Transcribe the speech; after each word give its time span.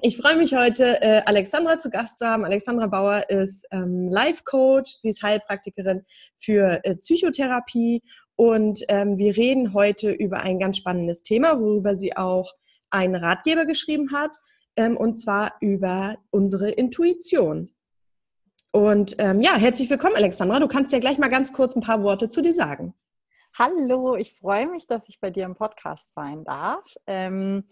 Ich 0.00 0.16
freue 0.16 0.36
mich 0.36 0.54
heute, 0.54 1.02
äh, 1.02 1.22
Alexandra 1.26 1.78
zu 1.78 1.90
Gast 1.90 2.18
zu 2.18 2.26
haben. 2.26 2.44
Alexandra 2.44 2.86
Bauer 2.86 3.28
ist 3.30 3.66
ähm, 3.72 4.08
Life 4.08 4.44
Coach, 4.44 4.92
sie 4.92 5.08
ist 5.08 5.22
Heilpraktikerin 5.22 6.04
für 6.38 6.84
äh, 6.84 6.94
Psychotherapie 6.96 8.02
und 8.36 8.84
ähm, 8.88 9.18
wir 9.18 9.36
reden 9.36 9.74
heute 9.74 10.12
über 10.12 10.40
ein 10.40 10.60
ganz 10.60 10.76
spannendes 10.76 11.22
Thema, 11.22 11.58
worüber 11.58 11.96
sie 11.96 12.16
auch 12.16 12.52
einen 12.90 13.16
Ratgeber 13.16 13.66
geschrieben 13.66 14.12
hat, 14.12 14.30
ähm, 14.76 14.96
und 14.96 15.16
zwar 15.16 15.54
über 15.60 16.16
unsere 16.30 16.70
Intuition. 16.70 17.70
Und 18.70 19.16
ja, 19.18 19.56
herzlich 19.56 19.88
willkommen, 19.88 20.14
Alexandra. 20.14 20.60
Du 20.60 20.68
kannst 20.68 20.92
ja 20.92 20.98
gleich 20.98 21.16
mal 21.18 21.28
ganz 21.28 21.54
kurz 21.54 21.74
ein 21.74 21.80
paar 21.80 22.02
Worte 22.02 22.28
zu 22.28 22.42
dir 22.42 22.54
sagen. 22.54 22.94
Hallo, 23.58 24.14
ich 24.14 24.34
freue 24.34 24.68
mich, 24.68 24.86
dass 24.86 25.08
ich 25.08 25.20
bei 25.20 25.30
dir 25.30 25.44
im 25.44 25.56
Podcast 25.56 26.14
sein 26.14 26.44
darf. 26.44 26.84
Ähm, 27.06 27.64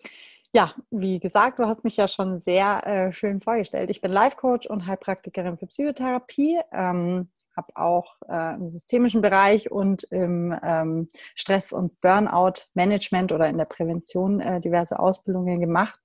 ja, 0.56 0.72
wie 0.90 1.20
gesagt, 1.20 1.58
du 1.58 1.66
hast 1.66 1.84
mich 1.84 1.98
ja 1.98 2.08
schon 2.08 2.40
sehr 2.40 2.86
äh, 2.86 3.12
schön 3.12 3.42
vorgestellt. 3.42 3.90
Ich 3.90 4.00
bin 4.00 4.10
Life 4.10 4.36
Coach 4.38 4.66
und 4.66 4.86
Heilpraktikerin 4.86 5.58
für 5.58 5.66
Psychotherapie, 5.66 6.58
ähm, 6.72 7.28
habe 7.54 7.68
auch 7.74 8.16
äh, 8.26 8.54
im 8.54 8.70
systemischen 8.70 9.20
Bereich 9.20 9.70
und 9.70 10.04
im 10.04 10.58
ähm, 10.64 11.08
Stress- 11.34 11.74
und 11.74 12.00
Burnout-Management 12.00 13.32
oder 13.32 13.50
in 13.50 13.58
der 13.58 13.66
Prävention 13.66 14.40
äh, 14.40 14.62
diverse 14.62 14.98
Ausbildungen 14.98 15.60
gemacht. 15.60 16.00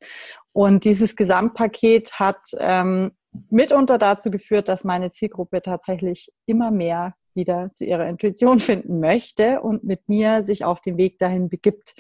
Und 0.52 0.84
dieses 0.84 1.16
Gesamtpaket 1.16 2.20
hat 2.20 2.42
ähm, 2.60 3.12
mitunter 3.50 3.98
dazu 3.98 4.32
geführt, 4.32 4.68
dass 4.68 4.84
meine 4.84 5.12
Zielgruppe 5.12 5.62
tatsächlich 5.62 6.30
immer 6.46 6.72
mehr 6.72 7.16
wieder 7.34 7.72
zu 7.72 7.86
ihrer 7.86 8.10
Intuition 8.10 8.60
finden 8.72 9.00
möchte 9.00 9.62
und 9.62 9.86
mit 9.86 10.10
mir 10.10 10.44
sich 10.44 10.66
auf 10.66 10.82
den 10.82 10.98
Weg 10.98 11.20
dahin 11.20 11.48
begibt. 11.48 11.94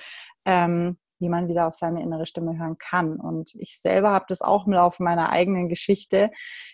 Ähm, 0.43 0.98
wie 1.21 1.30
man 1.30 1.48
wieder 1.48 1.67
auf 1.67 1.75
seine 1.75 2.02
innere 2.02 2.25
Stimme 2.25 2.57
hören 2.57 2.77
kann. 2.77 3.17
Und 3.17 3.53
ich 3.55 3.79
selber 3.79 4.12
habe 4.12 4.25
das 4.27 4.41
auch 4.41 4.66
im 4.66 4.73
Laufe 4.73 5.03
meiner 5.03 5.29
eigenen 5.29 5.70
Geschichte 5.70 6.31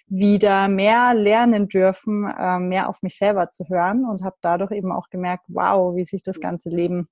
wieder 0.07 0.67
mehr 0.69 1.13
lernen 1.13 1.67
dürfen, 1.67 2.33
ähm, 2.39 2.69
mehr 2.69 2.89
auf 2.89 3.03
mich 3.03 3.17
selber 3.17 3.49
zu 3.49 3.65
hören 3.69 4.05
und 4.05 4.23
habe 4.23 4.37
dadurch 4.41 4.71
eben 4.71 4.91
auch 4.91 5.09
gemerkt, 5.09 5.45
wow, 5.49 5.95
wie 5.95 6.05
sich 6.05 6.23
das 6.23 6.39
ganze 6.39 6.69
Leben 6.69 7.09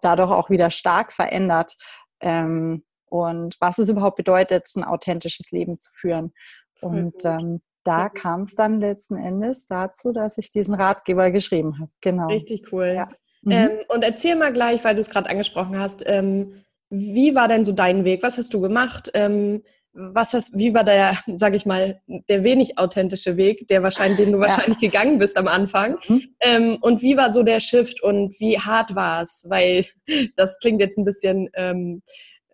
dadurch 0.00 0.30
auch 0.30 0.50
wieder 0.50 0.70
stark 0.70 1.12
verändert 1.12 1.76
ähm, 2.20 2.84
und 3.06 3.56
was 3.60 3.78
es 3.78 3.88
überhaupt 3.88 4.16
bedeutet, 4.16 4.68
ein 4.76 4.84
authentisches 4.84 5.50
Leben 5.50 5.78
zu 5.78 5.90
führen. 5.92 6.32
Und 6.80 7.24
ähm, 7.24 7.60
da 7.84 8.08
kam 8.08 8.42
es 8.42 8.54
dann 8.54 8.80
letzten 8.80 9.16
Endes 9.16 9.66
dazu, 9.66 10.12
dass 10.12 10.38
ich 10.38 10.50
diesen 10.50 10.74
Ratgeber 10.74 11.30
geschrieben 11.30 11.78
habe. 11.78 11.90
Genau. 12.00 12.26
Richtig 12.28 12.72
cool. 12.72 12.92
Ja. 12.96 13.08
Mhm. 13.44 13.52
Ähm, 13.52 13.70
und 13.88 14.02
erzähl 14.02 14.36
mal 14.36 14.52
gleich, 14.52 14.84
weil 14.84 14.94
du 14.94 15.00
es 15.00 15.10
gerade 15.10 15.28
angesprochen 15.28 15.78
hast, 15.78 16.02
ähm, 16.06 16.64
wie 16.90 17.34
war 17.34 17.48
denn 17.48 17.64
so 17.64 17.72
dein 17.72 18.04
Weg? 18.04 18.22
Was 18.22 18.38
hast 18.38 18.54
du 18.54 18.60
gemacht? 18.60 19.10
Ähm, 19.14 19.62
was 19.92 20.32
hast, 20.32 20.58
wie 20.58 20.74
war 20.74 20.84
der, 20.84 21.16
sag 21.36 21.54
ich 21.54 21.66
mal, 21.66 22.00
der 22.28 22.44
wenig 22.44 22.78
authentische 22.78 23.36
Weg, 23.36 23.68
der 23.68 23.82
wahrscheinlich, 23.82 24.18
den 24.18 24.32
du 24.32 24.38
ja. 24.42 24.48
wahrscheinlich 24.48 24.78
gegangen 24.78 25.18
bist 25.18 25.36
am 25.36 25.48
Anfang? 25.48 25.98
Mhm. 26.08 26.22
Ähm, 26.40 26.78
und 26.80 27.02
wie 27.02 27.16
war 27.16 27.30
so 27.32 27.42
der 27.42 27.60
Shift 27.60 28.02
und 28.02 28.38
wie 28.40 28.58
hart 28.58 28.94
war 28.94 29.22
es? 29.22 29.44
Weil 29.48 29.86
das 30.36 30.58
klingt 30.58 30.80
jetzt 30.80 30.98
ein 30.98 31.04
bisschen, 31.04 31.48
ähm, 31.54 32.02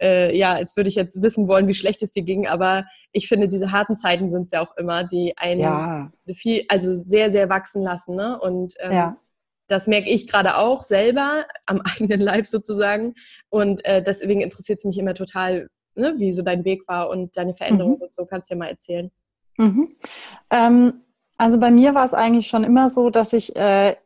äh, 0.01 0.37
ja, 0.37 0.55
als 0.55 0.77
würde 0.77 0.89
ich 0.89 0.95
jetzt 0.95 1.23
wissen 1.23 1.47
wollen, 1.47 1.69
wie 1.69 1.75
schlecht 1.75 2.03
es 2.03 2.11
dir 2.11 2.23
ging, 2.23 2.47
aber 2.47 2.85
ich 3.13 3.29
finde, 3.29 3.49
diese 3.49 3.71
harten 3.71 3.97
Zeiten 3.97 4.31
sind 4.31 4.47
es 4.47 4.53
ja 4.53 4.63
auch 4.63 4.75
immer, 4.79 5.05
die 5.05 5.37
einen 5.37 5.61
ja. 5.61 6.13
viel, 6.35 6.65
also 6.69 6.95
sehr, 6.95 7.31
sehr 7.31 7.51
wachsen 7.51 7.83
lassen, 7.83 8.15
ne? 8.15 8.39
Und 8.41 8.75
ähm, 8.81 8.93
ja 8.93 9.17
das 9.71 9.87
merke 9.87 10.11
ich 10.11 10.27
gerade 10.27 10.57
auch 10.57 10.83
selber 10.83 11.47
am 11.67 11.81
eigenen 11.85 12.21
Leib 12.21 12.47
sozusagen. 12.47 13.15
Und 13.49 13.85
äh, 13.85 14.03
deswegen 14.03 14.41
interessiert 14.41 14.79
es 14.79 14.85
mich 14.85 14.99
immer 14.99 15.15
total, 15.15 15.69
ne, 15.95 16.15
wie 16.19 16.33
so 16.33 16.43
dein 16.43 16.65
Weg 16.65 16.87
war 16.89 17.09
und 17.09 17.37
deine 17.37 17.55
Veränderung 17.55 17.97
mhm. 17.97 18.03
und 18.03 18.15
so. 18.15 18.27
Kannst 18.27 18.51
du 18.51 18.55
dir 18.55 18.59
mal 18.59 18.69
erzählen. 18.69 19.11
Mhm. 19.57 19.97
Ähm, 20.51 21.05
also 21.37 21.59
bei 21.59 21.71
mir 21.71 21.95
war 21.95 22.05
es 22.05 22.15
eigentlich 22.15 22.49
schon 22.49 22.65
immer 22.65 22.91
so, 22.91 23.11
dass 23.11 23.33
ich 23.33 23.55
äh, 23.57 23.97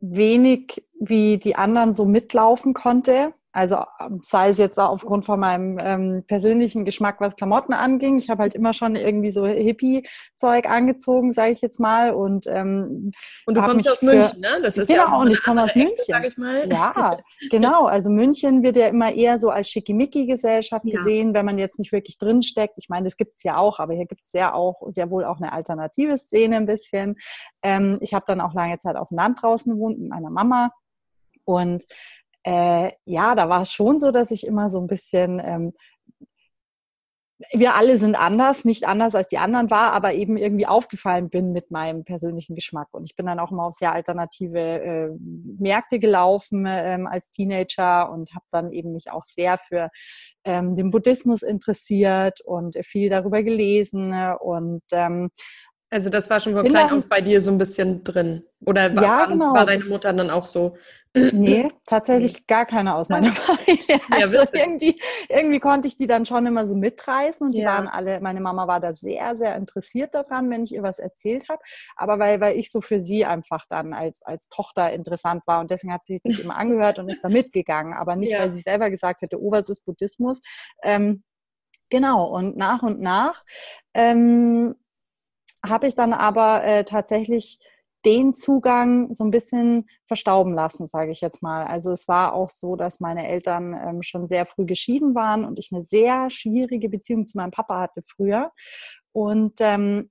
wenig 0.00 0.84
wie 0.98 1.38
die 1.38 1.56
anderen 1.56 1.94
so 1.94 2.04
mitlaufen 2.04 2.74
konnte. 2.74 3.34
Also 3.52 3.84
ähm, 4.00 4.20
sei 4.22 4.48
es 4.48 4.58
jetzt 4.58 4.78
auch 4.78 4.88
aufgrund 4.88 5.26
von 5.26 5.38
meinem 5.38 5.78
ähm, 5.82 6.24
persönlichen 6.26 6.84
Geschmack, 6.84 7.20
was 7.20 7.36
Klamotten 7.36 7.74
anging. 7.74 8.18
Ich 8.18 8.30
habe 8.30 8.42
halt 8.42 8.54
immer 8.54 8.72
schon 8.72 8.96
irgendwie 8.96 9.30
so 9.30 9.46
Hippie-Zeug 9.46 10.68
angezogen, 10.68 11.32
sage 11.32 11.52
ich 11.52 11.60
jetzt 11.60 11.78
mal. 11.78 12.12
Und, 12.12 12.46
ähm, 12.46 13.12
und 13.46 13.56
du 13.56 13.62
kommst 13.62 13.90
aus 13.90 14.00
München, 14.00 14.40
ne? 14.40 14.60
Das 14.62 14.78
ist 14.78 14.88
genau, 14.88 15.04
ja 15.04 15.16
und 15.16 15.30
ich 15.30 15.42
komme 15.42 15.64
aus 15.64 15.74
München. 15.74 16.14
Ecke, 16.14 16.28
ich 16.28 16.36
mal. 16.38 16.66
Ja, 16.70 17.18
genau. 17.50 17.84
Also 17.84 18.08
München 18.08 18.62
wird 18.62 18.76
ja 18.76 18.88
immer 18.88 19.12
eher 19.12 19.38
so 19.38 19.50
als 19.50 19.68
Schickimicki-Gesellschaft 19.68 20.86
ja. 20.86 20.96
gesehen, 20.96 21.34
wenn 21.34 21.44
man 21.44 21.58
jetzt 21.58 21.78
nicht 21.78 21.92
wirklich 21.92 22.16
drinsteckt. 22.18 22.78
Ich 22.78 22.88
meine, 22.88 23.04
das 23.04 23.18
gibt's 23.18 23.42
ja 23.42 23.58
auch, 23.58 23.80
aber 23.80 23.92
hier 23.92 24.06
gibt's 24.06 24.32
ja 24.32 24.54
auch 24.54 24.80
sehr 24.88 25.10
wohl 25.10 25.24
auch 25.24 25.36
eine 25.36 25.52
alternative 25.52 26.16
Szene 26.16 26.56
ein 26.56 26.66
bisschen. 26.66 27.16
Ähm, 27.62 27.98
ich 28.00 28.14
habe 28.14 28.24
dann 28.26 28.40
auch 28.40 28.54
lange 28.54 28.78
Zeit 28.78 28.96
auf 28.96 29.08
dem 29.08 29.18
Land 29.18 29.42
draußen 29.42 29.72
gewohnt 29.74 29.98
mit 29.98 30.08
meiner 30.08 30.30
Mama. 30.30 30.70
Und 31.44 31.84
äh, 32.44 32.92
ja, 33.04 33.34
da 33.34 33.48
war 33.48 33.62
es 33.62 33.72
schon 33.72 33.98
so, 33.98 34.10
dass 34.10 34.30
ich 34.30 34.46
immer 34.46 34.70
so 34.70 34.80
ein 34.80 34.86
bisschen, 34.86 35.40
ähm, 35.44 35.72
wir 37.52 37.74
alle 37.74 37.98
sind 37.98 38.14
anders, 38.14 38.64
nicht 38.64 38.86
anders 38.86 39.16
als 39.16 39.26
die 39.26 39.38
anderen 39.38 39.70
war, 39.70 39.92
aber 39.92 40.12
eben 40.12 40.36
irgendwie 40.36 40.66
aufgefallen 40.66 41.28
bin 41.28 41.52
mit 41.52 41.72
meinem 41.72 42.04
persönlichen 42.04 42.54
Geschmack. 42.54 42.86
Und 42.92 43.04
ich 43.04 43.16
bin 43.16 43.26
dann 43.26 43.40
auch 43.40 43.50
immer 43.50 43.64
auf 43.64 43.74
sehr 43.74 43.92
alternative 43.92 44.58
äh, 44.60 45.10
Märkte 45.58 45.98
gelaufen 45.98 46.66
ähm, 46.68 47.08
als 47.08 47.32
Teenager 47.32 48.10
und 48.10 48.32
habe 48.34 48.44
dann 48.50 48.70
eben 48.70 48.92
mich 48.92 49.10
auch 49.10 49.24
sehr 49.24 49.58
für 49.58 49.90
ähm, 50.44 50.76
den 50.76 50.90
Buddhismus 50.90 51.42
interessiert 51.42 52.40
und 52.42 52.76
viel 52.84 53.10
darüber 53.10 53.42
gelesen 53.42 54.14
und 54.40 54.82
ähm, 54.92 55.30
also 55.92 56.08
das 56.08 56.30
war 56.30 56.40
schon 56.40 56.54
von 56.54 56.64
klein 56.64 56.90
auf 56.90 57.04
bei 57.06 57.20
dir 57.20 57.42
so 57.42 57.50
ein 57.50 57.58
bisschen 57.58 58.02
drin. 58.02 58.44
Oder 58.64 58.96
war, 58.96 59.02
ja, 59.02 59.26
genau. 59.26 59.52
war 59.52 59.66
deine 59.66 59.84
Mutter 59.84 60.10
dann 60.14 60.30
auch 60.30 60.46
so? 60.46 60.74
Nee, 61.14 61.68
tatsächlich 61.86 62.46
gar 62.46 62.64
keine 62.64 62.94
aus 62.94 63.08
meiner 63.08 63.26
Familie. 63.32 64.00
Also 64.10 64.36
ja, 64.38 64.46
irgendwie, 64.52 65.00
irgendwie 65.28 65.60
konnte 65.60 65.88
ich 65.88 65.96
die 65.96 66.06
dann 66.06 66.26
schon 66.26 66.46
immer 66.46 66.66
so 66.66 66.74
mitreißen 66.74 67.46
und 67.46 67.52
die 67.52 67.62
ja. 67.62 67.74
waren 67.74 67.88
alle, 67.88 68.20
meine 68.20 68.40
Mama 68.40 68.66
war 68.66 68.80
da 68.80 68.92
sehr, 68.92 69.36
sehr 69.36 69.56
interessiert 69.56 70.14
daran, 70.14 70.50
wenn 70.50 70.64
ich 70.64 70.72
ihr 70.72 70.82
was 70.82 70.98
erzählt 70.98 71.48
habe. 71.48 71.62
Aber 71.96 72.18
weil, 72.18 72.40
weil 72.40 72.58
ich 72.58 72.70
so 72.70 72.80
für 72.80 73.00
sie 73.00 73.24
einfach 73.24 73.66
dann 73.68 73.92
als, 73.92 74.22
als 74.22 74.48
Tochter 74.48 74.92
interessant 74.92 75.42
war 75.46 75.60
und 75.60 75.70
deswegen 75.70 75.92
hat 75.92 76.04
sie 76.04 76.18
sich 76.22 76.40
immer 76.40 76.56
angehört 76.56 76.98
und 76.98 77.08
ist 77.08 77.22
da 77.22 77.28
mitgegangen. 77.28 77.94
Aber 77.94 78.16
nicht, 78.16 78.32
ja. 78.32 78.40
weil 78.40 78.50
sie 78.50 78.60
selber 78.60 78.90
gesagt 78.90 79.22
hätte, 79.22 79.40
oh, 79.40 79.52
was 79.52 79.68
ist 79.68 79.84
Buddhismus? 79.84 80.40
Ähm, 80.82 81.22
genau, 81.90 82.26
und 82.26 82.56
nach 82.56 82.82
und 82.82 83.00
nach 83.00 83.44
ähm, 83.94 84.74
habe 85.64 85.86
ich 85.86 85.94
dann 85.94 86.12
aber 86.12 86.64
äh, 86.64 86.84
tatsächlich 86.84 87.58
den 88.04 88.34
Zugang 88.34 89.12
so 89.14 89.24
ein 89.24 89.30
bisschen 89.30 89.86
verstauben 90.06 90.52
lassen, 90.52 90.86
sage 90.86 91.10
ich 91.10 91.20
jetzt 91.20 91.42
mal. 91.42 91.66
Also 91.66 91.90
es 91.90 92.08
war 92.08 92.34
auch 92.34 92.50
so, 92.50 92.76
dass 92.76 93.00
meine 93.00 93.26
Eltern 93.26 93.74
ähm, 93.74 94.02
schon 94.02 94.26
sehr 94.26 94.46
früh 94.46 94.66
geschieden 94.66 95.14
waren 95.14 95.44
und 95.44 95.58
ich 95.58 95.70
eine 95.72 95.82
sehr 95.82 96.30
schwierige 96.30 96.88
Beziehung 96.88 97.26
zu 97.26 97.36
meinem 97.36 97.50
Papa 97.50 97.80
hatte 97.80 98.02
früher. 98.02 98.52
Und 99.12 99.54
ähm, 99.60 100.10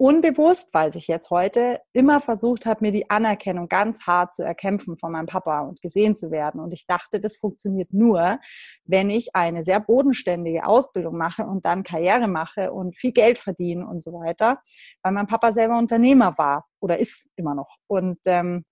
unbewusst, 0.00 0.72
weiß 0.72 0.94
ich 0.94 1.08
jetzt 1.08 1.28
heute, 1.28 1.82
immer 1.92 2.20
versucht 2.20 2.64
habe, 2.64 2.86
mir 2.86 2.90
die 2.90 3.10
Anerkennung 3.10 3.68
ganz 3.68 4.06
hart 4.06 4.32
zu 4.32 4.42
erkämpfen 4.42 4.96
von 4.96 5.12
meinem 5.12 5.26
Papa 5.26 5.60
und 5.60 5.82
gesehen 5.82 6.16
zu 6.16 6.30
werden. 6.30 6.58
Und 6.58 6.72
ich 6.72 6.86
dachte, 6.86 7.20
das 7.20 7.36
funktioniert 7.36 7.92
nur, 7.92 8.38
wenn 8.84 9.10
ich 9.10 9.36
eine 9.36 9.62
sehr 9.62 9.78
bodenständige 9.78 10.64
Ausbildung 10.64 11.18
mache 11.18 11.44
und 11.44 11.66
dann 11.66 11.82
Karriere 11.82 12.28
mache 12.28 12.72
und 12.72 12.96
viel 12.96 13.12
Geld 13.12 13.36
verdiene 13.36 13.86
und 13.86 14.02
so 14.02 14.14
weiter, 14.14 14.62
weil 15.02 15.12
mein 15.12 15.26
Papa 15.26 15.52
selber 15.52 15.76
Unternehmer 15.76 16.38
war 16.38 16.66
oder 16.80 16.98
ist 16.98 17.28
immer 17.36 17.54
noch. 17.54 17.76
Und 17.86 18.20
ähm, 18.24 18.64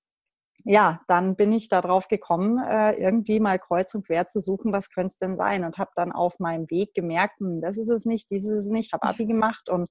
ja, 0.65 1.01
dann 1.07 1.37
bin 1.37 1.53
ich 1.53 1.69
darauf 1.69 2.09
gekommen, 2.09 2.59
äh, 2.59 2.93
irgendwie 2.95 3.41
mal 3.41 3.59
kreuz 3.59 3.95
und 3.95 4.07
quer 4.07 4.27
zu 4.27 4.41
suchen, 4.41 4.73
was 4.73 4.91
könnte 4.91 5.13
es 5.13 5.19
denn 5.19 5.37
sein? 5.37 5.65
Und 5.65 5.79
habe 5.79 5.91
dann 5.95 6.13
auf 6.13 6.41
meinem 6.41 6.69
Weg 6.71 6.95
gemerkt, 6.95 7.41
hm, 7.41 7.61
das 7.61 7.79
ist 7.79 7.89
es 7.89 8.05
nicht, 8.05 8.31
dieses 8.31 8.53
ist 8.53 8.67
es 8.67 8.71
nicht, 8.71 8.93
habe 8.93 9.05
Abi 9.05 9.27
gemacht 9.27 9.69
und 9.69 9.89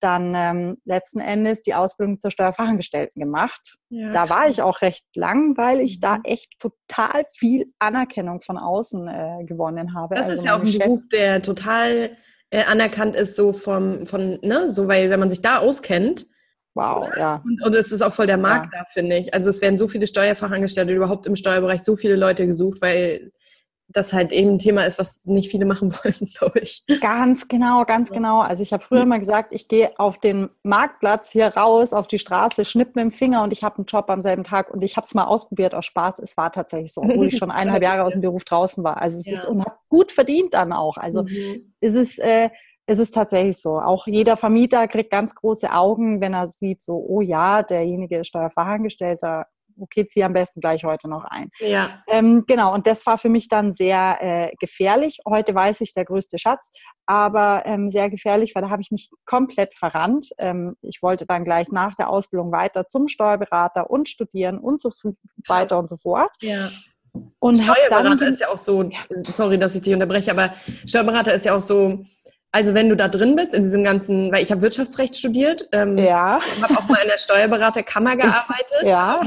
dann 0.00 0.32
ähm, 0.34 0.78
letzten 0.84 1.20
Endes 1.20 1.62
die 1.62 1.74
Ausbildung 1.74 2.20
zur 2.20 2.30
Steuerfachangestellten 2.30 3.20
gemacht. 3.20 3.76
Ja, 3.90 4.12
da 4.12 4.30
war 4.30 4.48
ich 4.48 4.62
auch 4.62 4.80
recht 4.80 5.04
lang, 5.16 5.56
weil 5.56 5.80
ich 5.80 6.00
da 6.00 6.16
mhm. 6.16 6.22
echt 6.24 6.52
total 6.58 7.24
viel 7.32 7.72
Anerkennung 7.78 8.40
von 8.40 8.58
außen 8.58 9.08
äh, 9.08 9.44
gewonnen 9.44 9.94
habe. 9.94 10.14
Das 10.14 10.28
also 10.28 10.40
ist 10.40 10.46
ja 10.46 10.56
auch 10.56 10.60
ein 10.60 10.66
Chef 10.66 10.84
Beruf, 10.84 11.08
der 11.12 11.42
total 11.42 12.16
äh, 12.50 12.64
anerkannt 12.64 13.16
ist, 13.16 13.36
so 13.36 13.52
vom, 13.52 14.06
von, 14.06 14.38
ne, 14.42 14.70
so 14.70 14.88
weil 14.88 15.10
wenn 15.10 15.20
man 15.20 15.30
sich 15.30 15.42
da 15.42 15.58
auskennt, 15.58 16.26
Wow, 16.74 17.08
ja. 17.16 17.42
Und, 17.44 17.62
und, 17.64 17.74
es 17.74 17.90
ist 17.90 18.02
auch 18.02 18.12
voll 18.12 18.26
der 18.26 18.36
Markt 18.36 18.72
ja. 18.72 18.80
da, 18.80 18.84
finde 18.88 19.16
ich. 19.16 19.34
Also 19.34 19.50
es 19.50 19.60
werden 19.60 19.76
so 19.76 19.88
viele 19.88 20.06
Steuerfachangestellte 20.06 20.92
überhaupt 20.92 21.26
im 21.26 21.34
Steuerbereich 21.34 21.82
so 21.82 21.96
viele 21.96 22.14
Leute 22.14 22.46
gesucht, 22.46 22.80
weil 22.80 23.32
das 23.90 24.12
halt 24.12 24.32
eben 24.32 24.50
ein 24.50 24.58
Thema 24.58 24.84
ist, 24.84 24.98
was 24.98 25.26
nicht 25.26 25.50
viele 25.50 25.64
machen 25.64 25.92
wollen, 26.04 26.14
glaube 26.38 26.60
ich. 26.60 26.84
Ganz 27.00 27.48
genau, 27.48 27.84
ganz 27.84 28.10
genau. 28.10 28.40
Also 28.40 28.62
ich 28.62 28.72
habe 28.72 28.82
früher 28.82 29.02
immer 29.02 29.18
gesagt, 29.18 29.52
ich 29.54 29.66
gehe 29.66 29.98
auf 29.98 30.18
den 30.18 30.50
Marktplatz 30.62 31.30
hier 31.30 31.48
raus, 31.48 31.92
auf 31.92 32.06
die 32.06 32.18
Straße, 32.18 32.64
schnipp 32.64 32.94
mit 32.94 33.02
dem 33.02 33.10
Finger 33.10 33.42
und 33.42 33.52
ich 33.52 33.64
habe 33.64 33.78
einen 33.78 33.86
Job 33.86 34.10
am 34.10 34.20
selben 34.20 34.44
Tag 34.44 34.70
und 34.70 34.84
ich 34.84 34.96
habe 34.96 35.04
es 35.04 35.14
mal 35.14 35.24
ausprobiert 35.24 35.74
aus 35.74 35.86
Spaß. 35.86 36.18
Es 36.18 36.36
war 36.36 36.52
tatsächlich 36.52 36.92
so, 36.92 37.00
obwohl 37.00 37.26
ich 37.26 37.38
schon 37.38 37.50
eineinhalb 37.50 37.82
Jahre 37.82 38.04
aus 38.04 38.12
dem 38.12 38.20
Beruf 38.20 38.44
draußen 38.44 38.84
war. 38.84 39.00
Also 39.00 39.18
es 39.18 39.26
ja. 39.26 39.34
ist 39.34 39.46
und 39.46 39.64
habe 39.64 39.76
gut 39.88 40.12
verdient 40.12 40.54
dann 40.54 40.72
auch. 40.72 40.98
Also 40.98 41.22
mhm. 41.22 41.72
es 41.80 41.94
ist 41.94 42.18
äh, 42.18 42.50
es 42.88 42.98
ist 42.98 43.14
tatsächlich 43.14 43.60
so. 43.60 43.78
Auch 43.78 44.06
jeder 44.06 44.38
Vermieter 44.38 44.88
kriegt 44.88 45.10
ganz 45.10 45.34
große 45.34 45.70
Augen, 45.70 46.22
wenn 46.22 46.32
er 46.32 46.48
sieht, 46.48 46.80
so, 46.80 46.94
oh 47.06 47.20
ja, 47.20 47.62
derjenige 47.62 48.20
ist 48.20 48.28
Steuerfachangestellter, 48.28 49.44
okay, 49.78 50.06
zieh 50.06 50.24
am 50.24 50.32
besten 50.32 50.60
gleich 50.60 50.84
heute 50.84 51.06
noch 51.06 51.24
ein. 51.24 51.50
Ja. 51.60 52.02
Ähm, 52.08 52.44
genau, 52.46 52.72
und 52.72 52.86
das 52.86 53.04
war 53.06 53.18
für 53.18 53.28
mich 53.28 53.48
dann 53.48 53.74
sehr 53.74 54.16
äh, 54.20 54.56
gefährlich. 54.58 55.18
Heute 55.28 55.54
weiß 55.54 55.82
ich, 55.82 55.92
der 55.92 56.06
größte 56.06 56.38
Schatz, 56.38 56.72
aber 57.04 57.64
ähm, 57.66 57.90
sehr 57.90 58.08
gefährlich, 58.08 58.54
weil 58.54 58.62
da 58.62 58.70
habe 58.70 58.80
ich 58.80 58.90
mich 58.90 59.10
komplett 59.26 59.74
verrannt. 59.74 60.30
Ähm, 60.38 60.74
ich 60.80 61.02
wollte 61.02 61.26
dann 61.26 61.44
gleich 61.44 61.70
nach 61.70 61.94
der 61.94 62.08
Ausbildung 62.08 62.50
weiter 62.52 62.86
zum 62.86 63.06
Steuerberater 63.06 63.90
und 63.90 64.08
studieren 64.08 64.58
und 64.58 64.80
so 64.80 64.90
weiter 65.46 65.78
und 65.78 65.90
so 65.90 65.98
fort. 65.98 66.30
Ja. 66.40 66.70
Und 67.38 67.56
Steuerberater 67.56 68.28
ist 68.28 68.40
ja 68.40 68.48
auch 68.48 68.58
so, 68.58 68.88
sorry, 69.30 69.58
dass 69.58 69.74
ich 69.74 69.82
dich 69.82 69.92
unterbreche, 69.92 70.30
aber 70.30 70.54
Steuerberater 70.86 71.34
ist 71.34 71.44
ja 71.44 71.54
auch 71.54 71.60
so, 71.60 72.04
also 72.50 72.74
wenn 72.74 72.88
du 72.88 72.96
da 72.96 73.08
drin 73.08 73.36
bist 73.36 73.54
in 73.54 73.62
diesem 73.62 73.84
ganzen, 73.84 74.32
weil 74.32 74.42
ich 74.42 74.50
habe 74.50 74.62
Wirtschaftsrecht 74.62 75.16
studiert, 75.16 75.68
ähm, 75.72 75.98
ja. 75.98 76.40
habe 76.62 76.74
auch 76.78 76.88
mal 76.88 77.02
in 77.02 77.08
der 77.08 77.18
Steuerberaterkammer 77.18 78.16
gearbeitet, 78.16 78.82
ja. 78.82 79.20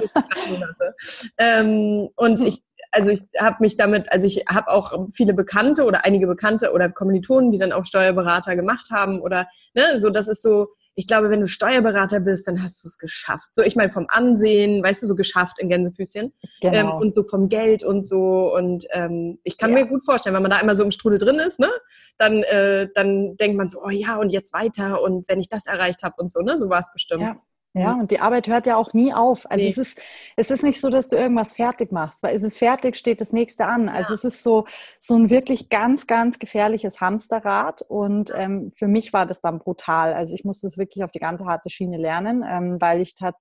Ähm, 1.37 2.09
und 2.15 2.41
ich, 2.41 2.63
also 2.91 3.11
ich 3.11 3.21
habe 3.39 3.57
mich 3.59 3.77
damit, 3.77 4.11
also 4.11 4.25
ich 4.25 4.45
habe 4.49 4.69
auch 4.69 5.07
viele 5.13 5.33
Bekannte 5.33 5.85
oder 5.85 6.03
einige 6.03 6.27
Bekannte 6.27 6.71
oder 6.71 6.89
Kommilitonen, 6.89 7.51
die 7.51 7.59
dann 7.59 7.71
auch 7.71 7.85
Steuerberater 7.85 8.55
gemacht 8.55 8.89
haben 8.91 9.21
oder 9.21 9.47
ne, 9.75 9.99
so 9.99 10.09
das 10.09 10.27
ist 10.27 10.41
so 10.41 10.69
ich 11.01 11.07
glaube, 11.07 11.31
wenn 11.31 11.41
du 11.41 11.47
Steuerberater 11.47 12.19
bist, 12.19 12.47
dann 12.47 12.61
hast 12.61 12.83
du 12.83 12.87
es 12.87 12.99
geschafft. 12.99 13.49
So, 13.53 13.63
ich 13.63 13.75
meine, 13.75 13.91
vom 13.91 14.05
Ansehen, 14.07 14.83
weißt 14.83 15.01
du, 15.01 15.07
so 15.07 15.15
geschafft 15.15 15.57
in 15.57 15.67
Gänsefüßchen. 15.67 16.31
Genau. 16.61 16.77
Ähm, 16.77 16.91
und 17.01 17.15
so 17.15 17.23
vom 17.23 17.49
Geld 17.49 17.83
und 17.83 18.05
so. 18.05 18.53
Und 18.53 18.85
ähm, 18.91 19.39
ich 19.43 19.57
kann 19.57 19.71
ja. 19.71 19.77
mir 19.77 19.87
gut 19.87 20.05
vorstellen, 20.05 20.35
wenn 20.35 20.43
man 20.43 20.51
da 20.51 20.57
einmal 20.57 20.75
so 20.75 20.83
im 20.83 20.91
Strudel 20.91 21.17
drin 21.17 21.39
ist, 21.39 21.59
ne, 21.59 21.71
dann, 22.19 22.43
äh, 22.43 22.87
dann 22.93 23.35
denkt 23.37 23.57
man 23.57 23.67
so, 23.67 23.81
oh 23.83 23.89
ja, 23.89 24.17
und 24.17 24.29
jetzt 24.29 24.53
weiter 24.53 25.01
und 25.01 25.27
wenn 25.27 25.39
ich 25.39 25.49
das 25.49 25.65
erreicht 25.65 26.03
habe 26.03 26.21
und 26.21 26.31
so, 26.31 26.41
ne, 26.41 26.55
so 26.55 26.69
war 26.69 26.81
es 26.81 26.91
bestimmt. 26.93 27.23
Ja. 27.23 27.41
Ja, 27.73 27.93
und 27.93 28.11
die 28.11 28.19
Arbeit 28.19 28.49
hört 28.49 28.67
ja 28.67 28.75
auch 28.75 28.93
nie 28.93 29.13
auf. 29.13 29.49
Also 29.49 29.63
nee. 29.63 29.69
es 29.71 29.77
ist, 29.77 30.01
es 30.35 30.51
ist 30.51 30.61
nicht 30.61 30.81
so, 30.81 30.89
dass 30.89 31.07
du 31.07 31.15
irgendwas 31.15 31.53
fertig 31.53 31.93
machst, 31.93 32.21
weil 32.21 32.35
es 32.35 32.43
ist 32.43 32.57
fertig, 32.57 32.97
steht 32.97 33.21
das 33.21 33.31
nächste 33.31 33.65
an. 33.65 33.87
Also 33.87 34.09
ja. 34.09 34.15
es 34.15 34.23
ist 34.25 34.43
so, 34.43 34.65
so 34.99 35.15
ein 35.15 35.29
wirklich 35.29 35.69
ganz, 35.69 36.05
ganz 36.05 36.37
gefährliches 36.37 36.99
Hamsterrad. 36.99 37.81
Und 37.83 38.33
ähm, 38.35 38.71
für 38.71 38.87
mich 38.87 39.13
war 39.13 39.25
das 39.25 39.39
dann 39.39 39.59
brutal. 39.59 40.13
Also 40.13 40.35
ich 40.35 40.43
musste 40.43 40.67
es 40.67 40.77
wirklich 40.77 41.05
auf 41.05 41.11
die 41.11 41.19
ganze 41.19 41.45
harte 41.45 41.69
Schiene 41.69 41.97
lernen, 41.97 42.43
ähm, 42.45 42.81
weil 42.81 42.99
ich 42.99 43.15
tat, 43.15 43.35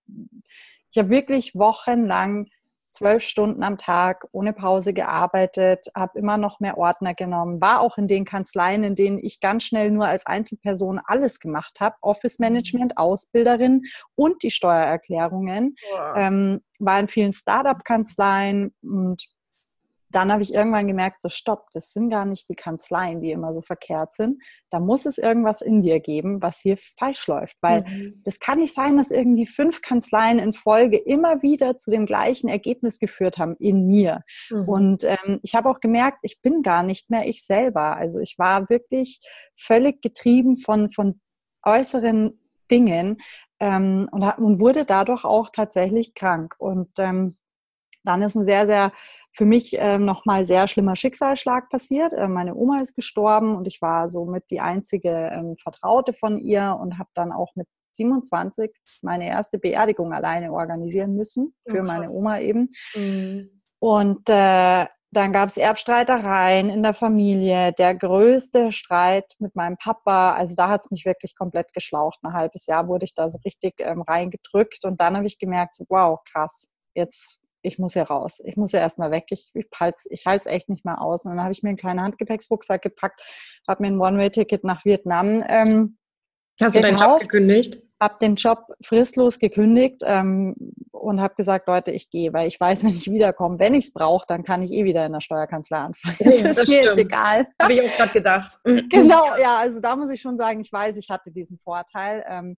ich 0.92 0.98
habe 0.98 1.10
wirklich 1.10 1.56
wochenlang 1.56 2.46
zwölf 2.90 3.22
Stunden 3.22 3.62
am 3.62 3.78
Tag 3.78 4.26
ohne 4.32 4.52
Pause 4.52 4.92
gearbeitet, 4.92 5.86
habe 5.94 6.18
immer 6.18 6.36
noch 6.36 6.60
mehr 6.60 6.78
Ordner 6.78 7.14
genommen, 7.14 7.60
war 7.60 7.80
auch 7.80 7.98
in 7.98 8.08
den 8.08 8.24
Kanzleien, 8.24 8.84
in 8.84 8.94
denen 8.94 9.18
ich 9.18 9.40
ganz 9.40 9.64
schnell 9.64 9.90
nur 9.90 10.06
als 10.06 10.26
Einzelperson 10.26 11.00
alles 11.04 11.40
gemacht 11.40 11.80
habe, 11.80 11.96
Office 12.00 12.38
mhm. 12.38 12.46
Management, 12.46 12.98
Ausbilderin 12.98 13.82
und 14.14 14.42
die 14.42 14.50
Steuererklärungen, 14.50 15.74
wow. 15.92 16.14
ähm, 16.16 16.60
war 16.78 17.00
in 17.00 17.08
vielen 17.08 17.32
Startup-Kanzleien 17.32 18.74
und 18.82 19.28
dann 20.10 20.32
habe 20.32 20.42
ich 20.42 20.52
irgendwann 20.52 20.88
gemerkt, 20.88 21.20
so 21.20 21.28
stopp, 21.28 21.70
das 21.72 21.92
sind 21.92 22.10
gar 22.10 22.24
nicht 22.24 22.48
die 22.48 22.54
Kanzleien, 22.54 23.20
die 23.20 23.30
immer 23.30 23.54
so 23.54 23.62
verkehrt 23.62 24.12
sind. 24.12 24.42
Da 24.68 24.80
muss 24.80 25.06
es 25.06 25.18
irgendwas 25.18 25.62
in 25.62 25.80
dir 25.80 26.00
geben, 26.00 26.42
was 26.42 26.60
hier 26.60 26.76
falsch 26.76 27.26
läuft. 27.28 27.56
Weil 27.60 27.82
mhm. 27.82 28.20
das 28.24 28.40
kann 28.40 28.58
nicht 28.58 28.74
sein, 28.74 28.96
dass 28.96 29.10
irgendwie 29.10 29.46
fünf 29.46 29.82
Kanzleien 29.82 30.38
in 30.38 30.52
Folge 30.52 30.96
immer 30.96 31.42
wieder 31.42 31.76
zu 31.76 31.90
dem 31.90 32.06
gleichen 32.06 32.48
Ergebnis 32.48 32.98
geführt 32.98 33.38
haben 33.38 33.56
in 33.58 33.86
mir. 33.86 34.22
Mhm. 34.50 34.68
Und 34.68 35.04
ähm, 35.04 35.40
ich 35.42 35.54
habe 35.54 35.70
auch 35.70 35.80
gemerkt, 35.80 36.20
ich 36.22 36.40
bin 36.42 36.62
gar 36.62 36.82
nicht 36.82 37.10
mehr 37.10 37.26
ich 37.28 37.44
selber. 37.44 37.96
Also 37.96 38.18
ich 38.18 38.36
war 38.38 38.68
wirklich 38.68 39.20
völlig 39.56 40.02
getrieben 40.02 40.56
von, 40.56 40.90
von 40.90 41.20
äußeren 41.64 42.40
Dingen 42.70 43.18
ähm, 43.60 44.08
und, 44.10 44.22
und 44.38 44.60
wurde 44.60 44.84
dadurch 44.84 45.24
auch 45.24 45.50
tatsächlich 45.50 46.14
krank. 46.14 46.56
Und 46.58 46.90
ähm, 46.98 47.36
dann 48.04 48.22
ist 48.22 48.34
ein 48.34 48.44
sehr, 48.44 48.66
sehr 48.66 48.92
für 49.32 49.44
mich 49.44 49.78
äh, 49.78 49.98
nochmal 49.98 50.44
sehr 50.44 50.66
schlimmer 50.66 50.96
Schicksalsschlag 50.96 51.68
passiert. 51.68 52.12
Äh, 52.12 52.28
meine 52.28 52.54
Oma 52.54 52.80
ist 52.80 52.94
gestorben 52.94 53.56
und 53.56 53.66
ich 53.66 53.80
war 53.80 54.08
somit 54.08 54.50
die 54.50 54.60
einzige 54.60 55.30
ähm, 55.32 55.56
Vertraute 55.56 56.12
von 56.12 56.38
ihr 56.38 56.76
und 56.80 56.98
habe 56.98 57.10
dann 57.14 57.32
auch 57.32 57.54
mit 57.54 57.68
27 57.92 58.72
meine 59.02 59.28
erste 59.28 59.58
Beerdigung 59.58 60.12
alleine 60.12 60.52
organisieren 60.52 61.14
müssen 61.14 61.54
oh, 61.64 61.72
für 61.72 61.80
oh, 61.80 61.84
meine 61.84 62.10
Oma 62.10 62.40
eben. 62.40 62.70
Mhm. 62.94 63.62
Und 63.78 64.28
äh, 64.28 64.86
dann 65.12 65.32
gab 65.32 65.48
es 65.48 65.56
Erbstreitereien 65.56 66.70
in 66.70 66.84
der 66.84 66.94
Familie, 66.94 67.72
der 67.72 67.96
größte 67.96 68.70
Streit 68.70 69.34
mit 69.40 69.56
meinem 69.56 69.76
Papa. 69.76 70.34
Also 70.34 70.54
da 70.54 70.68
hat 70.68 70.82
es 70.84 70.90
mich 70.92 71.04
wirklich 71.04 71.34
komplett 71.34 71.72
geschlaucht. 71.72 72.20
Ein 72.22 72.32
halbes 72.32 72.66
Jahr 72.66 72.86
wurde 72.86 73.04
ich 73.04 73.14
da 73.14 73.28
so 73.28 73.38
richtig 73.44 73.74
ähm, 73.78 74.02
reingedrückt 74.02 74.84
und 74.84 75.00
dann 75.00 75.16
habe 75.16 75.26
ich 75.26 75.38
gemerkt, 75.38 75.74
so, 75.74 75.84
wow, 75.88 76.20
krass, 76.30 76.68
jetzt 76.94 77.39
ich 77.62 77.78
muss 77.78 77.94
ja 77.94 78.04
raus. 78.04 78.40
Ich 78.44 78.56
muss 78.56 78.72
ja 78.72 78.80
erstmal 78.80 79.10
weg. 79.10 79.26
Ich, 79.30 79.50
ich 79.54 79.66
halte 79.78 79.96
es 79.96 80.06
ich 80.10 80.26
echt 80.26 80.68
nicht 80.68 80.84
mehr 80.84 81.00
aus. 81.00 81.24
Und 81.24 81.32
dann 81.32 81.42
habe 81.42 81.52
ich 81.52 81.62
mir 81.62 81.70
einen 81.70 81.78
kleinen 81.78 82.02
Handgepäcksrucksack 82.02 82.82
gepackt, 82.82 83.20
habe 83.68 83.82
mir 83.82 83.88
ein 83.88 84.00
One-Way-Ticket 84.00 84.64
nach 84.64 84.84
Vietnam 84.84 85.44
ähm, 85.48 85.98
Hast 86.60 86.76
du 86.76 86.80
deinen 86.80 86.96
Job 86.96 87.20
gekündigt? 87.20 87.78
Habe 88.00 88.16
den 88.20 88.34
Job 88.34 88.66
fristlos 88.82 89.38
gekündigt 89.38 90.00
ähm, 90.04 90.54
und 90.90 91.20
habe 91.20 91.34
gesagt, 91.34 91.68
Leute, 91.68 91.90
ich 91.90 92.08
gehe, 92.10 92.32
weil 92.32 92.48
ich 92.48 92.58
weiß, 92.58 92.82
wenn 92.84 92.90
ich 92.90 93.10
wiederkomme, 93.10 93.58
wenn 93.58 93.74
ich 93.74 93.86
es 93.86 93.92
brauche, 93.92 94.24
dann 94.26 94.42
kann 94.42 94.62
ich 94.62 94.72
eh 94.72 94.84
wieder 94.84 95.04
in 95.06 95.12
der 95.12 95.20
Steuerkanzlei 95.20 95.78
anfangen. 95.78 96.16
Das, 96.18 96.42
das 96.42 96.62
ist 96.62 96.68
mir 96.68 96.84
jetzt 96.84 96.98
egal. 96.98 97.46
Habe 97.60 97.74
ich 97.74 97.82
auch 97.82 97.96
gerade 97.96 98.12
gedacht. 98.12 98.58
genau, 98.64 99.36
ja, 99.36 99.56
also 99.56 99.80
da 99.80 99.96
muss 99.96 100.10
ich 100.10 100.20
schon 100.20 100.36
sagen, 100.36 100.60
ich 100.60 100.72
weiß, 100.72 100.96
ich 100.96 101.08
hatte 101.10 101.30
diesen 101.30 101.58
Vorteil. 101.58 102.24
Ähm, 102.28 102.56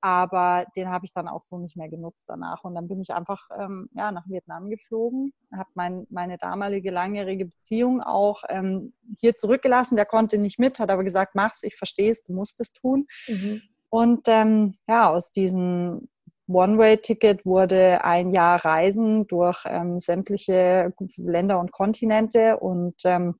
aber 0.00 0.66
den 0.76 0.88
habe 0.88 1.04
ich 1.04 1.12
dann 1.12 1.28
auch 1.28 1.42
so 1.42 1.58
nicht 1.58 1.76
mehr 1.76 1.88
genutzt 1.88 2.26
danach. 2.28 2.64
Und 2.64 2.74
dann 2.74 2.88
bin 2.88 3.00
ich 3.00 3.12
einfach 3.12 3.48
ähm, 3.58 3.88
ja, 3.94 4.12
nach 4.12 4.28
Vietnam 4.28 4.70
geflogen, 4.70 5.32
habe 5.52 5.70
mein, 5.74 6.06
meine 6.10 6.38
damalige 6.38 6.90
langjährige 6.90 7.46
Beziehung 7.46 8.00
auch 8.00 8.44
ähm, 8.48 8.92
hier 9.18 9.34
zurückgelassen. 9.34 9.96
Der 9.96 10.06
konnte 10.06 10.38
nicht 10.38 10.58
mit, 10.58 10.78
hat 10.78 10.90
aber 10.90 11.04
gesagt, 11.04 11.34
mach's, 11.34 11.62
ich 11.62 11.76
verstehe 11.76 12.10
es, 12.10 12.24
du 12.24 12.32
musst 12.32 12.60
es 12.60 12.72
tun. 12.72 13.06
Mhm. 13.26 13.62
Und 13.90 14.28
ähm, 14.28 14.74
ja, 14.86 15.10
aus 15.10 15.32
diesem 15.32 16.08
One-Way-Ticket 16.46 17.44
wurde 17.44 18.04
ein 18.04 18.32
Jahr 18.32 18.64
Reisen 18.64 19.26
durch 19.26 19.64
ähm, 19.66 19.98
sämtliche 19.98 20.92
Länder 21.16 21.58
und 21.60 21.72
Kontinente 21.72 22.58
und 22.58 22.96
ähm, 23.04 23.36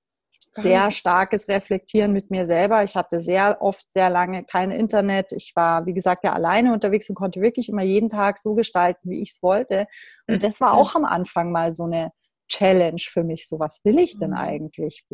sehr 0.55 0.91
starkes 0.91 1.49
Reflektieren 1.49 2.13
mit 2.13 2.31
mir 2.31 2.45
selber. 2.45 2.83
Ich 2.83 2.97
hatte 2.97 3.21
sehr 3.21 3.63
oft, 3.63 3.91
sehr 3.93 4.11
lange 4.11 4.45
kein 4.45 4.71
Internet. 4.71 5.33
Ich 5.33 5.53
war, 5.55 5.87
wie 5.87 5.95
gesagt, 5.95 6.25
ja 6.25 6.33
alleine 6.33 6.73
unterwegs 6.73 7.09
und 7.09 7.15
konnte 7.15 7.41
wirklich 7.41 7.69
immer 7.69 7.83
jeden 7.83 8.09
Tag 8.09 8.39
so 8.39 8.55
gestalten, 8.55 9.11
wie 9.11 9.23
ich 9.23 9.31
es 9.31 9.43
wollte. 9.43 9.87
Und 10.27 10.43
das 10.43 10.61
war 10.61 10.75
auch 10.75 10.95
am 10.95 11.05
Anfang 11.05 11.53
mal 11.53 11.73
so 11.73 11.85
eine 11.85 12.13
Challenge 12.49 13.01
für 13.01 13.25
mich. 13.25 13.49
So, 13.49 13.59
was 13.59 13.81
will 13.85 13.99
ich 13.99 14.19
denn 14.19 14.31
mhm. 14.31 14.37
eigentlich? 14.37 15.05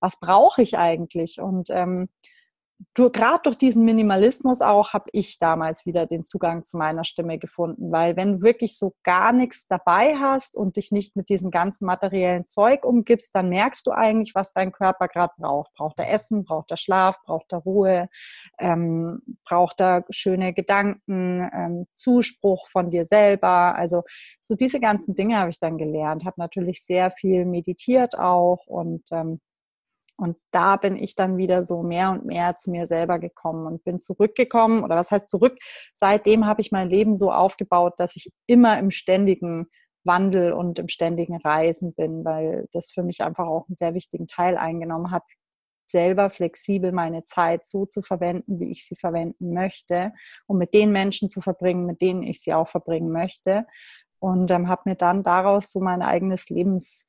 Was 0.00 0.18
brauche 0.18 0.62
ich 0.62 0.76
eigentlich? 0.76 1.40
Und 1.40 1.70
ähm, 1.70 2.08
gerade 2.94 3.42
durch 3.44 3.58
diesen 3.58 3.84
Minimalismus 3.84 4.60
auch 4.60 4.92
habe 4.92 5.08
ich 5.12 5.38
damals 5.38 5.86
wieder 5.86 6.06
den 6.06 6.24
Zugang 6.24 6.64
zu 6.64 6.76
meiner 6.76 7.04
Stimme 7.04 7.38
gefunden, 7.38 7.92
weil 7.92 8.16
wenn 8.16 8.34
du 8.34 8.42
wirklich 8.42 8.76
so 8.76 8.94
gar 9.02 9.32
nichts 9.32 9.66
dabei 9.66 10.16
hast 10.16 10.56
und 10.56 10.76
dich 10.76 10.92
nicht 10.92 11.16
mit 11.16 11.28
diesem 11.28 11.50
ganzen 11.50 11.86
materiellen 11.86 12.46
Zeug 12.46 12.84
umgibst, 12.84 13.34
dann 13.34 13.48
merkst 13.48 13.86
du 13.86 13.92
eigentlich, 13.92 14.34
was 14.34 14.52
dein 14.52 14.72
Körper 14.72 15.08
gerade 15.08 15.32
braucht. 15.38 15.72
Braucht 15.74 15.98
er 15.98 16.10
Essen, 16.10 16.44
braucht 16.44 16.70
er 16.70 16.76
Schlaf, 16.76 17.22
braucht 17.24 17.52
er 17.52 17.58
Ruhe, 17.58 18.08
ähm, 18.58 19.22
braucht 19.44 19.80
er 19.80 20.04
schöne 20.10 20.52
Gedanken, 20.52 21.50
ähm, 21.52 21.86
Zuspruch 21.94 22.68
von 22.68 22.90
dir 22.90 23.04
selber. 23.04 23.74
Also 23.74 24.02
so 24.40 24.54
diese 24.54 24.80
ganzen 24.80 25.14
Dinge 25.14 25.38
habe 25.38 25.50
ich 25.50 25.58
dann 25.58 25.78
gelernt, 25.78 26.24
habe 26.24 26.36
natürlich 26.38 26.84
sehr 26.84 27.10
viel 27.10 27.44
meditiert 27.44 28.18
auch 28.18 28.66
und 28.66 29.02
ähm, 29.12 29.40
und 30.22 30.36
da 30.52 30.76
bin 30.76 30.94
ich 30.94 31.16
dann 31.16 31.36
wieder 31.36 31.64
so 31.64 31.82
mehr 31.82 32.12
und 32.12 32.24
mehr 32.24 32.56
zu 32.56 32.70
mir 32.70 32.86
selber 32.86 33.18
gekommen 33.18 33.66
und 33.66 33.82
bin 33.82 33.98
zurückgekommen. 33.98 34.84
Oder 34.84 34.94
was 34.94 35.10
heißt 35.10 35.28
zurück? 35.28 35.58
Seitdem 35.94 36.46
habe 36.46 36.60
ich 36.60 36.70
mein 36.70 36.88
Leben 36.88 37.16
so 37.16 37.32
aufgebaut, 37.32 37.94
dass 37.96 38.14
ich 38.14 38.30
immer 38.46 38.78
im 38.78 38.92
ständigen 38.92 39.66
Wandel 40.04 40.52
und 40.52 40.78
im 40.78 40.86
ständigen 40.86 41.38
Reisen 41.38 41.92
bin, 41.94 42.24
weil 42.24 42.68
das 42.70 42.92
für 42.92 43.02
mich 43.02 43.24
einfach 43.24 43.48
auch 43.48 43.66
einen 43.66 43.74
sehr 43.74 43.94
wichtigen 43.94 44.28
Teil 44.28 44.56
eingenommen 44.56 45.10
hat, 45.10 45.24
selber 45.86 46.30
flexibel 46.30 46.92
meine 46.92 47.24
Zeit 47.24 47.66
so 47.66 47.84
zu 47.84 48.00
verwenden, 48.00 48.60
wie 48.60 48.70
ich 48.70 48.86
sie 48.86 48.94
verwenden 48.94 49.52
möchte 49.52 50.12
und 50.46 50.56
mit 50.56 50.72
den 50.72 50.92
Menschen 50.92 51.30
zu 51.30 51.40
verbringen, 51.40 51.84
mit 51.84 52.00
denen 52.00 52.22
ich 52.22 52.40
sie 52.40 52.54
auch 52.54 52.68
verbringen 52.68 53.10
möchte. 53.10 53.66
Und 54.20 54.52
ähm, 54.52 54.68
habe 54.68 54.82
mir 54.84 54.94
dann 54.94 55.24
daraus 55.24 55.72
so 55.72 55.80
mein 55.80 56.00
eigenes 56.00 56.48
Lebens 56.48 57.08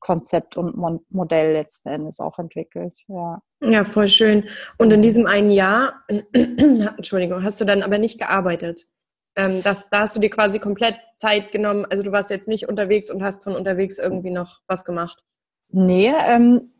Konzept 0.00 0.56
und 0.56 0.76
Modell 1.10 1.52
letzten 1.52 1.88
Endes 1.88 2.20
auch 2.20 2.38
entwickelt. 2.38 2.94
Ja, 3.08 3.40
ja 3.62 3.84
voll 3.84 4.08
schön. 4.08 4.44
Und 4.78 4.92
in 4.92 5.02
diesem 5.02 5.26
einen 5.26 5.50
Jahr, 5.50 6.04
Entschuldigung, 6.32 7.42
hast 7.42 7.60
du 7.60 7.64
dann 7.64 7.82
aber 7.82 7.98
nicht 7.98 8.18
gearbeitet? 8.18 8.86
Ähm, 9.36 9.62
das, 9.62 9.88
da 9.90 10.00
hast 10.00 10.16
du 10.16 10.20
dir 10.20 10.30
quasi 10.30 10.58
komplett 10.58 10.96
Zeit 11.16 11.52
genommen. 11.52 11.86
Also 11.88 12.02
du 12.02 12.12
warst 12.12 12.30
jetzt 12.30 12.48
nicht 12.48 12.68
unterwegs 12.68 13.10
und 13.10 13.22
hast 13.22 13.42
von 13.42 13.56
unterwegs 13.56 13.98
irgendwie 13.98 14.30
noch 14.30 14.60
was 14.66 14.84
gemacht. 14.84 15.22
Nee, 15.70 16.12
ähm, 16.26 16.70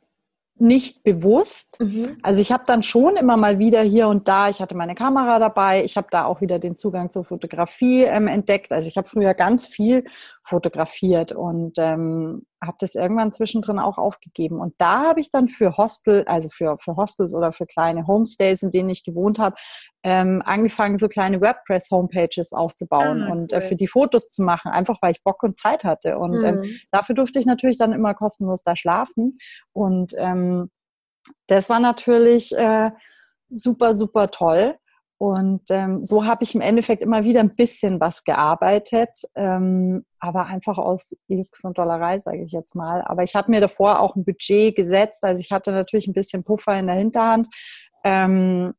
nicht 0.56 1.02
bewusst. 1.02 1.80
Mhm. 1.80 2.18
Also 2.23 2.40
ich 2.40 2.52
habe 2.52 2.62
dann 2.66 2.83
schon 2.83 3.16
immer 3.16 3.37
mal 3.37 3.59
wieder 3.59 3.83
hier 3.83 4.06
und 4.06 4.28
da, 4.28 4.49
ich 4.49 4.61
hatte 4.61 4.76
meine 4.76 4.94
Kamera 4.94 5.38
dabei, 5.38 5.83
ich 5.83 5.97
habe 5.97 6.06
da 6.11 6.26
auch 6.26 6.40
wieder 6.40 6.61
den 6.61 6.76
Zugang 6.76 7.11
zur 7.11 7.25
Fotografie 7.25 8.04
ähm, 8.04 8.28
entdeckt. 8.28 8.73
Also 8.73 8.88
ich 8.88 8.97
habe 8.97 9.09
früher 9.09 9.35
ganz 9.35 9.66
viel 9.66 10.04
fotografiert 10.46 11.32
und 11.32 11.78
ähm, 11.78 12.46
habe 12.62 12.76
das 12.78 12.94
irgendwann 12.94 13.32
zwischendrin 13.32 13.78
auch 13.78 13.96
aufgegeben. 13.96 14.60
Und 14.60 14.74
da 14.78 15.02
habe 15.02 15.20
ich 15.20 15.30
dann 15.30 15.48
für 15.48 15.78
Hostel, 15.78 16.24
also 16.26 16.50
für, 16.50 16.76
für 16.76 16.96
Hostels 16.96 17.34
oder 17.34 17.50
für 17.50 17.64
kleine 17.64 18.06
Homestays, 18.06 18.62
in 18.62 18.70
denen 18.70 18.90
ich 18.90 19.04
gewohnt 19.04 19.38
habe, 19.38 19.56
ähm, 20.02 20.42
angefangen, 20.44 20.98
so 20.98 21.08
kleine 21.08 21.40
WordPress-Homepages 21.40 22.52
aufzubauen 22.52 23.22
ah, 23.22 23.32
und 23.32 23.52
äh, 23.54 23.62
für 23.62 23.74
die 23.74 23.86
Fotos 23.86 24.28
zu 24.28 24.42
machen, 24.42 24.70
einfach 24.70 25.00
weil 25.00 25.12
ich 25.12 25.22
Bock 25.22 25.42
und 25.42 25.56
Zeit 25.56 25.82
hatte. 25.82 26.18
Und 26.18 26.34
ähm, 26.44 26.56
mhm. 26.56 26.64
ähm, 26.64 26.80
dafür 26.90 27.14
durfte 27.14 27.38
ich 27.38 27.46
natürlich 27.46 27.78
dann 27.78 27.92
immer 27.92 28.12
kostenlos 28.12 28.62
da 28.62 28.76
schlafen. 28.76 29.32
Und 29.72 30.12
ähm, 30.18 30.70
das 31.46 31.70
war 31.70 31.80
natürlich 31.80 32.54
äh, 32.54 32.90
super, 33.48 33.94
super 33.94 34.30
toll. 34.30 34.76
Und 35.16 35.62
ähm, 35.71 36.02
so 36.02 36.25
habe 36.25 36.42
ich 36.42 36.54
im 36.54 36.61
Endeffekt 36.61 37.00
immer 37.00 37.25
wieder 37.25 37.40
ein 37.40 37.54
bisschen 37.54 38.00
was 38.00 38.25
gearbeitet, 38.25 39.11
ähm, 39.37 40.04
aber 40.18 40.47
einfach 40.47 40.76
aus 40.76 41.16
X 41.28 41.64
und 41.64 41.78
Dollerei, 41.78 42.18
sage 42.18 42.42
ich 42.42 42.52
jetzt 42.52 42.75
mal. 42.75 43.02
Aber 43.02 43.23
ich 43.23 43.35
habe 43.35 43.50
mir 43.50 43.61
davor 43.61 44.00
auch 44.00 44.16
ein 44.16 44.25
Budget 44.25 44.75
gesetzt, 44.75 45.23
also 45.25 45.40
ich 45.40 45.52
hatte 45.52 45.71
natürlich 45.71 46.09
ein 46.09 46.14
bisschen 46.14 46.42
Puffer 46.42 46.76
in 46.78 46.88
der 46.88 46.97
Hinterhand 46.97 47.47
ähm, 48.02 48.75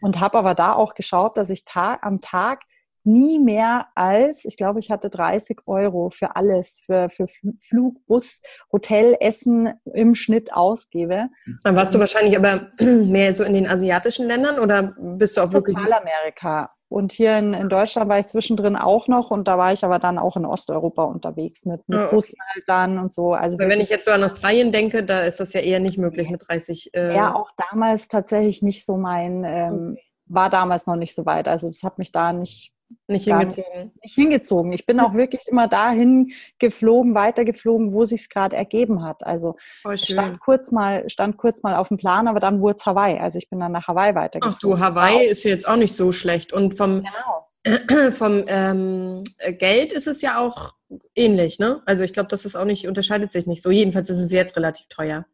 und 0.00 0.20
habe 0.20 0.38
aber 0.38 0.54
da 0.54 0.72
auch 0.72 0.94
geschaut, 0.94 1.36
dass 1.36 1.50
ich 1.50 1.64
Tag, 1.64 2.00
am 2.02 2.20
Tag 2.20 2.62
nie 3.04 3.38
mehr 3.38 3.86
als, 3.94 4.44
ich 4.44 4.56
glaube, 4.56 4.80
ich 4.80 4.90
hatte 4.90 5.10
30 5.10 5.60
Euro 5.66 6.10
für 6.10 6.36
alles, 6.36 6.82
für, 6.84 7.08
für 7.08 7.26
Flug, 7.58 8.04
Bus, 8.06 8.40
Hotel, 8.72 9.16
Essen 9.20 9.72
im 9.92 10.14
Schnitt 10.14 10.52
ausgebe. 10.52 11.28
Dann 11.64 11.76
warst 11.76 11.94
du 11.94 11.98
wahrscheinlich 11.98 12.36
aber 12.36 12.68
mehr 12.80 13.34
so 13.34 13.44
in 13.44 13.54
den 13.54 13.68
asiatischen 13.68 14.26
Ländern 14.26 14.58
oder 14.58 14.94
bist 14.98 15.36
du 15.36 15.42
auch 15.42 15.52
wirklich? 15.52 15.76
Zentralamerika. 15.76 16.70
Und 16.92 17.12
hier 17.12 17.38
in, 17.38 17.54
in, 17.54 17.70
Deutschland 17.70 18.10
war 18.10 18.18
ich 18.18 18.26
zwischendrin 18.26 18.76
auch 18.76 19.08
noch 19.08 19.30
und 19.30 19.48
da 19.48 19.56
war 19.56 19.72
ich 19.72 19.82
aber 19.82 19.98
dann 19.98 20.18
auch 20.18 20.36
in 20.36 20.44
Osteuropa 20.44 21.04
unterwegs 21.04 21.64
mit, 21.64 21.80
mit 21.88 21.98
oh, 21.98 22.02
okay. 22.02 22.14
Bussen 22.14 22.38
halt 22.52 22.64
dann 22.66 22.98
und 22.98 23.10
so. 23.10 23.32
Also 23.32 23.58
wenn 23.58 23.80
ich 23.80 23.88
jetzt 23.88 24.04
so 24.04 24.10
an 24.10 24.22
Australien 24.22 24.72
denke, 24.72 25.02
da 25.02 25.20
ist 25.20 25.40
das 25.40 25.54
ja 25.54 25.60
eher 25.60 25.80
nicht 25.80 25.96
möglich 25.96 26.28
mit 26.28 26.46
30. 26.46 26.90
Äh 26.92 27.16
ja, 27.16 27.34
auch 27.34 27.48
damals 27.70 28.08
tatsächlich 28.08 28.60
nicht 28.60 28.84
so 28.84 28.98
mein, 28.98 29.42
ähm, 29.44 29.92
okay. 29.92 30.02
war 30.26 30.50
damals 30.50 30.86
noch 30.86 30.96
nicht 30.96 31.14
so 31.14 31.24
weit. 31.24 31.48
Also 31.48 31.66
das 31.66 31.82
hat 31.82 31.96
mich 31.96 32.12
da 32.12 32.34
nicht 32.34 32.71
nicht 33.06 33.24
hingezogen. 33.24 33.92
Nicht 34.02 34.14
hingezogen. 34.14 34.72
Ich 34.72 34.86
bin 34.86 35.00
auch 35.00 35.14
wirklich 35.14 35.46
immer 35.46 35.68
dahin 35.68 36.32
geflogen, 36.58 37.14
weitergeflogen, 37.14 37.92
wo 37.92 38.04
sich 38.04 38.28
gerade 38.28 38.56
ergeben 38.56 39.04
hat. 39.04 39.24
Also 39.24 39.56
stand 39.94 40.40
kurz 40.40 40.70
mal, 40.72 41.08
stand 41.08 41.36
kurz 41.36 41.62
mal 41.62 41.74
auf 41.74 41.88
dem 41.88 41.96
Plan, 41.96 42.28
aber 42.28 42.40
dann 42.40 42.62
wurde 42.62 42.76
es 42.76 42.86
Hawaii. 42.86 43.18
Also 43.18 43.38
ich 43.38 43.48
bin 43.48 43.60
dann 43.60 43.72
nach 43.72 43.88
Hawaii 43.88 44.14
weitergeflogen. 44.14 44.56
Ach 44.56 44.60
du, 44.60 44.78
Hawaii 44.78 45.26
wow. 45.26 45.30
ist 45.30 45.44
jetzt 45.44 45.68
auch 45.68 45.76
nicht 45.76 45.94
so 45.94 46.12
schlecht. 46.12 46.52
Und 46.52 46.74
vom, 46.74 47.02
genau. 47.02 48.10
vom 48.12 48.44
ähm, 48.46 49.22
Geld 49.58 49.92
ist 49.92 50.08
es 50.08 50.22
ja 50.22 50.38
auch 50.38 50.72
ähnlich, 51.14 51.58
ne? 51.58 51.82
Also 51.86 52.04
ich 52.04 52.12
glaube, 52.12 52.28
das 52.28 52.44
ist 52.44 52.56
auch 52.56 52.64
nicht, 52.64 52.86
unterscheidet 52.86 53.32
sich 53.32 53.46
nicht 53.46 53.62
so. 53.62 53.70
Jedenfalls 53.70 54.10
ist 54.10 54.20
es 54.20 54.32
jetzt 54.32 54.56
relativ 54.56 54.86
teuer. 54.88 55.26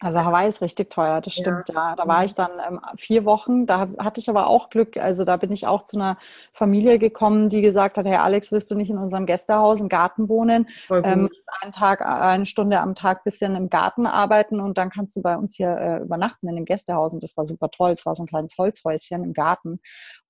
Also 0.00 0.20
Hawaii 0.22 0.46
ist 0.46 0.60
richtig 0.60 0.90
teuer, 0.90 1.22
das 1.22 1.32
stimmt, 1.32 1.70
ja. 1.70 1.90
ja. 1.90 1.96
Da 1.96 2.06
war 2.06 2.18
mhm. 2.18 2.24
ich 2.26 2.34
dann 2.34 2.50
ähm, 2.68 2.80
vier 2.96 3.24
Wochen, 3.24 3.64
da 3.64 3.88
hatte 3.98 4.20
ich 4.20 4.28
aber 4.28 4.46
auch 4.46 4.68
Glück. 4.68 4.98
Also 4.98 5.24
da 5.24 5.38
bin 5.38 5.50
ich 5.52 5.66
auch 5.66 5.84
zu 5.84 5.96
einer 5.96 6.18
Familie 6.52 6.98
gekommen, 6.98 7.48
die 7.48 7.62
gesagt 7.62 7.96
hat, 7.96 8.06
hey 8.06 8.16
Alex, 8.16 8.52
willst 8.52 8.70
du 8.70 8.74
nicht 8.74 8.90
in 8.90 8.98
unserem 8.98 9.24
Gästehaus 9.24 9.80
im 9.80 9.88
Garten 9.88 10.28
wohnen? 10.28 10.68
Ähm, 10.90 11.30
einen 11.62 11.72
Tag, 11.72 12.02
eine 12.04 12.44
Stunde 12.44 12.80
am 12.80 12.94
Tag 12.94 13.24
bisschen 13.24 13.56
im 13.56 13.70
Garten 13.70 14.06
arbeiten 14.06 14.60
und 14.60 14.76
dann 14.76 14.90
kannst 14.90 15.16
du 15.16 15.22
bei 15.22 15.36
uns 15.36 15.56
hier 15.56 15.70
äh, 15.70 16.02
übernachten 16.02 16.46
in 16.48 16.56
dem 16.56 16.66
Gästehaus. 16.66 17.14
Und 17.14 17.22
das 17.22 17.34
war 17.36 17.46
super 17.46 17.70
toll. 17.70 17.92
Es 17.92 18.04
war 18.04 18.14
so 18.14 18.22
ein 18.22 18.26
kleines 18.26 18.58
Holzhäuschen 18.58 19.24
im 19.24 19.32
Garten. 19.32 19.80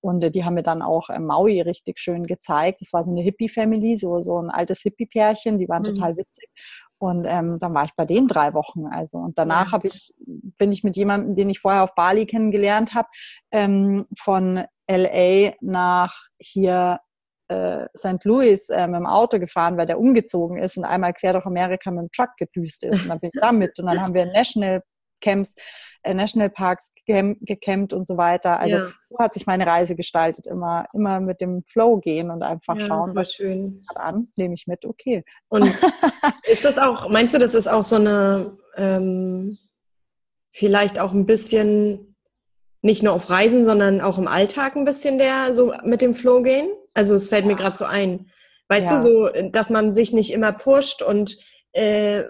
Und 0.01 0.23
äh, 0.23 0.31
die 0.31 0.45
haben 0.45 0.55
mir 0.55 0.63
dann 0.63 0.83
auch 0.83 1.11
äh, 1.11 1.19
Maui 1.19 1.61
richtig 1.61 1.99
schön 1.99 2.27
gezeigt. 2.27 2.81
Das 2.81 2.93
war 2.93 3.03
so 3.03 3.11
eine 3.11 3.23
Hippie-Family, 3.23 3.97
so, 3.97 4.23
so 4.23 4.41
ein 4.41 4.51
altes 4.51 4.83
Hippie-Pärchen, 4.83 5.59
die 5.59 5.69
waren 5.69 5.83
mhm. 5.83 5.97
total 5.97 6.17
witzig. 6.17 6.49
Und 6.99 7.27
ähm, 7.27 7.59
dann 7.59 7.75
war 7.75 7.85
ich 7.85 7.95
bei 7.95 8.05
denen 8.05 8.27
drei 8.27 8.55
Wochen. 8.55 8.87
Also 8.87 9.19
und 9.19 9.39
danach 9.39 9.67
ja. 9.67 9.73
habe 9.73 9.87
ich, 9.87 10.15
bin 10.19 10.73
ich 10.73 10.83
mit 10.83 10.97
jemandem, 10.97 11.35
den 11.35 11.51
ich 11.51 11.61
vorher 11.61 11.83
auf 11.83 11.95
Bali 11.95 12.27
kennengelernt 12.27 12.95
habe, 12.95 13.09
ähm, 13.51 14.07
von 14.19 14.65
LA 14.89 15.53
nach 15.61 16.15
hier 16.39 17.01
äh, 17.49 17.87
St. 17.97 18.25
Louis 18.25 18.69
äh, 18.71 18.87
mit 18.87 18.97
dem 18.97 19.07
Auto 19.07 19.39
gefahren, 19.39 19.77
weil 19.77 19.87
der 19.87 20.01
umgezogen 20.01 20.59
ist 20.59 20.79
und 20.79 20.85
einmal 20.85 21.13
quer 21.13 21.35
durch 21.35 21.47
Amerika 21.47 21.91
mit 21.91 22.03
dem 22.03 22.11
Truck 22.13 22.31
gedüst 22.39 22.85
ist. 22.85 23.03
Und 23.03 23.09
dann 23.11 23.21
bin 23.21 23.31
ich 23.33 23.41
damit 23.41 23.79
und 23.79 23.87
dann 23.87 24.01
haben 24.01 24.15
wir 24.15 24.27
National 24.27 24.83
Camps, 25.21 25.55
äh, 26.03 26.15
Nationalparks 26.15 26.93
gecampt 27.07 27.93
und 27.93 28.07
so 28.07 28.17
weiter. 28.17 28.61
Also 28.61 28.77
ja. 28.77 28.89
so 29.05 29.19
hat 29.19 29.35
sich 29.35 29.47
meine 29.47 29.67
Reise 29.67 29.97
gestaltet, 29.97 30.47
immer, 30.47 30.87
immer 30.93 31.21
mit 31.21 31.41
dem 31.41 31.63
Flow 31.63 31.99
gehen 31.99 32.31
und 32.31 32.43
einfach 32.43 32.77
ja, 32.79 32.87
schauen, 32.87 33.15
was 33.15 33.35
schön 33.35 33.83
an, 33.95 34.29
nehme 34.37 34.55
ich 34.55 34.67
mit, 34.67 34.85
okay. 34.85 35.25
Und 35.49 35.65
ist 36.45 36.65
das 36.65 36.79
auch, 36.79 37.09
meinst 37.09 37.35
du, 37.35 37.39
das 37.39 37.55
ist 37.55 37.69
auch 37.69 37.85
so 37.85 37.97
eine 37.97 38.57
ähm, 38.77 39.59
vielleicht 40.53 40.99
auch 40.99 41.13
ein 41.13 41.27
bisschen 41.27 42.17
nicht 42.83 43.03
nur 43.03 43.13
auf 43.13 43.29
Reisen, 43.31 43.65
sondern 43.65 44.01
auch 44.01 44.17
im 44.17 44.29
Alltag 44.29 44.77
ein 44.77 44.85
bisschen 44.85 45.19
der 45.19 45.55
so 45.55 45.75
mit 45.85 46.01
dem 46.01 46.15
Flow 46.15 46.43
gehen? 46.43 46.69
Also 46.95 47.15
es 47.15 47.29
fällt 47.29 47.45
ja. 47.45 47.49
mir 47.49 47.57
gerade 47.57 47.77
so 47.77 47.85
ein. 47.85 48.31
Weißt 48.69 48.91
du, 48.91 49.01
so, 49.01 49.29
dass 49.51 49.71
man 49.71 49.93
sich 49.93 50.13
nicht 50.13 50.33
immer 50.33 50.53
pusht 50.53 51.03
und 51.03 51.37
äh, 51.73 52.25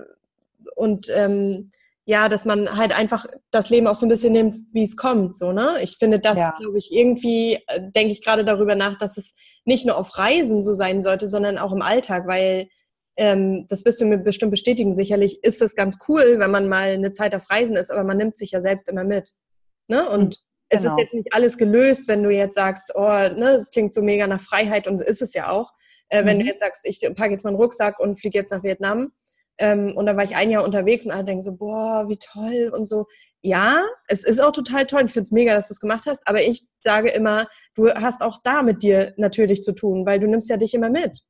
und 0.75 1.09
ähm, 1.15 1.71
ja, 2.09 2.29
dass 2.29 2.45
man 2.45 2.77
halt 2.77 2.93
einfach 2.93 3.27
das 3.51 3.69
Leben 3.69 3.89
auch 3.89 3.97
so 3.97 4.07
ein 4.07 4.09
bisschen 4.09 4.33
nimmt, 4.33 4.69
wie 4.73 4.85
es 4.85 4.97
kommt, 4.97 5.37
so, 5.37 5.51
ne? 5.51 5.79
Ich 5.83 5.97
finde 5.99 6.21
das, 6.21 6.39
ja. 6.39 6.55
glaube 6.57 6.79
ich, 6.79 6.93
irgendwie, 6.93 7.55
äh, 7.67 7.81
denke 7.81 8.13
ich 8.13 8.25
gerade 8.25 8.45
darüber 8.45 8.77
nach, 8.77 8.97
dass 8.97 9.17
es 9.17 9.35
nicht 9.65 9.85
nur 9.85 9.97
auf 9.97 10.17
Reisen 10.17 10.63
so 10.63 10.73
sein 10.73 11.03
sollte, 11.03 11.27
sondern 11.27 11.59
auch 11.59 11.73
im 11.73 11.83
Alltag, 11.83 12.29
weil 12.29 12.69
ähm, 13.17 13.67
das 13.69 13.85
wirst 13.85 14.01
du 14.01 14.05
mir 14.05 14.19
bestimmt 14.19 14.53
bestätigen. 14.53 14.95
Sicherlich 14.95 15.43
ist 15.43 15.61
es 15.61 15.75
ganz 15.75 15.99
cool, 16.09 16.39
wenn 16.39 16.51
man 16.51 16.69
mal 16.69 16.91
eine 16.91 17.11
Zeit 17.11 17.35
auf 17.35 17.51
Reisen 17.51 17.75
ist, 17.75 17.91
aber 17.91 18.05
man 18.05 18.19
nimmt 18.19 18.37
sich 18.37 18.53
ja 18.53 18.61
selbst 18.61 18.89
immer 18.89 19.03
mit. 19.03 19.33
Ne? 19.89 20.09
Und 20.09 20.25
mhm, 20.25 20.35
es 20.69 20.81
ist 20.81 20.85
genau. 20.85 20.99
jetzt 20.99 21.15
nicht 21.15 21.35
alles 21.35 21.59
gelöst, 21.59 22.07
wenn 22.07 22.23
du 22.23 22.31
jetzt 22.31 22.55
sagst, 22.55 22.93
oh, 22.95 23.01
ne, 23.01 23.57
es 23.57 23.71
klingt 23.71 23.93
so 23.93 24.01
mega 24.01 24.29
nach 24.29 24.41
Freiheit 24.41 24.87
und 24.87 25.01
ist 25.01 25.23
es 25.23 25.35
ja 25.35 25.51
auch. 25.51 25.73
Äh, 26.09 26.23
mhm. 26.23 26.27
Wenn 26.27 26.39
du 26.39 26.45
mhm. 26.45 26.51
jetzt 26.51 26.61
sagst, 26.61 26.85
ich 26.85 27.01
packe 27.17 27.33
jetzt 27.33 27.45
meinen 27.45 27.57
Rucksack 27.57 27.99
und 27.99 28.21
fliege 28.21 28.39
jetzt 28.39 28.53
nach 28.53 28.63
Vietnam, 28.63 29.11
ähm, 29.59 29.95
und 29.97 30.07
da 30.07 30.17
war 30.17 30.25
ich 30.25 30.37
ein 30.37 30.51
Jahr 30.51 30.65
unterwegs 30.65 31.07
und 31.07 31.13
alle 31.13 31.25
denken 31.25 31.43
so, 31.43 31.53
boah, 31.53 32.09
wie 32.09 32.19
toll 32.19 32.71
und 32.75 32.87
so. 32.87 33.07
Ja, 33.43 33.85
es 34.09 34.25
ist 34.25 34.41
auch 34.41 34.53
total 34.53 34.87
toll. 34.87 35.05
Ich 35.07 35.13
finde 35.13 35.25
es 35.25 35.33
mega, 35.33 35.55
dass 35.55 35.69
du 35.69 35.73
es 35.73 35.81
gemacht 35.81 36.05
hast. 36.07 36.27
Aber 36.27 36.43
ich 36.43 36.67
sage 36.83 37.11
immer, 37.11 37.49
du 37.75 37.89
hast 37.89 38.23
auch 38.23 38.39
da 38.43 38.63
mit 38.63 38.83
dir 38.83 39.15
natürlich 39.17 39.63
zu 39.63 39.73
tun, 39.73 40.05
weil 40.05 40.19
du 40.19 40.27
nimmst 40.27 40.51
ja 40.51 40.57
dich 40.57 40.75
immer 40.75 40.91
mit. 40.91 41.23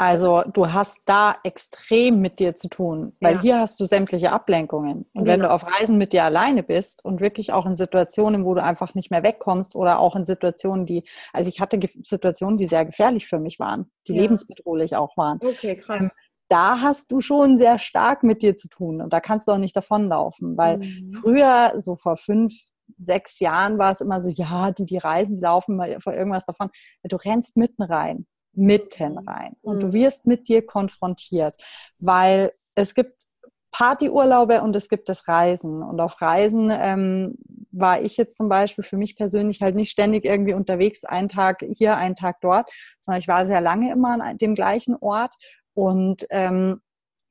Also 0.00 0.42
du 0.54 0.72
hast 0.72 1.02
da 1.04 1.36
extrem 1.44 2.22
mit 2.22 2.38
dir 2.38 2.56
zu 2.56 2.68
tun, 2.70 3.12
weil 3.20 3.34
ja. 3.34 3.40
hier 3.42 3.58
hast 3.58 3.80
du 3.80 3.84
sämtliche 3.84 4.32
Ablenkungen. 4.32 5.04
Und 5.12 5.24
genau. 5.24 5.26
wenn 5.26 5.40
du 5.40 5.50
auf 5.50 5.66
Reisen 5.66 5.98
mit 5.98 6.14
dir 6.14 6.24
alleine 6.24 6.62
bist 6.62 7.04
und 7.04 7.20
wirklich 7.20 7.52
auch 7.52 7.66
in 7.66 7.76
Situationen, 7.76 8.46
wo 8.46 8.54
du 8.54 8.62
einfach 8.62 8.94
nicht 8.94 9.10
mehr 9.10 9.22
wegkommst 9.22 9.76
oder 9.76 9.98
auch 9.98 10.16
in 10.16 10.24
Situationen, 10.24 10.86
die, 10.86 11.04
also 11.34 11.50
ich 11.50 11.60
hatte 11.60 11.78
Situationen, 12.02 12.56
die 12.56 12.66
sehr 12.66 12.86
gefährlich 12.86 13.26
für 13.26 13.38
mich 13.38 13.60
waren, 13.60 13.90
die 14.08 14.14
ja. 14.14 14.22
lebensbedrohlich 14.22 14.96
auch 14.96 15.18
waren. 15.18 15.38
Okay, 15.44 15.76
krass. 15.76 16.00
Ähm, 16.00 16.10
da 16.50 16.80
hast 16.80 17.12
du 17.12 17.20
schon 17.20 17.56
sehr 17.56 17.78
stark 17.78 18.24
mit 18.24 18.42
dir 18.42 18.56
zu 18.56 18.68
tun 18.68 19.00
und 19.00 19.12
da 19.12 19.20
kannst 19.20 19.46
du 19.46 19.52
auch 19.52 19.58
nicht 19.58 19.76
davonlaufen, 19.76 20.56
weil 20.56 20.78
mhm. 20.78 21.10
früher, 21.12 21.72
so 21.76 21.94
vor 21.96 22.16
fünf, 22.16 22.52
sechs 22.98 23.38
Jahren 23.38 23.78
war 23.78 23.92
es 23.92 24.00
immer 24.00 24.20
so, 24.20 24.28
ja, 24.28 24.72
die, 24.72 24.84
die 24.84 24.98
reisen, 24.98 25.36
die 25.36 25.40
laufen 25.40 25.76
mal 25.76 26.00
vor 26.00 26.12
irgendwas 26.12 26.44
davon. 26.44 26.70
Du 27.04 27.16
rennst 27.16 27.56
mitten 27.56 27.82
rein, 27.82 28.26
mitten 28.52 29.12
mhm. 29.12 29.28
rein 29.28 29.56
und 29.62 29.76
mhm. 29.76 29.80
du 29.80 29.92
wirst 29.92 30.26
mit 30.26 30.48
dir 30.48 30.66
konfrontiert, 30.66 31.56
weil 31.98 32.52
es 32.74 32.94
gibt 32.94 33.22
Partyurlaube 33.70 34.62
und 34.62 34.74
es 34.74 34.88
gibt 34.88 35.08
das 35.08 35.28
Reisen. 35.28 35.82
Und 35.82 36.00
auf 36.00 36.20
Reisen 36.20 36.70
ähm, 36.72 37.36
war 37.70 38.02
ich 38.02 38.16
jetzt 38.16 38.36
zum 38.36 38.48
Beispiel 38.48 38.82
für 38.82 38.96
mich 38.96 39.16
persönlich 39.16 39.62
halt 39.62 39.76
nicht 39.76 39.90
ständig 39.90 40.24
irgendwie 40.24 40.54
unterwegs, 40.54 41.04
einen 41.04 41.28
Tag 41.28 41.64
hier, 41.72 41.96
einen 41.96 42.16
Tag 42.16 42.40
dort, 42.40 42.68
sondern 42.98 43.20
ich 43.20 43.28
war 43.28 43.46
sehr 43.46 43.60
lange 43.60 43.92
immer 43.92 44.20
an 44.20 44.38
dem 44.38 44.56
gleichen 44.56 44.96
Ort 44.96 45.36
und 45.80 46.26
ähm, 46.28 46.82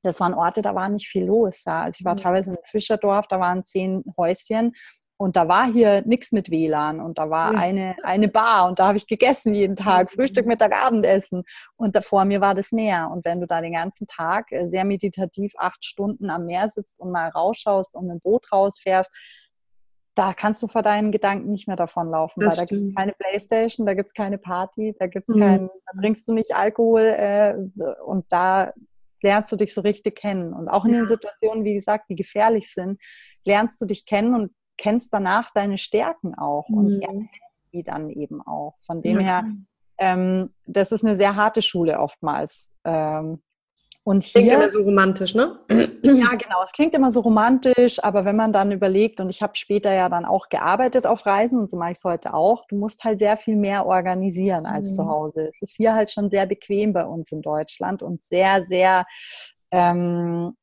das 0.01 0.19
waren 0.19 0.33
Orte, 0.33 0.61
da 0.61 0.73
war 0.73 0.89
nicht 0.89 1.07
viel 1.07 1.25
los. 1.25 1.65
Ja. 1.65 1.83
Also 1.83 1.97
ich 1.99 2.05
war 2.05 2.13
mhm. 2.13 2.17
teilweise 2.17 2.49
in 2.49 2.55
einem 2.55 2.65
Fischerdorf, 2.65 3.27
da 3.27 3.39
waren 3.39 3.63
zehn 3.63 4.03
Häuschen 4.17 4.73
und 5.17 5.35
da 5.35 5.47
war 5.47 5.71
hier 5.71 6.01
nichts 6.05 6.31
mit 6.31 6.49
WLAN 6.49 6.99
und 6.99 7.19
da 7.19 7.29
war 7.29 7.51
eine, 7.51 7.95
eine 8.03 8.27
Bar 8.27 8.67
und 8.67 8.79
da 8.79 8.87
habe 8.87 8.97
ich 8.97 9.05
gegessen 9.05 9.53
jeden 9.53 9.75
Tag, 9.75 10.09
Frühstück, 10.09 10.47
Mittag, 10.47 10.73
Abendessen 10.73 11.43
und 11.75 11.95
da 11.95 12.01
vor 12.01 12.25
mir 12.25 12.41
war 12.41 12.55
das 12.55 12.71
Meer. 12.71 13.09
Und 13.11 13.23
wenn 13.23 13.39
du 13.39 13.45
da 13.45 13.61
den 13.61 13.73
ganzen 13.73 14.07
Tag 14.07 14.51
äh, 14.51 14.67
sehr 14.67 14.85
meditativ 14.85 15.53
acht 15.57 15.85
Stunden 15.85 16.31
am 16.31 16.45
Meer 16.45 16.69
sitzt 16.69 16.99
und 16.99 17.11
mal 17.11 17.29
rausschaust 17.29 17.93
und 17.95 18.07
mit 18.07 18.15
dem 18.15 18.21
Boot 18.21 18.51
rausfährst, 18.51 19.11
da 20.19 20.33
kannst 20.33 20.61
du 20.61 20.67
vor 20.67 20.81
deinen 20.81 21.13
Gedanken 21.13 21.49
nicht 21.49 21.67
mehr 21.67 21.77
davonlaufen, 21.77 22.43
das 22.43 22.59
weil 22.59 22.65
da 22.65 22.75
gibt 22.75 22.89
es 22.89 22.95
keine 22.95 23.13
Playstation, 23.13 23.85
da 23.85 23.93
gibt 23.93 24.07
es 24.07 24.13
keine 24.13 24.37
Party, 24.37 24.93
da 24.99 25.07
gibt's 25.07 25.33
mhm. 25.33 25.39
kein, 25.39 25.67
da 25.67 26.01
trinkst 26.01 26.27
du 26.27 26.33
nicht 26.33 26.53
Alkohol 26.53 26.99
äh, 26.99 27.55
und 28.05 28.25
da 28.27 28.73
lernst 29.23 29.49
du 29.53 29.55
dich 29.55 29.73
so 29.73 29.79
richtig 29.79 30.17
kennen. 30.17 30.51
Und 30.51 30.67
auch 30.67 30.83
in 30.83 30.91
ja. 30.91 30.99
den 30.99 31.07
Situationen, 31.07 31.63
wie 31.63 31.73
gesagt, 31.73 32.09
die 32.09 32.15
gefährlich 32.15 32.69
sind, 32.69 33.01
lernst 33.45 33.79
du 33.79 33.85
dich 33.85 34.05
kennen 34.05 34.35
und 34.35 34.51
kennst 34.77 35.13
danach 35.13 35.51
deine 35.53 35.77
Stärken 35.77 36.37
auch 36.37 36.67
mhm. 36.67 36.77
und 36.77 37.01
erkennst 37.01 37.29
die 37.71 37.83
dann 37.83 38.09
eben 38.09 38.41
auch. 38.41 38.75
Von 38.85 39.01
dem 39.01 39.21
ja. 39.21 39.25
her, 39.25 39.43
ähm, 39.99 40.53
das 40.65 40.91
ist 40.91 41.05
eine 41.05 41.15
sehr 41.15 41.37
harte 41.37 41.61
Schule 41.61 41.97
oftmals. 41.97 42.69
Ähm, 42.83 43.41
und 44.09 44.23
hier, 44.23 44.41
klingt 44.41 44.53
immer 44.53 44.69
so 44.71 44.81
romantisch, 44.81 45.35
ne? 45.35 45.59
Ja, 45.69 46.29
genau. 46.31 46.63
Es 46.63 46.71
klingt 46.71 46.95
immer 46.95 47.11
so 47.11 47.19
romantisch, 47.19 48.03
aber 48.03 48.25
wenn 48.25 48.35
man 48.35 48.51
dann 48.51 48.71
überlegt, 48.71 49.21
und 49.21 49.29
ich 49.29 49.43
habe 49.43 49.55
später 49.55 49.93
ja 49.93 50.09
dann 50.09 50.25
auch 50.25 50.49
gearbeitet 50.49 51.05
auf 51.05 51.27
Reisen 51.27 51.59
und 51.59 51.69
so 51.69 51.77
mache 51.77 51.91
ich 51.91 51.99
es 51.99 52.03
heute 52.03 52.33
auch, 52.33 52.65
du 52.65 52.75
musst 52.75 53.03
halt 53.03 53.19
sehr 53.19 53.37
viel 53.37 53.55
mehr 53.55 53.85
organisieren 53.85 54.65
als 54.65 54.89
mhm. 54.89 54.95
zu 54.95 55.07
Hause. 55.07 55.47
Es 55.47 55.61
ist 55.61 55.75
hier 55.75 55.93
halt 55.93 56.09
schon 56.09 56.31
sehr 56.31 56.47
bequem 56.47 56.91
bei 56.91 57.05
uns 57.05 57.31
in 57.31 57.43
Deutschland 57.43 58.01
und 58.01 58.19
sehr, 58.19 58.63
sehr 58.63 59.05
ähm, 59.69 60.55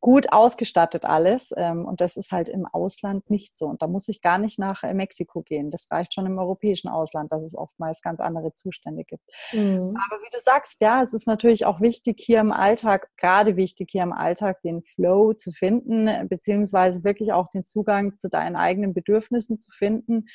gut 0.00 0.32
ausgestattet 0.32 1.04
alles. 1.04 1.52
Ähm, 1.56 1.84
und 1.84 2.00
das 2.00 2.16
ist 2.16 2.32
halt 2.32 2.48
im 2.48 2.66
Ausland 2.66 3.28
nicht 3.30 3.56
so. 3.56 3.66
Und 3.66 3.82
da 3.82 3.86
muss 3.86 4.08
ich 4.08 4.22
gar 4.22 4.38
nicht 4.38 4.58
nach 4.58 4.82
äh, 4.82 4.94
Mexiko 4.94 5.42
gehen. 5.42 5.70
Das 5.70 5.88
reicht 5.90 6.14
schon 6.14 6.26
im 6.26 6.38
europäischen 6.38 6.88
Ausland, 6.88 7.32
dass 7.32 7.42
es 7.42 7.56
oftmals 7.56 8.02
ganz 8.02 8.20
andere 8.20 8.52
Zustände 8.52 9.04
gibt. 9.04 9.24
Mhm. 9.52 9.96
Aber 10.06 10.22
wie 10.22 10.30
du 10.30 10.40
sagst, 10.40 10.80
ja, 10.80 11.02
es 11.02 11.12
ist 11.12 11.26
natürlich 11.26 11.66
auch 11.66 11.80
wichtig 11.80 12.20
hier 12.20 12.40
im 12.40 12.52
Alltag, 12.52 13.08
gerade 13.16 13.56
wichtig 13.56 13.90
hier 13.90 14.02
im 14.02 14.12
Alltag, 14.12 14.62
den 14.62 14.82
Flow 14.82 15.32
zu 15.32 15.50
finden, 15.50 16.28
beziehungsweise 16.28 17.04
wirklich 17.04 17.32
auch 17.32 17.48
den 17.48 17.64
Zugang 17.64 18.16
zu 18.16 18.28
deinen 18.28 18.56
eigenen 18.56 18.94
Bedürfnissen 18.94 19.58
zu 19.60 19.70
finden 19.70 20.26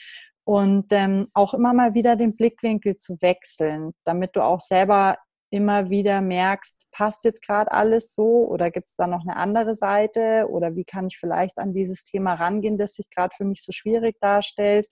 und 0.44 0.88
ähm, 0.92 1.28
auch 1.34 1.54
immer 1.54 1.74
mal 1.74 1.94
wieder 1.94 2.16
den 2.16 2.36
Blickwinkel 2.36 2.98
zu 2.98 3.22
wechseln, 3.22 3.94
damit 4.04 4.36
du 4.36 4.42
auch 4.44 4.60
selber 4.60 5.18
immer 5.52 5.90
wieder 5.90 6.22
merkst, 6.22 6.88
passt 6.92 7.26
jetzt 7.26 7.46
gerade 7.46 7.72
alles 7.72 8.16
so 8.16 8.48
oder 8.48 8.72
gibt 8.72 8.90
es 8.90 8.96
da 8.96 9.06
noch 9.06 9.22
eine 9.22 9.36
andere 9.36 9.76
Seite 9.76 10.48
oder 10.50 10.76
wie 10.76 10.86
kann 10.86 11.08
ich 11.08 11.18
vielleicht 11.18 11.58
an 11.58 11.74
dieses 11.74 12.04
Thema 12.04 12.34
rangehen, 12.34 12.78
das 12.78 12.96
sich 12.96 13.10
gerade 13.10 13.36
für 13.36 13.44
mich 13.44 13.64
so 13.64 13.72
schwierig 13.72 14.20
darstellt. 14.20 14.88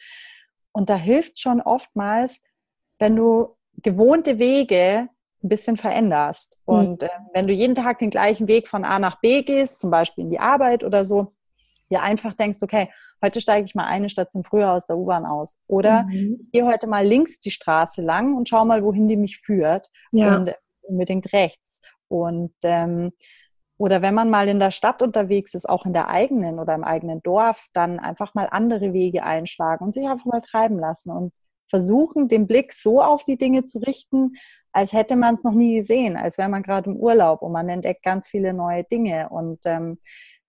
Und 0.72 0.90
da 0.90 0.96
hilft 0.96 1.40
schon 1.40 1.62
oftmals, 1.62 2.42
wenn 3.00 3.16
du 3.16 3.56
gewohnte 3.78 4.38
Wege 4.38 5.08
ein 5.42 5.50
bisschen 5.50 5.78
veränderst. 5.78 6.60
Mhm. 6.68 6.74
Und 6.74 7.04
äh, 7.04 7.10
wenn 7.34 7.48
du 7.48 7.54
jeden 7.54 7.76
Tag 7.76 8.00
den 8.00 8.10
gleichen 8.10 8.48
Weg 8.48 8.68
von 8.68 8.84
A 8.84 9.00
nach 9.00 9.22
B 9.22 9.44
gehst, 9.44 9.80
zum 9.80 9.90
Beispiel 9.90 10.26
in 10.26 10.30
die 10.30 10.40
Arbeit 10.40 10.84
oder 10.84 11.06
so, 11.06 11.34
dir 11.90 12.02
einfach 12.02 12.34
denkst, 12.34 12.60
okay, 12.62 12.90
heute 13.24 13.42
steige 13.42 13.66
ich 13.66 13.76
mal 13.76 13.86
eine 13.86 14.10
Station 14.10 14.44
früher 14.44 14.72
aus 14.72 14.88
der 14.88 14.98
U-Bahn 14.98 15.26
aus. 15.26 15.58
Oder 15.68 16.04
mhm. 16.04 16.38
ich 16.42 16.52
gehe 16.52 16.66
heute 16.66 16.88
mal 16.88 17.06
links 17.06 17.40
die 17.40 17.52
Straße 17.52 18.02
lang 18.02 18.36
und 18.36 18.48
schau 18.50 18.66
mal, 18.66 18.84
wohin 18.84 19.08
die 19.08 19.18
mich 19.18 19.38
führt. 19.40 19.90
Ja. 20.12 20.38
Und 20.38 20.54
unbedingt 20.82 21.34
rechts. 21.34 21.82
Und 22.08 22.54
ähm, 22.64 23.12
oder 23.78 24.02
wenn 24.02 24.14
man 24.14 24.30
mal 24.30 24.50
in 24.50 24.60
der 24.60 24.72
Stadt 24.72 25.02
unterwegs 25.02 25.54
ist, 25.54 25.68
auch 25.68 25.86
in 25.86 25.94
der 25.94 26.10
eigenen 26.10 26.60
oder 26.60 26.76
im 26.76 26.84
eigenen 26.84 27.24
Dorf, 27.24 27.68
dann 27.74 27.98
einfach 27.98 28.34
mal 28.34 28.50
andere 28.52 28.92
Wege 28.92 29.24
einschlagen 29.24 29.86
und 29.86 29.94
sich 29.94 30.06
einfach 30.06 30.26
mal 30.26 30.42
treiben 30.42 30.78
lassen 30.78 31.12
und 31.12 31.34
versuchen, 31.70 32.28
den 32.28 32.46
Blick 32.46 32.74
so 32.74 33.02
auf 33.02 33.24
die 33.24 33.38
Dinge 33.38 33.64
zu 33.64 33.80
richten, 33.80 34.34
als 34.74 34.92
hätte 34.92 35.16
man 35.16 35.36
es 35.36 35.46
noch 35.46 35.54
nie 35.54 35.76
gesehen, 35.76 36.18
als 36.18 36.38
wäre 36.38 36.50
man 36.50 36.62
gerade 36.62 36.90
im 36.90 36.98
Urlaub 36.98 37.42
und 37.42 37.54
man 37.54 37.70
entdeckt 37.70 38.04
ganz 38.04 38.28
viele 38.28 38.54
neue 38.54 38.84
Dinge. 38.84 39.30
Und 39.30 39.60
ähm, 39.64 39.98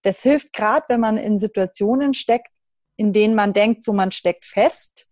das 0.02 0.22
hilft 0.22 0.52
gerade, 0.52 0.86
wenn 0.88 1.00
man 1.00 1.16
in 1.16 1.38
Situationen 1.38 2.14
steckt, 2.14 2.48
in 2.96 3.12
denen 3.12 3.34
man 3.34 3.52
denkt, 3.52 3.82
so 3.82 3.92
man 3.92 4.12
steckt 4.12 4.44
fest, 4.44 5.06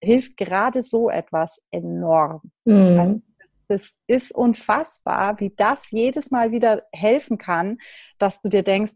hilft 0.00 0.36
gerade 0.36 0.82
so 0.82 1.10
etwas 1.10 1.62
enorm. 1.70 2.40
Mhm. 2.64 2.98
Also, 2.98 3.20
das 3.68 3.98
ist 4.06 4.34
unfassbar, 4.34 5.40
wie 5.40 5.50
das 5.56 5.90
jedes 5.90 6.30
Mal 6.30 6.52
wieder 6.52 6.82
helfen 6.92 7.38
kann, 7.38 7.78
dass 8.18 8.40
du 8.40 8.48
dir 8.48 8.62
denkst, 8.62 8.92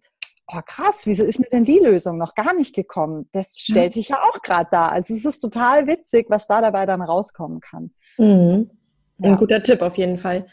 oh 0.49 0.61
krass, 0.65 1.07
wieso 1.07 1.25
ist 1.25 1.41
mir 1.41 1.49
denn 1.49 1.65
die 1.65 1.79
Lösung 1.79 2.19
noch 2.19 2.35
gar 2.35 2.55
nicht 2.55 2.75
gekommen? 2.75 3.29
Das 3.33 3.57
stellt 3.57 3.93
sich 3.93 4.11
ja 4.11 4.23
auch 4.23 4.43
gerade 4.43 4.69
da. 4.71 4.89
Also 4.89 5.15
es 5.15 5.25
ist 5.25 5.41
total 5.41 5.87
witzig, 5.87 6.27
was 6.29 6.47
da 6.47 6.61
dabei 6.61 6.87
dann 6.87 7.03
rauskommen 7.03 7.61
kann. 7.61 7.93
Mhm. 8.19 8.71
Ein 9.19 9.31
ja. 9.31 9.37
guter 9.37 9.63
Tipp 9.63 9.83
auf 9.83 9.97
jeden 9.97 10.19
Fall. 10.19 10.47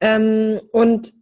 Ähm, 0.00 0.60
und 0.72 1.12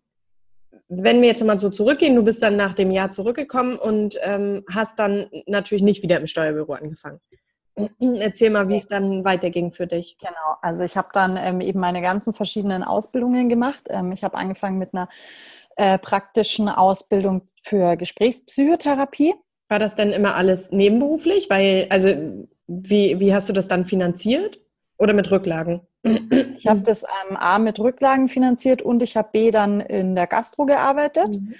wenn 0.88 1.20
wir 1.20 1.28
jetzt 1.28 1.44
mal 1.44 1.58
so 1.58 1.70
zurückgehen, 1.70 2.14
du 2.14 2.22
bist 2.22 2.42
dann 2.42 2.56
nach 2.56 2.74
dem 2.74 2.90
Jahr 2.90 3.10
zurückgekommen 3.10 3.76
und 3.76 4.18
ähm, 4.22 4.64
hast 4.72 4.98
dann 4.98 5.26
natürlich 5.46 5.82
nicht 5.82 6.02
wieder 6.02 6.18
im 6.18 6.26
Steuerbüro 6.26 6.74
angefangen. 6.74 7.20
Erzähl 8.00 8.50
mal, 8.50 8.68
wie 8.68 8.76
es 8.76 8.86
dann 8.86 9.24
weiterging 9.24 9.72
für 9.72 9.86
dich. 9.86 10.16
Genau, 10.18 10.56
also 10.62 10.84
ich 10.84 10.96
habe 10.96 11.08
dann 11.12 11.36
ähm, 11.36 11.60
eben 11.60 11.80
meine 11.80 12.02
ganzen 12.02 12.32
verschiedenen 12.32 12.84
Ausbildungen 12.84 13.48
gemacht. 13.48 13.88
Ähm, 13.90 14.12
ich 14.12 14.24
habe 14.24 14.36
angefangen 14.36 14.78
mit 14.78 14.94
einer 14.94 15.08
äh, 15.76 15.98
praktischen 15.98 16.68
Ausbildung 16.68 17.42
für 17.62 17.96
Gesprächspsychotherapie. 17.96 19.34
War 19.68 19.78
das 19.78 19.96
denn 19.96 20.10
immer 20.10 20.36
alles 20.36 20.70
nebenberuflich? 20.70 21.50
Weil, 21.50 21.86
also 21.90 22.08
wie, 22.66 23.18
wie 23.20 23.34
hast 23.34 23.48
du 23.48 23.52
das 23.52 23.68
dann 23.68 23.84
finanziert? 23.84 24.60
Oder 24.98 25.12
mit 25.12 25.30
Rücklagen? 25.30 25.82
Ich 26.56 26.66
habe 26.66 26.80
das 26.80 27.02
ähm, 27.02 27.36
A 27.36 27.58
mit 27.58 27.78
Rücklagen 27.78 28.28
finanziert 28.28 28.82
und 28.82 29.02
ich 29.02 29.16
habe 29.16 29.28
B 29.32 29.50
dann 29.50 29.80
in 29.80 30.14
der 30.14 30.26
Gastro 30.26 30.66
gearbeitet. 30.66 31.40
Mhm. 31.40 31.54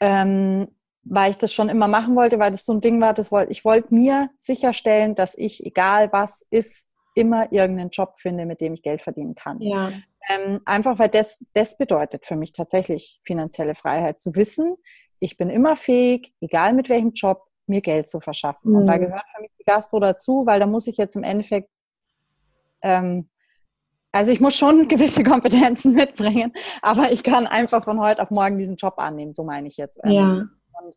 Ähm, 0.00 0.68
weil 1.10 1.30
ich 1.30 1.38
das 1.38 1.52
schon 1.52 1.68
immer 1.68 1.88
machen 1.88 2.14
wollte, 2.16 2.38
weil 2.38 2.50
das 2.50 2.64
so 2.64 2.72
ein 2.72 2.80
Ding 2.80 3.00
war, 3.00 3.14
das 3.14 3.32
wollte, 3.32 3.50
ich 3.50 3.64
wollte 3.64 3.94
mir 3.94 4.30
sicherstellen, 4.36 5.14
dass 5.14 5.34
ich, 5.36 5.64
egal 5.64 6.12
was 6.12 6.46
ist, 6.50 6.86
immer 7.14 7.50
irgendeinen 7.50 7.90
Job 7.90 8.16
finde, 8.16 8.46
mit 8.46 8.60
dem 8.60 8.74
ich 8.74 8.82
Geld 8.82 9.02
verdienen 9.02 9.34
kann. 9.34 9.60
Ja. 9.60 9.90
Ähm, 10.28 10.60
einfach 10.66 10.98
weil 10.98 11.08
das, 11.08 11.44
das 11.54 11.78
bedeutet 11.78 12.26
für 12.26 12.36
mich 12.36 12.52
tatsächlich 12.52 13.20
finanzielle 13.22 13.74
Freiheit, 13.74 14.20
zu 14.20 14.36
wissen, 14.36 14.76
ich 15.20 15.36
bin 15.36 15.50
immer 15.50 15.74
fähig, 15.74 16.32
egal 16.40 16.74
mit 16.74 16.88
welchem 16.88 17.12
Job, 17.12 17.42
mir 17.66 17.80
Geld 17.80 18.08
zu 18.08 18.20
verschaffen. 18.20 18.70
Mhm. 18.70 18.76
Und 18.78 18.86
da 18.86 18.96
mhm. 18.96 19.00
gehört 19.00 19.24
für 19.34 19.42
mich 19.42 19.50
die 19.58 19.64
Gastro 19.64 20.00
dazu, 20.00 20.44
weil 20.46 20.60
da 20.60 20.66
muss 20.66 20.86
ich 20.86 20.96
jetzt 20.96 21.16
im 21.16 21.24
Endeffekt, 21.24 21.70
ähm, 22.82 23.28
also 24.12 24.32
ich 24.32 24.40
muss 24.40 24.56
schon 24.56 24.88
gewisse 24.88 25.22
Kompetenzen 25.22 25.94
mitbringen, 25.94 26.52
aber 26.82 27.12
ich 27.12 27.22
kann 27.22 27.46
einfach 27.46 27.84
von 27.84 28.00
heute 28.00 28.22
auf 28.22 28.30
morgen 28.30 28.58
diesen 28.58 28.76
Job 28.76 28.94
annehmen, 28.98 29.32
so 29.32 29.44
meine 29.44 29.68
ich 29.68 29.76
jetzt. 29.76 30.00
Ähm, 30.04 30.12
ja. 30.12 30.48
Und 30.80 30.94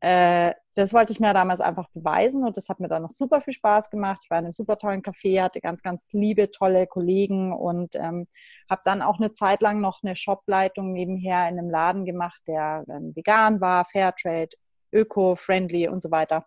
äh, 0.00 0.54
das 0.74 0.94
wollte 0.94 1.12
ich 1.12 1.20
mir 1.20 1.34
damals 1.34 1.60
einfach 1.60 1.88
beweisen 1.90 2.44
und 2.44 2.56
das 2.56 2.68
hat 2.68 2.80
mir 2.80 2.88
dann 2.88 3.02
noch 3.02 3.10
super 3.10 3.40
viel 3.40 3.52
Spaß 3.52 3.90
gemacht. 3.90 4.20
Ich 4.24 4.30
war 4.30 4.38
in 4.38 4.46
einem 4.46 4.52
super 4.52 4.78
tollen 4.78 5.02
Café, 5.02 5.42
hatte 5.42 5.60
ganz, 5.60 5.82
ganz 5.82 6.06
liebe, 6.12 6.50
tolle 6.50 6.86
Kollegen 6.86 7.52
und 7.52 7.94
ähm, 7.96 8.26
habe 8.68 8.80
dann 8.84 9.02
auch 9.02 9.18
eine 9.18 9.32
Zeit 9.32 9.60
lang 9.60 9.80
noch 9.80 10.02
eine 10.02 10.16
Shopleitung 10.16 10.92
nebenher 10.92 11.48
in 11.48 11.58
einem 11.58 11.70
Laden 11.70 12.04
gemacht, 12.06 12.40
der 12.48 12.84
ähm, 12.88 13.14
vegan 13.14 13.60
war, 13.60 13.84
Fairtrade, 13.84 14.56
öko-friendly 14.92 15.88
und 15.88 16.00
so 16.00 16.10
weiter. 16.10 16.46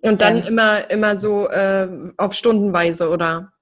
Und 0.00 0.20
dann 0.20 0.38
ähm, 0.38 0.44
immer, 0.46 0.90
immer 0.90 1.16
so 1.16 1.48
äh, 1.48 1.88
auf 2.18 2.34
Stundenweise, 2.34 3.08
oder? 3.10 3.52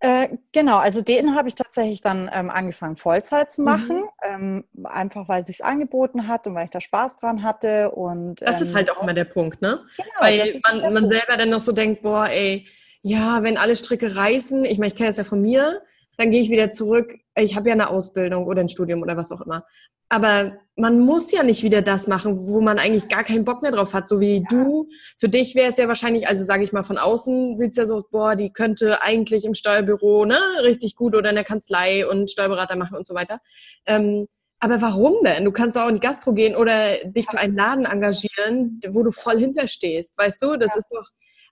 Äh, 0.00 0.28
genau, 0.52 0.76
also 0.76 1.02
den 1.02 1.34
habe 1.34 1.48
ich 1.48 1.56
tatsächlich 1.56 2.00
dann 2.00 2.30
ähm, 2.32 2.50
angefangen 2.50 2.94
Vollzeit 2.94 3.50
zu 3.50 3.62
machen, 3.62 4.02
mhm. 4.02 4.64
ähm, 4.76 4.84
einfach 4.84 5.28
weil 5.28 5.40
es 5.40 5.46
sich 5.48 5.64
angeboten 5.64 6.28
hat 6.28 6.46
und 6.46 6.54
weil 6.54 6.64
ich 6.64 6.70
da 6.70 6.80
Spaß 6.80 7.16
dran 7.16 7.42
hatte. 7.42 7.90
Und, 7.90 8.40
das 8.42 8.60
ist 8.60 8.70
ähm, 8.70 8.76
halt 8.76 8.90
auch 8.90 9.02
immer 9.02 9.14
der 9.14 9.24
Punkt, 9.24 9.60
ne? 9.60 9.80
Genau, 9.96 10.08
weil 10.20 10.54
man, 10.62 10.94
man 10.94 11.08
selber 11.08 11.36
dann 11.36 11.50
noch 11.50 11.60
so 11.60 11.72
denkt, 11.72 12.02
boah, 12.02 12.28
ey, 12.28 12.66
ja, 13.02 13.42
wenn 13.42 13.56
alle 13.56 13.74
Stricke 13.74 14.14
reißen, 14.14 14.64
ich 14.64 14.78
meine, 14.78 14.92
ich 14.92 14.96
kenne 14.96 15.08
das 15.08 15.16
ja 15.16 15.24
von 15.24 15.42
mir, 15.42 15.82
dann 16.18 16.32
gehe 16.32 16.42
ich 16.42 16.50
wieder 16.50 16.70
zurück. 16.70 17.14
Ich 17.36 17.56
habe 17.56 17.68
ja 17.68 17.74
eine 17.74 17.90
Ausbildung 17.90 18.46
oder 18.46 18.60
ein 18.60 18.68
Studium 18.68 19.02
oder 19.02 19.16
was 19.16 19.30
auch 19.32 19.40
immer. 19.40 19.64
Aber 20.10 20.58
man 20.74 21.00
muss 21.00 21.30
ja 21.30 21.42
nicht 21.42 21.62
wieder 21.62 21.80
das 21.80 22.08
machen, 22.08 22.48
wo 22.48 22.60
man 22.60 22.78
eigentlich 22.78 23.08
gar 23.08 23.24
keinen 23.24 23.44
Bock 23.44 23.62
mehr 23.62 23.70
drauf 23.70 23.94
hat, 23.94 24.08
so 24.08 24.20
wie 24.20 24.38
ja. 24.38 24.42
du. 24.50 24.88
Für 25.16 25.28
dich 25.28 25.54
wäre 25.54 25.68
es 25.68 25.76
ja 25.76 25.86
wahrscheinlich, 25.86 26.26
also 26.26 26.44
sage 26.44 26.64
ich 26.64 26.72
mal 26.72 26.82
von 26.82 26.98
außen, 26.98 27.56
sieht 27.56 27.70
es 27.70 27.76
ja 27.76 27.86
so, 27.86 28.04
boah, 28.10 28.34
die 28.34 28.52
könnte 28.52 29.00
eigentlich 29.02 29.44
im 29.44 29.54
Steuerbüro 29.54 30.24
ne, 30.24 30.38
richtig 30.62 30.96
gut 30.96 31.14
oder 31.14 31.30
in 31.30 31.36
der 31.36 31.44
Kanzlei 31.44 32.06
und 32.06 32.30
Steuerberater 32.30 32.74
machen 32.74 32.96
und 32.96 33.06
so 33.06 33.14
weiter. 33.14 33.38
Ähm, 33.86 34.26
aber 34.60 34.80
warum 34.80 35.22
denn? 35.22 35.44
Du 35.44 35.52
kannst 35.52 35.78
auch 35.78 35.88
in 35.88 35.94
die 35.94 36.00
Gastro 36.00 36.32
gehen 36.32 36.56
oder 36.56 36.96
dich 37.04 37.26
für 37.30 37.38
einen 37.38 37.54
Laden 37.54 37.84
engagieren, 37.84 38.80
wo 38.88 39.04
du 39.04 39.12
voll 39.12 39.38
hinterstehst. 39.38 40.18
Weißt 40.18 40.42
du, 40.42 40.56
das 40.56 40.72
ja. 40.72 40.78
ist 40.78 40.88
doch, 40.90 41.08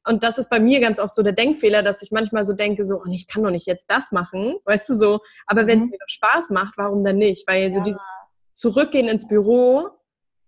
und 0.07 0.23
das 0.23 0.39
ist 0.39 0.49
bei 0.49 0.61
mir 0.61 0.81
ganz 0.81 0.99
oft 0.99 1.15
so 1.15 1.23
der 1.23 1.33
Denkfehler, 1.33 1.83
dass 1.83 2.03
ich 2.03 2.11
manchmal 2.13 2.45
so 2.45 2.53
denke, 2.53 2.85
so, 2.85 2.97
oh, 2.97 3.11
ich 3.11 3.27
kann 3.27 3.43
doch 3.43 3.51
nicht 3.51 3.67
jetzt 3.67 3.91
das 3.91 4.13
machen, 4.13 4.55
weißt 4.65 4.89
du 4.89 4.95
so. 4.95 5.21
Aber 5.47 5.65
mhm. 5.65 5.67
wenn 5.67 5.81
es 5.81 5.91
mir 5.91 5.99
doch 5.99 6.09
Spaß 6.09 6.51
macht, 6.51 6.75
warum 6.77 7.05
denn 7.05 7.19
nicht? 7.19 7.47
Weil 7.49 7.65
ja. 7.65 7.71
so 7.71 7.81
dieses 7.81 8.01
Zurückgehen 8.55 9.09
ins 9.09 9.27
Büro 9.27 9.89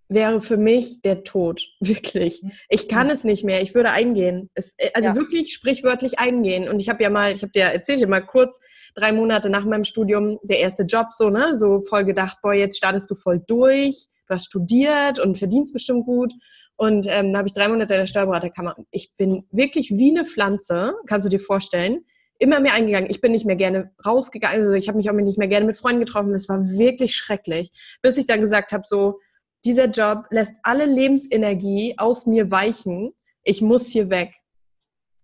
wäre 0.09 0.41
für 0.41 0.57
mich 0.57 1.03
der 1.03 1.25
Tod, 1.25 1.67
wirklich. 1.81 2.43
Mhm. 2.43 2.53
Ich 2.69 2.89
kann 2.89 3.09
mhm. 3.09 3.13
es 3.13 3.25
nicht 3.25 3.45
mehr. 3.45 3.61
Ich 3.61 3.75
würde 3.75 3.91
eingehen. 3.91 4.49
Es, 4.55 4.75
äh, 4.79 4.91
also 4.95 5.11
ja. 5.11 5.17
wirklich 5.17 5.53
sprichwörtlich 5.53 6.19
eingehen. 6.19 6.69
Und 6.69 6.81
ich 6.81 6.89
habe 6.89 7.03
ja 7.03 7.11
mal, 7.11 7.33
ich 7.33 7.43
habe 7.43 7.53
dir 7.53 7.65
erzählt, 7.65 8.01
ich 8.01 8.07
mal 8.07 8.21
kurz 8.21 8.61
drei 8.95 9.13
Monate 9.13 9.51
nach 9.51 9.65
meinem 9.65 9.85
Studium 9.85 10.39
der 10.43 10.61
erste 10.61 10.85
Job 10.85 11.09
so 11.11 11.31
ne, 11.31 11.57
so 11.57 11.83
voll 11.83 12.05
gedacht, 12.05 12.39
boah, 12.43 12.55
jetzt 12.55 12.79
startest 12.79 13.11
du 13.11 13.15
voll 13.15 13.43
durch. 13.47 14.07
Du 14.29 14.35
hast 14.35 14.47
studiert 14.47 15.19
und 15.19 15.39
verdienst 15.39 15.73
bestimmt 15.73 16.05
gut. 16.05 16.33
Und 16.79 17.07
ähm, 17.11 17.33
da 17.33 17.39
habe 17.39 17.49
ich 17.49 17.55
drei 17.55 17.69
Monate 17.69 17.93
in 17.95 18.01
der 18.01 18.07
Steuerberaterkammer. 18.07 18.77
Ich 18.91 19.13
bin 19.17 19.45
wirklich 19.51 19.91
wie 19.91 20.11
eine 20.11 20.25
Pflanze, 20.25 20.95
kannst 21.07 21.27
du 21.27 21.31
dir 21.31 21.41
vorstellen 21.41 22.05
immer 22.39 22.61
mehr 22.61 22.75
eingegangen. 22.75 23.11
Ich 23.11 23.21
bin 23.21 23.33
nicht 23.33 23.47
mehr 23.47 23.57
gerne 23.57 23.91
rausgegangen, 24.05 24.61
also 24.61 24.73
ich 24.73 24.89
habe 24.89 24.97
mich 24.97 25.11
auch 25.11 25.15
nicht 25.15 25.39
mehr 25.39 25.49
gerne 25.49 25.67
mit 25.67 25.77
Freunden 25.77 26.01
getroffen. 26.01 26.33
Das 26.33 26.49
war 26.49 26.63
wirklich 26.63 27.17
schrecklich, 27.17 27.73
bis 28.01 28.17
ich 28.17 28.27
dann 28.27 28.41
gesagt 28.41 28.73
habe, 28.73 28.85
so 28.87 29.19
dieser 29.65 29.87
Job 29.87 30.27
lässt 30.31 30.55
alle 30.63 30.87
Lebensenergie 30.87 31.95
aus 31.99 32.27
mir 32.27 32.51
weichen. 32.51 33.13
Ich 33.43 33.61
muss 33.61 33.89
hier 33.89 34.09
weg. 34.09 34.35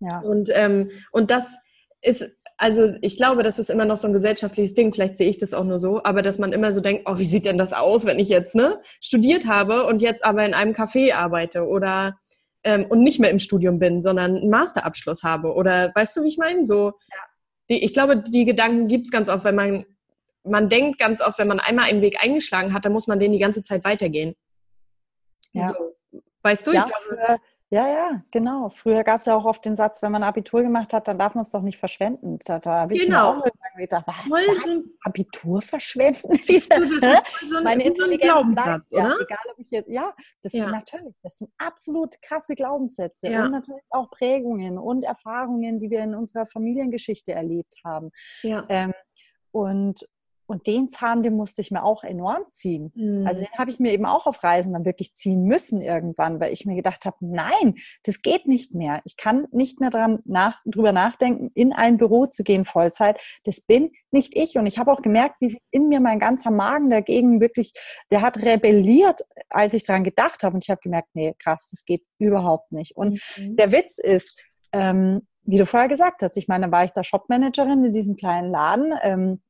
Ja. 0.01 0.21
Und 0.21 0.51
ähm, 0.53 0.91
und 1.13 1.31
das 1.31 1.55
ist 2.03 2.25
also 2.57 2.95
ich 3.01 3.17
glaube, 3.17 3.43
das 3.43 3.59
ist 3.59 3.71
immer 3.71 3.85
noch 3.85 3.99
so 3.99 4.07
ein 4.07 4.13
gesellschaftliches 4.13 4.75
Ding. 4.75 4.93
Vielleicht 4.93 5.17
sehe 5.17 5.29
ich 5.29 5.39
das 5.39 5.55
auch 5.55 5.65
nur 5.65 5.79
so, 5.79 6.03
aber 6.05 6.23
dass 6.23 6.39
man 6.39 6.53
immer 6.53 6.73
so 6.73 6.81
denkt, 6.81 7.03
oh, 7.07 7.19
wie 7.19 7.25
sieht 7.25 7.47
denn 7.47 7.59
das 7.59 7.73
aus, 7.73 8.05
wenn 8.05 8.19
ich 8.19 8.29
jetzt 8.29 8.55
ne 8.55 8.81
studiert 9.01 9.47
habe 9.47 9.85
und 9.87 10.01
jetzt 10.03 10.25
aber 10.25 10.45
in 10.45 10.55
einem 10.55 10.73
Café 10.73 11.15
arbeite 11.15 11.67
oder 11.67 12.17
ähm, 12.63 12.87
und 12.89 13.03
nicht 13.03 13.21
mehr 13.21 13.31
im 13.31 13.39
Studium 13.39 13.79
bin, 13.79 14.03
sondern 14.03 14.37
einen 14.37 14.51
Masterabschluss 14.51 15.23
habe. 15.23 15.53
Oder 15.53 15.93
weißt 15.95 16.17
du, 16.17 16.23
wie 16.23 16.29
ich 16.29 16.39
meine? 16.39 16.65
So, 16.65 16.87
ja. 16.87 17.19
die, 17.69 17.85
ich 17.85 17.93
glaube, 17.93 18.23
die 18.23 18.45
Gedanken 18.45 18.89
gibt 18.89 19.07
es 19.07 19.11
ganz 19.11 19.29
oft, 19.29 19.45
wenn 19.45 19.55
man, 19.55 19.85
man 20.45 20.69
denkt 20.69 20.99
ganz 20.99 21.21
oft, 21.21 21.39
wenn 21.39 21.49
man 21.49 21.61
einmal 21.61 21.87
einen 21.87 22.03
Weg 22.03 22.23
eingeschlagen 22.23 22.73
hat, 22.73 22.85
dann 22.85 22.93
muss 22.93 23.07
man 23.07 23.19
den 23.19 23.33
die 23.33 23.39
ganze 23.39 23.63
Zeit 23.63 23.85
weitergehen. 23.85 24.35
Ja. 25.53 25.67
So, 25.67 25.75
weißt 26.43 26.67
du, 26.67 26.73
ja, 26.73 26.81
ich 26.81 26.87
glaube, 26.87 27.39
ja, 27.71 27.89
ja, 27.89 28.23
genau. 28.31 28.69
Früher 28.69 29.03
gab 29.03 29.21
es 29.21 29.27
ja 29.27 29.35
auch 29.35 29.47
oft 29.47 29.65
den 29.65 29.75
Satz, 29.75 30.03
wenn 30.03 30.13
man 30.13 30.23
Abitur 30.23 30.63
gemacht 30.63 30.93
hat, 30.93 31.09
dann 31.09 31.19
darf 31.19 31.35
man 31.35 31.43
es 31.43 31.51
doch 31.51 31.63
nicht 31.63 31.79
verschwenden. 31.79 32.39
Da, 32.45 32.59
da 32.59 32.81
habe 32.81 32.95
ich 32.95 33.07
genau. 33.07 33.35
mir 33.35 33.39
auch 33.39 33.45
irgendwann 33.47 33.77
gedacht, 33.77 34.07
was, 34.07 34.17
was? 34.31 34.85
Abitur 35.03 35.63
verschwenden? 35.63 36.33
du, 36.47 36.99
das 37.01 37.21
ist 37.21 37.29
voll 37.29 37.49
so 37.49 37.57
ein, 37.57 37.65
Meine 37.65 37.93
so 37.97 38.05
ein 38.05 38.19
Glaubenssatz, 38.19 38.93
oder? 38.93 39.09
Ja, 39.09 39.17
egal, 39.21 39.39
ob 39.51 39.59
ich 39.59 39.71
jetzt, 39.71 39.89
ja, 39.89 40.15
das 40.43 40.53
ja. 40.53 40.65
sind 40.65 40.73
natürlich, 40.73 41.17
das 41.23 41.39
sind 41.39 41.51
absolut 41.59 42.21
krasse 42.23 42.55
Glaubenssätze 42.55 43.29
ja. 43.29 43.45
und 43.45 43.53
natürlich 43.53 43.83
auch 43.91 44.11
Prägungen 44.11 44.79
und 44.79 45.03
Erfahrungen, 45.05 45.81
die 45.81 45.91
wir 45.91 46.01
in 46.01 46.15
unserer 46.15 46.47
Familiengeschichte 46.47 47.33
erlebt 47.33 47.75
haben. 47.85 48.11
Ja. 48.43 48.65
Ähm, 48.69 48.93
und 49.51 50.07
und 50.47 50.67
den 50.67 50.89
Zahn, 50.89 51.23
den 51.23 51.35
musste 51.35 51.61
ich 51.63 51.71
mir 51.71 51.83
auch 51.83 52.05
enorm 52.05 52.43
ziehen. 52.51 52.93
Mhm. 52.95 53.27
Also 53.27 53.43
den 53.43 53.59
habe 53.59 53.71
ich 53.71 53.81
mir 53.81 53.93
eben 53.93 54.05
auch 54.05 54.27
auf 54.27 54.43
Reisen 54.43 54.73
dann 54.73 54.85
wirklich 54.85 55.15
ziehen 55.15 55.45
müssen 55.45 55.81
irgendwann, 55.81 56.41
weil 56.41 56.53
ich 56.53 56.67
mir 56.67 56.75
gedacht 56.75 57.07
habe, 57.07 57.17
nein, 57.21 57.77
das 58.03 58.23
geht 58.23 58.47
nicht 58.47 58.75
mehr. 58.75 59.01
Ich 59.05 59.17
kann 59.17 59.47
nicht 59.53 59.81
mehr 59.81 59.91
dran 59.91 60.21
nach, 60.25 60.61
drüber 60.67 60.93
nachdenken, 60.93 61.51
in 61.55 61.73
ein 61.73 61.97
Büro 61.97 62.27
zu 62.27 62.43
gehen 62.43 62.65
Vollzeit. 62.65 63.19
Das 63.45 63.61
bin 63.61 63.93
nicht 64.11 64.37
ich. 64.37 64.59
Und 64.59 64.67
ich 64.67 64.79
habe 64.79 64.93
auch 64.93 65.03
gemerkt, 65.03 65.37
wie 65.41 65.49
sich 65.49 65.61
in 65.71 65.89
mir 65.89 66.01
mein 66.01 66.19
ganzer 66.19 66.51
Magen 66.51 66.91
dagegen 66.91 67.41
wirklich, 67.41 67.73
der 68.11 68.21
hat 68.21 68.39
rebelliert, 68.39 69.23
als 69.49 69.75
ich 69.75 69.85
dran 69.85 70.05
gedacht 70.05 70.43
habe. 70.43 70.55
Und 70.55 70.65
ich 70.65 70.71
habe 70.71 70.81
gemerkt, 70.83 71.09
nee, 71.15 71.35
krass, 71.39 71.69
das 71.71 71.85
geht 71.85 72.03
überhaupt 72.19 72.73
nicht. 72.73 72.97
Und 72.97 73.21
mhm. 73.37 73.57
der 73.57 73.73
Witz 73.73 73.99
ist, 73.99 74.45
ähm, 74.73 75.27
wie 75.43 75.57
du 75.57 75.67
vorher 75.67 75.89
gesagt 75.89 76.23
hast, 76.23 76.37
ich 76.37 76.49
meine, 76.49 76.67
da 76.67 76.73
war 76.73 76.85
ich 76.85 76.93
da 76.93 77.03
Shopmanagerin 77.03 77.85
in 77.85 77.93
diesem 77.93 78.17
kleinen 78.17 78.49
Laden. 78.51 78.95
Ähm, 79.03 79.43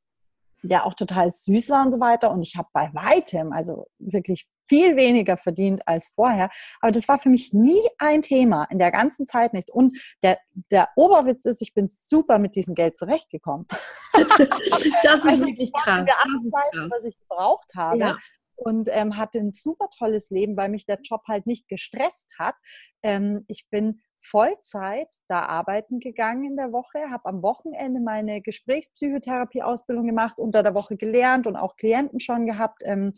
der 0.69 0.87
auch 0.87 0.95
total 0.95 1.31
süß 1.31 1.71
war 1.71 1.85
und 1.85 1.93
so 1.93 2.01
weiter. 2.01 2.31
Und 2.31 2.43
ich 2.43 2.57
habe 2.57 2.69
bei 2.73 2.91
weitem, 2.93 3.53
also 3.53 3.87
wirklich 3.99 4.47
viel 4.69 4.97
weniger 4.97 5.37
verdient 5.37 5.87
als 5.87 6.11
vorher. 6.15 6.51
Aber 6.81 6.93
das 6.93 7.07
war 7.09 7.19
für 7.19 7.29
mich 7.29 7.53
nie 7.53 7.83
ein 7.99 8.23
Thema, 8.23 8.65
in 8.71 8.79
der 8.79 8.91
ganzen 8.91 9.27
Zeit 9.27 9.53
nicht. 9.53 9.71
Und 9.71 9.99
der, 10.23 10.39
der 10.71 10.89
Oberwitz 10.97 11.45
ist, 11.45 11.61
ich 11.61 11.75
bin 11.75 11.89
super 11.89 12.39
mit 12.39 12.57
diesem 12.57 12.75
Geld 12.75 12.97
zurechtgekommen. 12.97 13.67
das 14.13 15.17
ist 15.17 15.27
also, 15.27 15.47
wirklich 15.47 15.73
krass. 15.73 16.07
Das 16.07 16.45
ist 16.45 16.53
krass. 16.53 16.91
was 16.91 17.05
ich 17.05 17.19
gebraucht 17.19 17.73
habe. 17.77 17.99
Ja. 17.99 18.19
Und 18.57 18.89
ähm, 18.93 19.17
hatte 19.17 19.39
ein 19.39 19.51
super 19.51 19.89
tolles 19.99 20.31
Leben, 20.31 20.57
weil 20.57 20.69
mich 20.69 20.87
der 20.87 21.01
Job 21.03 21.23
halt 21.29 21.47
nicht 21.47 21.69
gestresst 21.69 22.33
hat. 22.39 22.55
Ähm, 23.03 23.45
ich 23.49 23.67
bin 23.69 24.01
Vollzeit 24.25 25.09
da 25.29 25.43
arbeiten 25.43 26.01
gegangen 26.01 26.45
in 26.45 26.57
der 26.57 26.73
Woche, 26.73 27.11
habe 27.11 27.27
am 27.27 27.43
Wochenende 27.43 28.01
meine 28.01 28.41
Gesprächspsychotherapie-Ausbildung 28.41 30.07
gemacht, 30.07 30.39
unter 30.39 30.63
der 30.63 30.75
Woche 30.75 30.97
gelernt 30.97 31.47
und 31.47 31.57
auch 31.57 31.77
Klienten 31.77 32.21
schon 32.21 32.47
gehabt. 32.47 32.83
Ähm, 32.85 33.13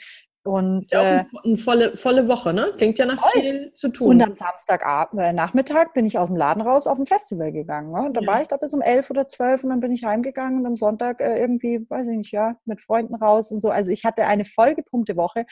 und 0.46 0.82
ist 0.82 0.92
ja 0.92 1.22
auch 1.22 1.44
eine 1.44 1.56
volle, 1.56 1.96
volle 1.96 2.28
Woche, 2.28 2.52
ne? 2.52 2.72
Klingt 2.76 2.98
ja 2.98 3.06
nach 3.06 3.20
voll. 3.20 3.42
viel 3.42 3.72
zu 3.74 3.88
tun. 3.88 4.08
Und 4.08 4.22
am 4.22 4.34
Samstagabend, 4.36 5.20
äh, 5.20 5.32
Nachmittag 5.32 5.92
bin 5.92 6.06
ich 6.06 6.18
aus 6.18 6.28
dem 6.28 6.36
Laden 6.36 6.62
raus 6.62 6.86
auf 6.86 6.98
ein 6.98 7.06
Festival 7.06 7.50
gegangen. 7.50 7.90
Ne? 7.92 8.06
Und 8.06 8.14
da 8.14 8.20
ja. 8.20 8.26
war 8.28 8.42
ich 8.42 8.48
da 8.48 8.56
bis 8.56 8.72
um 8.72 8.80
elf 8.80 9.10
oder 9.10 9.26
zwölf 9.26 9.64
und 9.64 9.70
dann 9.70 9.80
bin 9.80 9.90
ich 9.90 10.04
heimgegangen 10.04 10.60
und 10.60 10.66
am 10.66 10.76
Sonntag 10.76 11.20
äh, 11.20 11.38
irgendwie, 11.38 11.84
weiß 11.88 12.06
ich 12.06 12.16
nicht, 12.16 12.32
ja, 12.32 12.56
mit 12.64 12.80
Freunden 12.80 13.16
raus 13.16 13.50
und 13.50 13.60
so. 13.60 13.70
Also 13.70 13.90
ich 13.90 14.04
hatte 14.04 14.26
eine 14.26 14.44
vollgepumpte 14.44 15.16
Woche 15.16 15.46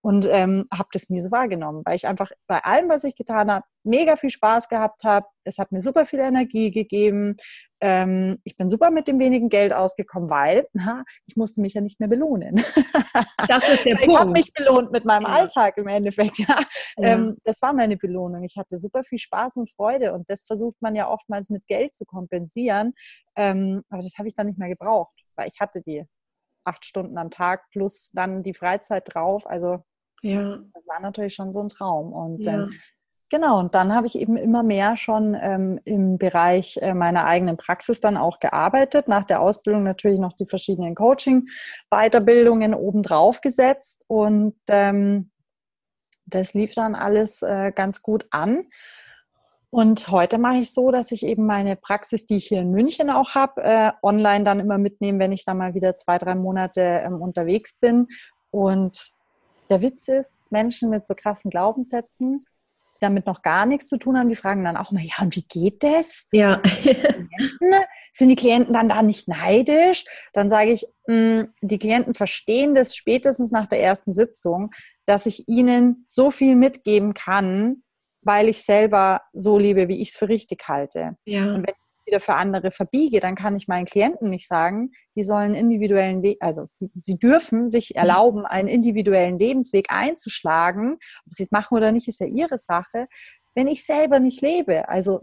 und 0.00 0.26
ähm, 0.30 0.66
habe 0.72 0.88
das 0.92 1.10
nie 1.10 1.20
so 1.20 1.30
wahrgenommen, 1.30 1.82
weil 1.84 1.96
ich 1.96 2.06
einfach 2.06 2.30
bei 2.46 2.62
allem, 2.64 2.88
was 2.88 3.04
ich 3.04 3.16
getan 3.16 3.50
habe, 3.50 3.64
mega 3.82 4.16
viel 4.16 4.30
Spaß 4.30 4.68
gehabt 4.68 5.02
habe. 5.02 5.26
Es 5.44 5.58
hat 5.58 5.72
mir 5.72 5.82
super 5.82 6.06
viel 6.06 6.20
Energie 6.20 6.70
gegeben. 6.70 7.36
Ähm, 7.80 8.38
ich 8.44 8.56
bin 8.56 8.68
super 8.68 8.90
mit 8.90 9.08
dem 9.08 9.18
wenigen 9.18 9.48
Geld 9.48 9.72
ausgekommen, 9.72 10.30
weil 10.30 10.68
na, 10.72 11.04
ich 11.26 11.36
musste 11.36 11.60
mich 11.60 11.74
ja 11.74 11.80
nicht 11.80 12.00
mehr 12.00 12.08
belohnen. 12.08 12.62
Das 13.48 13.68
ist 13.68 13.84
der 13.84 13.94
ich 13.94 14.00
Punkt. 14.00 14.12
Ich 14.12 14.18
habe 14.18 14.30
mich 14.30 14.52
belohnt 14.52 14.92
mit 14.92 15.04
meinem 15.04 15.22
ja. 15.22 15.30
Alltag 15.30 15.76
im 15.78 15.88
Endeffekt. 15.88 16.38
Ja. 16.48 16.60
ja. 16.98 17.08
Ähm, 17.08 17.36
das 17.44 17.60
war 17.62 17.72
meine 17.72 17.96
Belohnung. 17.96 18.42
Ich 18.44 18.56
hatte 18.56 18.78
super 18.78 19.02
viel 19.02 19.18
Spaß 19.18 19.56
und 19.56 19.70
Freude 19.70 20.12
und 20.12 20.28
das 20.30 20.44
versucht 20.44 20.76
man 20.80 20.94
ja 20.94 21.08
oftmals 21.08 21.50
mit 21.50 21.66
Geld 21.66 21.94
zu 21.94 22.04
kompensieren. 22.04 22.94
Ähm, 23.36 23.82
aber 23.88 24.02
das 24.02 24.14
habe 24.18 24.28
ich 24.28 24.34
dann 24.34 24.46
nicht 24.46 24.58
mehr 24.58 24.68
gebraucht, 24.68 25.14
weil 25.36 25.48
ich 25.48 25.60
hatte 25.60 25.82
die 25.82 26.04
acht 26.68 26.84
Stunden 26.84 27.18
am 27.18 27.30
Tag 27.30 27.68
plus 27.70 28.10
dann 28.12 28.42
die 28.42 28.54
Freizeit 28.54 29.04
drauf. 29.12 29.46
Also 29.46 29.82
ja. 30.22 30.58
das 30.74 30.86
war 30.86 31.00
natürlich 31.00 31.34
schon 31.34 31.52
so 31.52 31.60
ein 31.60 31.68
Traum. 31.68 32.12
Und 32.12 32.46
ja. 32.46 32.64
ähm, 32.64 32.72
genau, 33.30 33.58
und 33.58 33.74
dann 33.74 33.94
habe 33.94 34.06
ich 34.06 34.18
eben 34.18 34.36
immer 34.36 34.62
mehr 34.62 34.96
schon 34.96 35.34
ähm, 35.40 35.80
im 35.84 36.18
Bereich 36.18 36.78
äh, 36.82 36.94
meiner 36.94 37.24
eigenen 37.24 37.56
Praxis 37.56 38.00
dann 38.00 38.16
auch 38.16 38.38
gearbeitet. 38.38 39.08
Nach 39.08 39.24
der 39.24 39.40
Ausbildung 39.40 39.82
natürlich 39.82 40.20
noch 40.20 40.34
die 40.34 40.46
verschiedenen 40.46 40.94
Coaching-Weiterbildungen 40.94 42.74
obendrauf 42.74 43.40
gesetzt. 43.40 44.04
Und 44.08 44.56
ähm, 44.68 45.30
das 46.26 46.54
lief 46.54 46.74
dann 46.74 46.94
alles 46.94 47.42
äh, 47.42 47.72
ganz 47.72 48.02
gut 48.02 48.26
an. 48.30 48.66
Und 49.70 50.08
heute 50.08 50.38
mache 50.38 50.58
ich 50.58 50.72
so, 50.72 50.90
dass 50.90 51.12
ich 51.12 51.24
eben 51.24 51.44
meine 51.44 51.76
Praxis, 51.76 52.24
die 52.24 52.36
ich 52.36 52.46
hier 52.46 52.62
in 52.62 52.70
München 52.70 53.10
auch 53.10 53.34
habe, 53.34 53.62
äh, 53.62 53.92
online 54.02 54.44
dann 54.44 54.60
immer 54.60 54.78
mitnehme, 54.78 55.18
wenn 55.18 55.32
ich 55.32 55.44
da 55.44 55.52
mal 55.52 55.74
wieder 55.74 55.94
zwei, 55.94 56.16
drei 56.16 56.34
Monate 56.34 56.80
ähm, 56.80 57.20
unterwegs 57.20 57.78
bin. 57.78 58.06
Und 58.50 59.10
der 59.68 59.82
Witz 59.82 60.08
ist, 60.08 60.50
Menschen 60.50 60.88
mit 60.88 61.04
so 61.04 61.14
krassen 61.14 61.50
Glaubenssätzen, 61.50 62.40
die 62.96 63.00
damit 63.00 63.26
noch 63.26 63.42
gar 63.42 63.66
nichts 63.66 63.88
zu 63.88 63.98
tun 63.98 64.18
haben, 64.18 64.30
die 64.30 64.36
fragen 64.36 64.64
dann 64.64 64.78
auch 64.78 64.90
mal, 64.90 65.02
ja, 65.02 65.16
und 65.20 65.36
wie 65.36 65.42
geht 65.42 65.84
das? 65.84 66.26
Ja. 66.32 66.62
Sind 68.12 68.30
die 68.30 68.36
Klienten 68.36 68.72
dann 68.72 68.88
da 68.88 69.02
nicht 69.02 69.28
neidisch? 69.28 70.06
Dann 70.32 70.48
sage 70.48 70.72
ich, 70.72 70.86
mh, 71.06 71.40
hm, 71.40 71.54
die 71.60 71.78
Klienten 71.78 72.14
verstehen 72.14 72.74
das 72.74 72.96
spätestens 72.96 73.52
nach 73.52 73.66
der 73.66 73.82
ersten 73.82 74.12
Sitzung, 74.12 74.70
dass 75.04 75.26
ich 75.26 75.46
ihnen 75.46 75.98
so 76.06 76.30
viel 76.30 76.56
mitgeben 76.56 77.12
kann, 77.12 77.82
weil 78.22 78.48
ich 78.48 78.62
selber 78.62 79.22
so 79.32 79.58
lebe, 79.58 79.88
wie 79.88 80.00
ich 80.00 80.10
es 80.10 80.16
für 80.16 80.28
richtig 80.28 80.68
halte. 80.68 81.16
Ja. 81.24 81.54
Und 81.54 81.66
wenn 81.66 81.74
ich 81.74 82.06
wieder 82.06 82.20
für 82.20 82.34
andere 82.34 82.70
verbiege, 82.70 83.20
dann 83.20 83.34
kann 83.34 83.54
ich 83.56 83.68
meinen 83.68 83.84
Klienten 83.84 84.30
nicht 84.30 84.48
sagen, 84.48 84.92
die 85.14 85.22
sollen 85.22 85.54
individuellen, 85.54 86.22
Le 86.22 86.36
also 86.40 86.66
die, 86.80 86.90
sie 87.00 87.18
dürfen 87.18 87.68
sich 87.68 87.90
mhm. 87.94 88.00
erlauben, 88.00 88.46
einen 88.46 88.68
individuellen 88.68 89.38
Lebensweg 89.38 89.86
einzuschlagen. 89.90 90.94
Ob 91.26 91.34
sie 91.34 91.44
es 91.44 91.50
machen 91.50 91.76
oder 91.76 91.92
nicht, 91.92 92.08
ist 92.08 92.20
ja 92.20 92.26
ihre 92.26 92.58
Sache. 92.58 93.06
Wenn 93.54 93.68
ich 93.68 93.84
selber 93.84 94.20
nicht 94.20 94.40
lebe, 94.40 94.88
also 94.88 95.22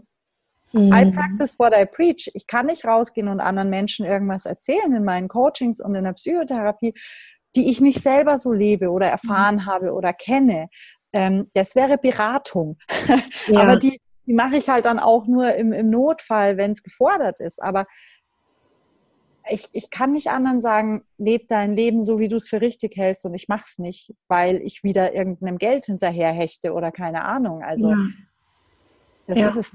mhm. 0.72 0.92
I 0.92 1.10
practice 1.10 1.58
what 1.58 1.74
I 1.76 1.86
preach. 1.86 2.30
Ich 2.34 2.46
kann 2.46 2.66
nicht 2.66 2.84
rausgehen 2.84 3.28
und 3.28 3.40
anderen 3.40 3.70
Menschen 3.70 4.06
irgendwas 4.06 4.46
erzählen 4.46 4.94
in 4.94 5.04
meinen 5.04 5.28
Coachings 5.28 5.80
und 5.80 5.94
in 5.94 6.04
der 6.04 6.12
Psychotherapie, 6.12 6.94
die 7.56 7.70
ich 7.70 7.80
nicht 7.80 8.02
selber 8.02 8.38
so 8.38 8.52
lebe 8.52 8.90
oder 8.90 9.08
erfahren 9.08 9.56
mhm. 9.56 9.66
habe 9.66 9.92
oder 9.92 10.12
kenne. 10.12 10.68
Ähm, 11.12 11.50
das 11.54 11.74
wäre 11.74 11.98
Beratung. 11.98 12.78
Ja. 13.48 13.60
Aber 13.60 13.76
die, 13.76 14.00
die 14.26 14.34
mache 14.34 14.56
ich 14.56 14.68
halt 14.68 14.86
dann 14.86 14.98
auch 14.98 15.28
nur 15.28 15.54
im, 15.54 15.72
im 15.72 15.88
Notfall, 15.88 16.56
wenn 16.56 16.72
es 16.72 16.82
gefordert 16.82 17.38
ist. 17.38 17.62
Aber 17.62 17.86
ich, 19.48 19.68
ich 19.72 19.90
kann 19.90 20.12
nicht 20.12 20.30
anderen 20.30 20.60
sagen, 20.60 21.04
leb 21.18 21.48
dein 21.48 21.76
Leben 21.76 22.02
so, 22.02 22.18
wie 22.18 22.28
du 22.28 22.36
es 22.36 22.48
für 22.48 22.60
richtig 22.60 22.96
hältst 22.96 23.24
und 23.24 23.34
ich 23.34 23.48
mache 23.48 23.64
es 23.66 23.78
nicht, 23.78 24.14
weil 24.28 24.56
ich 24.62 24.82
wieder 24.82 25.14
irgendeinem 25.14 25.58
Geld 25.58 25.84
hinterher 25.84 26.32
hechte 26.32 26.72
oder 26.72 26.90
keine 26.90 27.24
Ahnung. 27.24 27.62
Also 27.62 27.90
ja. 27.90 28.06
das 29.26 29.38
ja. 29.38 29.48
ist 29.48 29.56
es. 29.56 29.72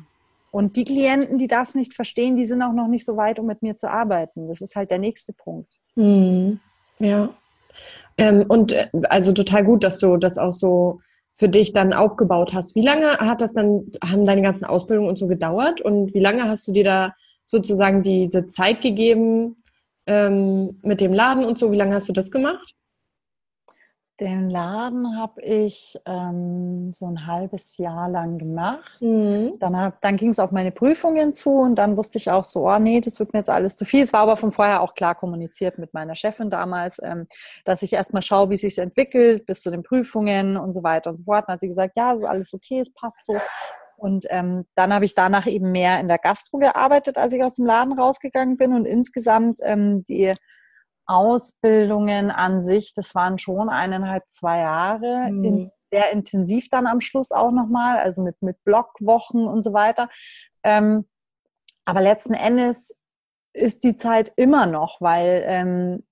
Und 0.51 0.75
die 0.75 0.83
Klienten, 0.83 1.37
die 1.37 1.47
das 1.47 1.75
nicht 1.75 1.93
verstehen, 1.93 2.35
die 2.35 2.45
sind 2.45 2.61
auch 2.61 2.73
noch 2.73 2.89
nicht 2.89 3.05
so 3.05 3.15
weit, 3.15 3.39
um 3.39 3.45
mit 3.45 3.61
mir 3.61 3.77
zu 3.77 3.89
arbeiten. 3.89 4.47
Das 4.47 4.59
ist 4.59 4.75
halt 4.75 4.91
der 4.91 4.99
nächste 4.99 5.31
Punkt. 5.31 5.79
Mhm. 5.95 6.59
Ja. 6.99 7.29
Ähm, 8.17 8.45
und 8.49 8.73
äh, 8.73 8.89
also 9.03 9.31
total 9.31 9.63
gut, 9.63 9.85
dass 9.85 9.99
du 9.99 10.17
das 10.17 10.37
auch 10.37 10.51
so 10.51 10.99
für 11.41 11.49
dich 11.49 11.73
dann 11.73 11.91
aufgebaut 11.91 12.53
hast. 12.53 12.75
Wie 12.75 12.83
lange 12.83 13.17
hat 13.17 13.41
das 13.41 13.53
dann, 13.53 13.87
haben 14.03 14.25
deine 14.25 14.43
ganzen 14.43 14.65
Ausbildungen 14.65 15.09
und 15.09 15.17
so 15.17 15.25
gedauert 15.25 15.81
und 15.81 16.13
wie 16.13 16.19
lange 16.19 16.47
hast 16.47 16.67
du 16.67 16.71
dir 16.71 16.83
da 16.83 17.15
sozusagen 17.47 18.03
diese 18.03 18.45
Zeit 18.45 18.81
gegeben 18.81 19.55
ähm, 20.05 20.79
mit 20.83 21.01
dem 21.01 21.13
Laden 21.13 21.43
und 21.43 21.57
so? 21.57 21.71
Wie 21.71 21.77
lange 21.77 21.95
hast 21.95 22.07
du 22.07 22.13
das 22.13 22.29
gemacht? 22.29 22.75
Den 24.21 24.51
Laden 24.51 25.17
habe 25.17 25.41
ich 25.41 25.99
ähm, 26.05 26.91
so 26.91 27.07
ein 27.07 27.25
halbes 27.25 27.79
Jahr 27.79 28.07
lang 28.07 28.37
gemacht. 28.37 29.01
Mhm. 29.01 29.53
Dann, 29.59 29.93
dann 29.99 30.15
ging 30.15 30.29
es 30.29 30.37
auf 30.37 30.51
meine 30.51 30.71
Prüfungen 30.71 31.33
zu 31.33 31.49
und 31.49 31.73
dann 31.73 31.97
wusste 31.97 32.19
ich 32.19 32.29
auch 32.29 32.43
so, 32.43 32.69
oh 32.69 32.77
nee, 32.77 33.01
das 33.01 33.19
wird 33.19 33.33
mir 33.33 33.39
jetzt 33.39 33.49
alles 33.49 33.75
zu 33.75 33.83
viel. 33.83 34.03
Es 34.03 34.13
war 34.13 34.21
aber 34.21 34.37
von 34.37 34.51
vorher 34.51 34.81
auch 34.81 34.93
klar 34.93 35.15
kommuniziert 35.15 35.79
mit 35.79 35.95
meiner 35.95 36.13
Chefin 36.13 36.51
damals, 36.51 37.01
ähm, 37.01 37.25
dass 37.65 37.81
ich 37.81 37.93
erstmal 37.93 38.21
schaue, 38.21 38.51
wie 38.51 38.57
sich 38.57 38.77
entwickelt 38.77 39.47
bis 39.47 39.63
zu 39.63 39.71
den 39.71 39.81
Prüfungen 39.81 40.55
und 40.55 40.73
so 40.73 40.83
weiter 40.83 41.09
und 41.09 41.17
so 41.17 41.23
fort. 41.23 41.45
Dann 41.47 41.53
hat 41.53 41.61
sie 41.61 41.67
gesagt, 41.67 41.97
ja, 41.97 42.15
so 42.15 42.27
alles 42.27 42.53
okay, 42.53 42.79
es 42.79 42.93
passt 42.93 43.25
so. 43.25 43.33
Und 43.97 44.27
ähm, 44.29 44.65
dann 44.75 44.93
habe 44.93 45.05
ich 45.05 45.15
danach 45.15 45.47
eben 45.47 45.71
mehr 45.71 45.99
in 45.99 46.07
der 46.07 46.19
Gastro 46.19 46.59
gearbeitet, 46.59 47.17
als 47.17 47.33
ich 47.33 47.43
aus 47.43 47.55
dem 47.55 47.65
Laden 47.65 47.97
rausgegangen 47.97 48.57
bin. 48.57 48.73
Und 48.73 48.85
insgesamt 48.85 49.61
ähm, 49.63 50.03
die 50.05 50.35
Ausbildungen 51.05 52.31
an 52.31 52.61
sich, 52.61 52.93
das 52.93 53.15
waren 53.15 53.37
schon 53.37 53.69
eineinhalb, 53.69 54.27
zwei 54.27 54.59
Jahre, 54.59 55.27
mhm. 55.29 55.43
in, 55.43 55.71
sehr 55.91 56.11
intensiv 56.11 56.69
dann 56.69 56.87
am 56.87 57.01
Schluss 57.01 57.31
auch 57.31 57.51
nochmal, 57.51 57.99
also 57.99 58.21
mit, 58.23 58.41
mit 58.41 58.63
Blockwochen 58.63 59.45
und 59.45 59.61
so 59.61 59.73
weiter. 59.73 60.09
Ähm, 60.63 61.05
aber 61.85 62.01
letzten 62.01 62.33
Endes 62.33 62.97
ist 63.53 63.83
die 63.83 63.97
Zeit 63.97 64.31
immer 64.37 64.65
noch, 64.67 65.01
weil 65.01 65.43
ähm, 65.45 66.03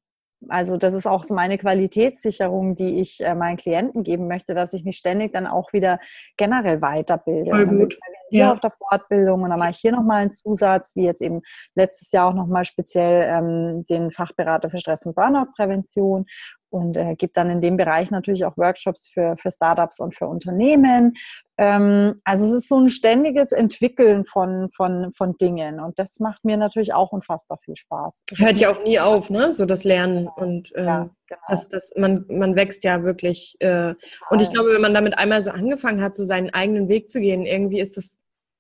also 0.48 0.78
das 0.78 0.94
ist 0.94 1.06
auch 1.06 1.24
so 1.24 1.34
meine 1.34 1.58
Qualitätssicherung, 1.58 2.76
die 2.76 3.02
ich 3.02 3.24
äh, 3.24 3.36
meinen 3.36 3.58
Klienten 3.58 4.04
geben 4.04 4.28
möchte, 4.28 4.54
dass 4.54 4.74
ich 4.74 4.86
mich 4.86 4.98
ständig 4.98 5.34
dann 5.34 5.48
auch 5.48 5.74
wieder 5.74 6.00
generell 6.38 6.82
weiterbilde. 6.82 7.52
Voll 7.52 7.68
gut. 7.68 8.00
Hier 8.30 8.46
ja. 8.46 8.52
auf 8.54 8.60
der 8.60 8.72
Fortbildung 8.72 9.44
und 9.44 9.50
dann 9.50 9.60
mache 9.60 9.72
ich 9.72 9.78
hier 9.78 9.92
nochmal 9.92 10.22
einen 10.22 10.32
Zusatz, 10.32 10.96
wie 10.96 11.04
jetzt 11.04 11.22
eben 11.22 11.42
letztes 11.76 12.12
Jahr 12.12 12.30
auch 12.30 12.34
nochmal 12.34 12.66
speziell 12.66 13.30
ähm, 13.34 13.86
den 13.90 14.12
Fachberater 14.12 14.70
für 14.70 14.78
Stress- 14.78 15.06
und 15.06 15.16
Burnout-Prävention 15.16 16.26
und 16.70 16.98
äh, 16.98 17.16
gibt 17.16 17.38
dann 17.38 17.50
in 17.50 17.62
dem 17.62 17.78
Bereich 17.78 18.12
natürlich 18.12 18.46
auch 18.46 18.58
Workshops 18.58 19.08
für, 19.08 19.36
für 19.38 19.52
Startups 19.52 20.00
und 20.00 20.16
für 20.16 20.28
Unternehmen. 20.28 21.14
Ähm, 21.58 22.22
also 22.24 22.46
es 22.46 22.52
ist 22.52 22.70
so 22.70 22.80
ein 22.80 22.90
ständiges 22.90 23.52
Entwickeln 23.52 24.26
von, 24.26 24.70
von, 24.72 25.12
von 25.14 25.36
Dingen 25.38 25.80
und 25.80 25.98
das 26.00 26.20
macht 26.20 26.46
mir 26.46 26.58
natürlich 26.58 26.94
auch 26.94 27.12
unfassbar 27.12 27.58
viel 27.58 27.76
Spaß. 27.76 28.24
Das 28.28 28.40
Hört 28.40 28.60
ja 28.60 28.70
auch 28.70 28.84
nie 28.84 29.00
auf, 29.00 29.30
ne? 29.30 29.54
So 29.54 29.66
das 29.66 29.84
Lernen 29.84 30.28
und 30.28 30.72
ähm, 30.76 30.86
ja, 30.86 31.10
genau. 31.28 31.42
das, 31.50 31.70
das, 31.70 31.92
man, 31.98 32.26
man 32.30 32.56
wächst 32.56 32.84
ja 32.84 33.04
wirklich. 33.04 33.56
Äh, 33.60 33.96
und 34.30 34.42
ich 34.42 34.50
glaube, 34.50 34.74
wenn 34.74 34.82
man 34.82 34.94
damit 34.94 35.18
einmal 35.18 35.44
so 35.44 35.52
angefangen 35.52 36.02
hat, 36.02 36.16
so 36.16 36.24
seinen 36.24 36.52
eigenen 36.52 36.88
Weg 36.88 37.10
zu 37.10 37.20
gehen, 37.20 37.46
irgendwie 37.46 37.80
ist 37.80 37.98
das, 37.98 38.20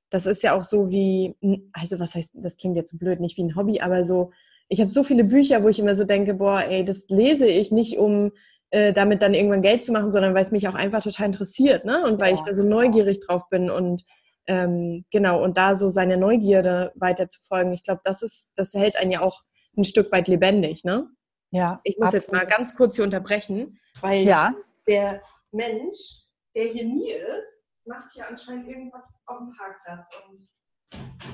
das 0.09 0.25
ist 0.25 0.43
ja 0.43 0.53
auch 0.53 0.63
so 0.63 0.89
wie, 0.89 1.35
also 1.73 1.99
was 1.99 2.15
heißt, 2.15 2.31
das 2.35 2.57
klingt 2.57 2.75
jetzt 2.75 2.91
so 2.91 2.97
blöd, 2.97 3.19
nicht 3.19 3.37
wie 3.37 3.43
ein 3.43 3.55
Hobby, 3.55 3.81
aber 3.81 4.03
so 4.03 4.31
ich 4.69 4.79
habe 4.79 4.91
so 4.91 5.03
viele 5.03 5.23
Bücher, 5.23 5.63
wo 5.63 5.67
ich 5.67 5.79
immer 5.79 5.95
so 5.95 6.05
denke, 6.05 6.35
boah, 6.35 6.61
ey, 6.61 6.85
das 6.85 7.09
lese 7.09 7.47
ich 7.47 7.71
nicht, 7.71 7.97
um 7.97 8.31
äh, 8.69 8.93
damit 8.93 9.21
dann 9.23 9.33
irgendwann 9.33 9.63
Geld 9.63 9.83
zu 9.83 9.91
machen, 9.91 10.11
sondern 10.11 10.35
weil 10.35 10.43
es 10.43 10.51
mich 10.51 10.67
auch 10.67 10.75
einfach 10.75 11.01
total 11.01 11.25
interessiert, 11.25 11.85
ne? 11.85 12.05
Und 12.05 12.19
weil 12.19 12.29
ja. 12.29 12.35
ich 12.35 12.41
da 12.41 12.53
so 12.53 12.63
neugierig 12.63 13.19
drauf 13.19 13.49
bin 13.49 13.71
und 13.71 14.03
ähm, 14.45 15.05
genau, 15.11 15.43
und 15.43 15.57
da 15.57 15.75
so 15.75 15.89
seine 15.89 16.17
Neugierde 16.17 16.91
weiter 16.95 17.29
zu 17.29 17.41
folgen, 17.41 17.73
ich 17.73 17.83
glaube, 17.83 18.01
das 18.03 18.21
ist, 18.21 18.49
das 18.55 18.73
hält 18.73 18.95
einen 18.95 19.11
ja 19.11 19.21
auch 19.21 19.41
ein 19.75 19.83
Stück 19.83 20.11
weit 20.11 20.27
lebendig, 20.27 20.83
ne? 20.83 21.07
Ja. 21.51 21.81
Ich 21.83 21.97
muss 21.97 22.13
absolut. 22.13 22.21
jetzt 22.21 22.31
mal 22.31 22.45
ganz 22.45 22.75
kurz 22.75 22.95
hier 22.95 23.03
unterbrechen, 23.03 23.79
weil 24.01 24.27
ja. 24.27 24.53
der 24.87 25.21
Mensch, 25.51 26.25
der 26.55 26.65
hier 26.65 26.85
nie 26.85 27.11
ist, 27.11 27.69
macht 27.85 28.11
hier 28.13 28.27
anscheinend 28.27 28.67
irgendwas 28.67 29.05
auf 29.25 29.37
dem 29.39 29.51
Parkplatz. 29.57 30.09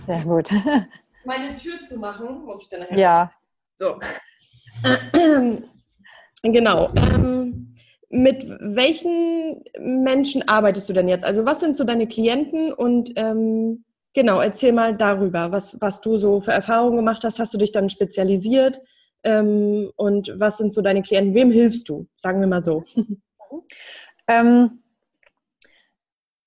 Sehr 0.06 0.24
gut. 0.24 0.50
meine 1.26 1.56
Tür 1.56 1.82
zu 1.82 2.00
machen, 2.00 2.44
muss 2.46 2.64
ich 2.64 2.70
dann 2.70 2.82
nachher. 2.82 2.98
Ja. 2.98 3.32
So. 3.78 4.00
genau. 6.44 6.90
Ähm, 6.96 7.76
mit 8.10 8.46
welchen 8.60 9.64
Menschen 9.80 10.48
arbeitest 10.48 10.88
du 10.90 10.94
denn 10.94 11.08
jetzt? 11.08 11.26
Also 11.26 11.46
was 11.46 11.60
sind 11.60 11.76
so 11.76 11.84
deine 11.84 12.08
Klienten 12.08 12.72
und 12.72 13.12
ähm, 13.16 13.84
genau, 14.14 14.40
erzähl 14.40 14.72
mal 14.72 14.96
darüber, 14.96 15.52
was, 15.52 15.80
was 15.82 16.02
du 16.02 16.18
so 16.18 16.40
für 16.40 16.52
Erfahrungen 16.52 16.98
gemacht 16.98 17.24
hast. 17.24 17.40
Hast 17.40 17.54
du 17.54 17.58
dich 17.58 17.72
dann 17.72 17.90
spezialisiert? 17.90 18.80
Ähm, 19.24 19.92
und 19.96 20.34
was 20.38 20.58
sind 20.58 20.72
so 20.72 20.82
deine 20.82 21.02
Klienten? 21.02 21.34
Wem 21.34 21.52
hilfst 21.52 21.90
du? 21.90 22.08
Sagen 22.16 22.40
wir 22.40 22.48
mal 22.48 22.62
so. 22.62 22.84
ähm, 24.28 24.84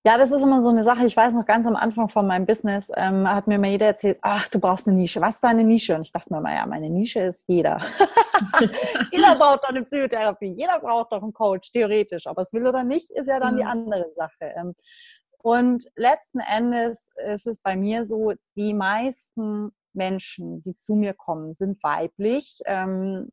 ja, 0.08 0.16
das 0.16 0.30
ist 0.30 0.40
immer 0.40 0.62
so 0.62 0.70
eine 0.70 0.84
Sache. 0.84 1.04
Ich 1.04 1.14
weiß 1.14 1.34
noch 1.34 1.44
ganz 1.44 1.66
am 1.66 1.76
Anfang 1.76 2.08
von 2.08 2.26
meinem 2.26 2.46
Business, 2.46 2.90
ähm, 2.96 3.28
hat 3.28 3.46
mir 3.46 3.58
mal 3.58 3.68
jeder 3.68 3.88
erzählt, 3.88 4.16
ach, 4.22 4.48
du 4.48 4.58
brauchst 4.58 4.88
eine 4.88 4.96
Nische. 4.96 5.20
Was 5.20 5.34
ist 5.34 5.44
deine 5.44 5.64
Nische? 5.64 5.94
Und 5.94 6.00
ich 6.00 6.12
dachte 6.12 6.32
mir 6.32 6.40
mal, 6.40 6.54
ja, 6.54 6.64
meine 6.64 6.88
Nische 6.88 7.20
ist 7.20 7.46
jeder. 7.46 7.78
jeder 9.12 9.34
braucht 9.34 9.64
doch 9.64 9.68
eine 9.68 9.82
Psychotherapie. 9.82 10.54
Jeder 10.56 10.80
braucht 10.80 11.12
doch 11.12 11.22
einen 11.22 11.34
Coach, 11.34 11.72
theoretisch. 11.72 12.26
Ob 12.26 12.38
es 12.38 12.54
will 12.54 12.66
oder 12.66 12.84
nicht, 12.84 13.10
ist 13.10 13.26
ja 13.26 13.38
dann 13.38 13.52
mhm. 13.52 13.58
die 13.58 13.64
andere 13.64 14.06
Sache. 14.16 14.54
Ähm, 14.56 14.74
und 15.42 15.84
letzten 15.94 16.40
Endes 16.40 17.10
ist 17.30 17.46
es 17.46 17.60
bei 17.60 17.76
mir 17.76 18.06
so, 18.06 18.32
die 18.56 18.72
meisten 18.72 19.72
Menschen, 19.92 20.62
die 20.62 20.74
zu 20.78 20.94
mir 20.94 21.12
kommen, 21.12 21.52
sind 21.52 21.82
weiblich. 21.82 22.60
Ähm, 22.64 23.30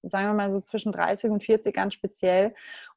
sagen 0.00 0.28
wir 0.28 0.32
mal 0.32 0.50
so 0.50 0.62
zwischen 0.62 0.90
30 0.90 1.32
und 1.32 1.44
40 1.44 1.74
ganz 1.76 1.92
speziell 1.92 2.54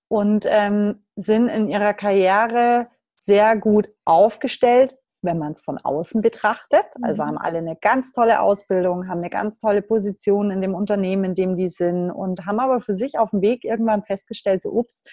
und 0.07 0.45
ähm, 0.47 1.03
sind 1.17 1.49
in 1.49 1.67
ihrer 1.67 1.93
Karriere 1.93 2.87
sehr 3.27 3.57
gut 3.57 3.89
aufgestellt, 4.05 4.95
wenn 5.21 5.37
man 5.37 5.51
es 5.51 5.61
von 5.61 5.77
außen 5.77 6.21
betrachtet. 6.21 6.85
Also 7.01 7.23
mhm. 7.23 7.27
haben 7.27 7.37
alle 7.37 7.57
eine 7.59 7.75
ganz 7.75 8.13
tolle 8.13 8.39
Ausbildung, 8.39 9.09
haben 9.09 9.19
eine 9.19 9.29
ganz 9.29 9.59
tolle 9.59 9.81
Position 9.81 10.49
in 10.49 10.61
dem 10.61 10.73
Unternehmen, 10.73 11.25
in 11.25 11.35
dem 11.35 11.55
die 11.55 11.69
sind 11.69 12.09
und 12.09 12.45
haben 12.45 12.59
aber 12.59 12.79
für 12.79 12.95
sich 12.95 13.19
auf 13.19 13.31
dem 13.31 13.41
Weg 13.41 13.65
irgendwann 13.65 14.03
festgestellt, 14.03 14.61
so 14.61 14.71
ups, 14.71 15.03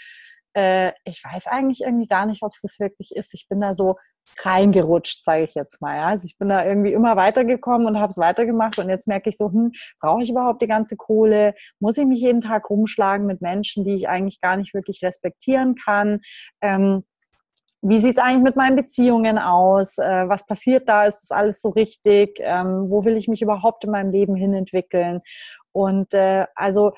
äh, 0.56 0.92
ich 1.04 1.22
weiß 1.24 1.48
eigentlich 1.48 1.80
irgendwie 1.82 2.06
gar 2.06 2.26
nicht, 2.26 2.42
ob 2.42 2.52
es 2.52 2.60
das 2.60 2.78
wirklich 2.78 3.16
ist. 3.16 3.34
Ich 3.34 3.48
bin 3.48 3.60
da 3.60 3.74
so 3.74 3.96
reingerutscht, 4.42 5.22
sage 5.22 5.42
ich 5.42 5.54
jetzt 5.54 5.82
mal. 5.82 5.96
Ja? 5.96 6.06
Also 6.08 6.26
ich 6.26 6.38
bin 6.38 6.48
da 6.48 6.64
irgendwie 6.64 6.92
immer 6.92 7.16
weitergekommen 7.16 7.86
und 7.88 7.98
habe 7.98 8.10
es 8.10 8.16
weitergemacht 8.16 8.78
und 8.78 8.88
jetzt 8.88 9.08
merke 9.08 9.28
ich 9.28 9.36
so, 9.36 9.50
hm, 9.50 9.72
brauche 10.00 10.22
ich 10.22 10.30
überhaupt 10.30 10.62
die 10.62 10.68
ganze 10.68 10.96
Kohle? 10.96 11.54
Muss 11.80 11.98
ich 11.98 12.06
mich 12.06 12.20
jeden 12.20 12.40
Tag 12.40 12.70
rumschlagen 12.70 13.26
mit 13.26 13.42
Menschen, 13.42 13.84
die 13.84 13.94
ich 13.94 14.08
eigentlich 14.08 14.40
gar 14.40 14.56
nicht 14.56 14.72
wirklich 14.72 15.02
respektieren 15.02 15.74
kann? 15.74 16.20
Ähm, 16.62 17.04
wie 17.86 18.00
sieht 18.00 18.12
es 18.12 18.18
eigentlich 18.18 18.42
mit 18.42 18.56
meinen 18.56 18.76
Beziehungen 18.76 19.38
aus? 19.38 19.98
Äh, 19.98 20.28
was 20.28 20.46
passiert 20.46 20.88
da? 20.88 21.04
Ist 21.04 21.22
das 21.22 21.30
alles 21.30 21.60
so 21.60 21.68
richtig? 21.68 22.38
Ähm, 22.40 22.86
wo 22.90 23.04
will 23.04 23.16
ich 23.16 23.28
mich 23.28 23.42
überhaupt 23.42 23.84
in 23.84 23.90
meinem 23.90 24.10
Leben 24.10 24.34
hin 24.34 24.54
entwickeln? 24.54 25.20
Und 25.72 26.14
äh, 26.14 26.46
also 26.54 26.92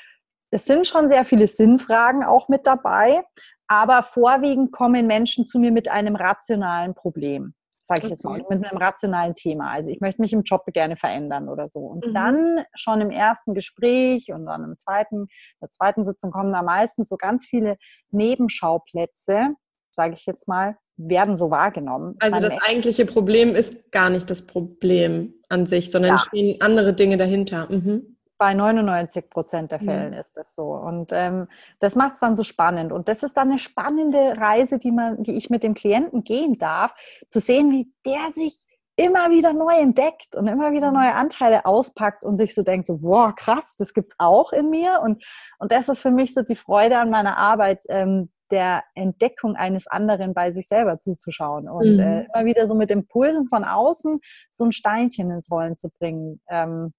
es 0.51 0.65
sind 0.65 0.87
schon 0.87 1.09
sehr 1.09 1.25
viele 1.25 1.49
Sinnfragen 1.49 2.23
auch 2.23 2.49
mit 2.49 2.67
dabei, 2.67 3.25
aber 3.67 4.05
vorwiegend 4.05 4.71
kommen 4.71 5.09
Menschen 5.09 5.45
zu 5.45 5.59
mir 5.59 5.73
mit 5.73 5.89
einem 5.89 6.15
rationalen 6.15 6.95
Problem 6.95 7.55
sage 7.87 8.03
ich 8.05 8.11
jetzt 8.11 8.25
mal, 8.25 8.43
mit 8.49 8.65
einem 8.65 8.77
rationalen 8.79 9.37
Thema. 9.37 9.71
Also 9.71 9.91
ich 9.91 10.01
möchte 10.01 10.21
mich 10.21 10.33
im 10.33 10.43
Job 10.43 10.65
gerne 10.73 10.97
verändern 10.97 11.49
oder 11.49 11.69
so. 11.69 11.81
Und 11.81 12.05
mhm. 12.05 12.15
dann 12.15 12.65
schon 12.75 13.01
im 13.01 13.11
ersten 13.11 13.55
Gespräch 13.55 14.33
und 14.33 14.47
dann 14.47 14.65
im 14.65 14.77
zweiten, 14.77 15.29
der 15.63 15.71
zweiten 15.71 16.05
Sitzung 16.05 16.33
kommen 16.33 16.53
da 16.53 16.63
meistens 16.63 17.09
so 17.09 17.17
ganz 17.17 17.47
viele 17.47 17.77
Nebenschauplätze, 18.11 19.55
sage 19.97 20.15
ich 20.15 20.25
jetzt 20.27 20.47
mal, 20.47 20.77
werden 20.97 21.37
so 21.37 21.51
wahrgenommen. 21.51 22.17
Also 22.21 22.41
das 22.41 22.57
eigentliche 22.63 23.05
Problem 23.05 23.55
ist 23.55 23.91
gar 23.93 24.11
nicht 24.11 24.31
das 24.31 24.47
Problem 24.47 25.35
an 25.49 25.67
sich, 25.67 25.91
sondern 25.91 26.13
ja. 26.13 26.19
stehen 26.19 26.61
andere 26.61 26.95
Dinge 26.95 27.17
dahinter. 27.17 27.67
Mhm. 27.71 28.17
Bei 28.39 28.53
99 28.55 29.31
Prozent 29.31 29.73
der 29.73 29.81
Fällen 29.81 30.13
mhm. 30.13 30.19
ist 30.19 30.37
das 30.37 30.55
so. 30.55 30.73
Und 30.75 31.11
ähm, 31.13 31.49
das 31.81 31.97
macht 31.97 32.15
es 32.15 32.21
dann 32.21 32.37
so 32.37 32.43
spannend. 32.43 32.93
Und 32.93 33.09
das 33.09 33.23
ist 33.23 33.37
dann 33.37 33.49
eine 33.49 33.59
spannende 33.59 34.37
Reise, 34.37 34.79
die, 34.79 34.93
man, 34.93 35.23
die 35.23 35.37
ich 35.37 35.51
mit 35.51 35.63
dem 35.63 35.75
Klienten 35.75 36.23
gehen 36.23 36.59
darf, 36.59 36.95
zu 37.29 37.41
sehen, 37.41 37.71
wie 37.73 37.91
der 38.05 38.33
sich 38.33 38.67
immer 38.97 39.31
wieder 39.31 39.53
neu 39.53 39.75
entdeckt 39.75 40.35
und 40.35 40.47
immer 40.47 40.73
wieder 40.73 40.91
neue 40.91 41.15
Anteile 41.15 41.67
auspackt 41.67 42.25
und 42.25 42.39
sich 42.39 42.55
so 42.55 42.63
denkt, 42.63 42.87
so, 42.87 43.03
wow, 43.03 43.35
krass, 43.35 43.77
das 43.79 43.93
gibt's 43.93 44.15
auch 44.19 44.53
in 44.53 44.71
mir. 44.71 45.01
Und, 45.03 45.23
und 45.59 45.71
das 45.71 45.91
ist 45.91 46.01
für 46.01 46.11
mich 46.11 46.33
so 46.33 46.43
die 46.43 46.57
Freude 46.57 46.99
an 46.99 47.11
meiner 47.11 47.37
Arbeit, 47.37 47.85
ähm, 47.91 48.31
der 48.51 48.85
Entdeckung 48.95 49.57
eines 49.57 49.87
anderen 49.87 50.35
bei 50.35 50.53
sich 50.53 50.69
selber 50.69 50.99
zuzuschauen 50.99 51.69
und 51.69 51.95
mhm. 51.95 52.01
äh, 52.01 52.25
immer 52.25 52.45
wieder 52.45 52.67
so 52.67 52.75
mit 52.75 52.91
Impulsen 52.91 53.49
von 53.49 53.65
außen 53.65 54.21
so 54.51 54.65
ein 54.65 54.73
Steinchen 54.73 55.31
ins 55.31 55.51
Rollen 55.51 55.77
zu 55.77 55.91
bringen. 55.91 56.41
Ähm, 56.49 56.93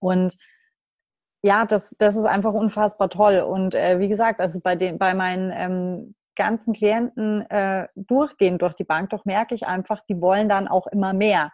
und 0.00 0.36
ja, 1.42 1.64
das, 1.64 1.94
das 1.98 2.16
ist 2.16 2.24
einfach 2.24 2.52
unfassbar 2.52 3.08
toll. 3.08 3.38
Und 3.38 3.74
äh, 3.74 3.98
wie 4.00 4.08
gesagt, 4.08 4.40
also 4.40 4.60
bei, 4.60 4.74
den, 4.76 4.98
bei 4.98 5.14
meinen 5.14 5.52
ähm, 5.54 6.14
ganzen 6.34 6.74
Klienten 6.74 7.48
äh, 7.50 7.88
durchgehen 7.94 8.58
durch 8.58 8.74
die 8.74 8.84
Bank, 8.84 9.10
doch 9.10 9.24
merke 9.24 9.54
ich 9.54 9.66
einfach, 9.66 10.02
die 10.08 10.20
wollen 10.20 10.48
dann 10.48 10.68
auch 10.68 10.86
immer 10.86 11.12
mehr 11.12 11.52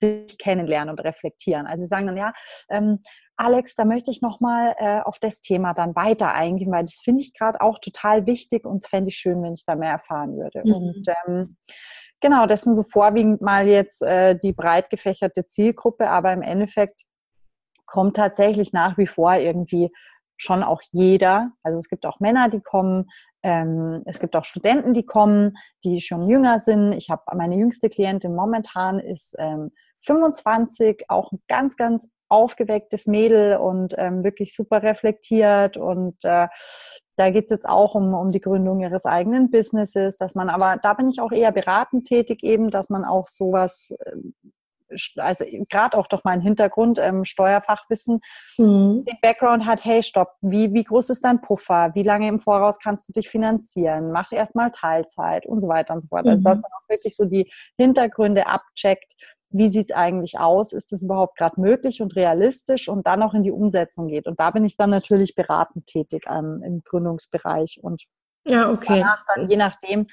sich 0.00 0.38
kennenlernen 0.38 0.90
und 0.90 0.98
reflektieren. 0.98 1.66
Also 1.66 1.82
sie 1.82 1.88
sagen 1.88 2.06
dann, 2.06 2.16
ja, 2.16 2.32
ähm, 2.68 2.98
Alex, 3.36 3.74
da 3.74 3.84
möchte 3.84 4.10
ich 4.10 4.22
nochmal 4.22 4.74
äh, 4.78 5.00
auf 5.00 5.18
das 5.18 5.40
Thema 5.40 5.74
dann 5.74 5.96
weiter 5.96 6.32
eingehen, 6.32 6.70
weil 6.70 6.84
das 6.84 7.00
finde 7.02 7.22
ich 7.22 7.34
gerade 7.34 7.60
auch 7.60 7.78
total 7.78 8.26
wichtig 8.26 8.64
und 8.64 8.82
es 8.82 8.88
fände 8.88 9.08
ich 9.08 9.16
schön, 9.16 9.42
wenn 9.42 9.54
ich 9.54 9.64
da 9.64 9.74
mehr 9.74 9.92
erfahren 9.92 10.36
würde. 10.36 10.62
Mhm. 10.64 10.72
Und 10.74 11.08
ähm, 11.26 11.56
genau, 12.20 12.46
das 12.46 12.62
sind 12.62 12.74
so 12.74 12.82
vorwiegend 12.82 13.40
mal 13.40 13.66
jetzt 13.66 14.02
äh, 14.02 14.36
die 14.36 14.52
breit 14.52 14.90
gefächerte 14.90 15.46
Zielgruppe, 15.46 16.08
aber 16.08 16.32
im 16.32 16.42
Endeffekt 16.42 17.04
kommt 17.86 18.16
tatsächlich 18.16 18.72
nach 18.72 18.96
wie 18.98 19.06
vor 19.06 19.34
irgendwie 19.34 19.90
schon 20.36 20.62
auch 20.62 20.80
jeder. 20.90 21.52
Also 21.62 21.78
es 21.78 21.88
gibt 21.88 22.04
auch 22.04 22.20
Männer, 22.20 22.48
die 22.48 22.60
kommen, 22.60 23.10
ähm, 23.42 24.02
es 24.06 24.18
gibt 24.18 24.34
auch 24.34 24.44
Studenten, 24.44 24.92
die 24.92 25.04
kommen, 25.04 25.56
die 25.84 26.00
schon 26.00 26.28
jünger 26.28 26.58
sind. 26.58 26.92
Ich 26.92 27.10
habe 27.10 27.22
meine 27.36 27.56
jüngste 27.56 27.88
Klientin 27.88 28.34
momentan 28.34 28.98
ist 28.98 29.36
ähm, 29.38 29.70
25, 30.00 31.04
auch 31.08 31.30
ein 31.32 31.42
ganz, 31.48 31.76
ganz 31.76 32.10
aufgewecktes 32.32 33.06
Mädel 33.06 33.58
und 33.58 33.94
ähm, 33.98 34.24
wirklich 34.24 34.54
super 34.56 34.82
reflektiert. 34.82 35.76
Und 35.76 36.16
äh, 36.24 36.48
da 37.16 37.30
geht 37.30 37.44
es 37.44 37.50
jetzt 37.50 37.68
auch 37.68 37.94
um, 37.94 38.14
um 38.14 38.32
die 38.32 38.40
Gründung 38.40 38.80
ihres 38.80 39.04
eigenen 39.04 39.50
Businesses, 39.50 40.16
dass 40.16 40.34
man 40.34 40.48
aber, 40.48 40.78
da 40.82 40.94
bin 40.94 41.08
ich 41.10 41.20
auch 41.20 41.32
eher 41.32 41.52
beratend 41.52 42.06
tätig 42.06 42.42
eben, 42.42 42.70
dass 42.70 42.90
man 42.90 43.04
auch 43.04 43.26
sowas 43.26 43.94
ähm, 44.06 44.34
also 45.16 45.44
gerade 45.68 45.96
auch 45.96 46.06
durch 46.06 46.24
meinen 46.24 46.42
Hintergrund, 46.42 46.98
ähm, 46.98 47.24
Steuerfachwissen, 47.24 48.20
mhm. 48.58 49.04
den 49.04 49.18
Background 49.22 49.66
hat, 49.66 49.84
hey, 49.84 50.02
stopp, 50.02 50.34
wie, 50.40 50.72
wie 50.72 50.84
groß 50.84 51.10
ist 51.10 51.24
dein 51.24 51.40
Puffer? 51.40 51.90
Wie 51.94 52.02
lange 52.02 52.28
im 52.28 52.38
Voraus 52.38 52.78
kannst 52.78 53.08
du 53.08 53.12
dich 53.12 53.28
finanzieren? 53.28 54.12
Mach 54.12 54.32
erstmal 54.32 54.70
Teilzeit 54.70 55.46
und 55.46 55.60
so 55.60 55.68
weiter 55.68 55.94
und 55.94 56.00
so 56.00 56.08
fort. 56.08 56.24
Mhm. 56.24 56.30
Also, 56.30 56.42
dass 56.42 56.58
mhm. 56.58 56.62
man 56.62 56.72
auch 56.72 56.88
wirklich 56.88 57.16
so 57.16 57.24
die 57.24 57.50
Hintergründe 57.76 58.46
abcheckt, 58.46 59.14
wie 59.52 59.68
sieht 59.68 59.90
es 59.90 59.92
eigentlich 59.92 60.38
aus? 60.38 60.72
Ist 60.72 60.92
es 60.92 61.02
überhaupt 61.02 61.36
gerade 61.36 61.60
möglich 61.60 62.00
und 62.00 62.16
realistisch? 62.16 62.88
Und 62.88 63.06
dann 63.06 63.22
auch 63.22 63.34
in 63.34 63.42
die 63.42 63.52
Umsetzung 63.52 64.08
geht. 64.08 64.26
Und 64.26 64.40
da 64.40 64.50
bin 64.50 64.64
ich 64.64 64.76
dann 64.76 64.90
natürlich 64.90 65.34
beratend 65.34 65.86
tätig 65.86 66.24
ähm, 66.28 66.62
im 66.64 66.82
Gründungsbereich 66.82 67.78
und 67.82 68.04
ja, 68.46 68.70
okay. 68.70 69.00
danach 69.00 69.24
dann 69.34 69.48
je 69.48 69.56
nachdem 69.56 70.06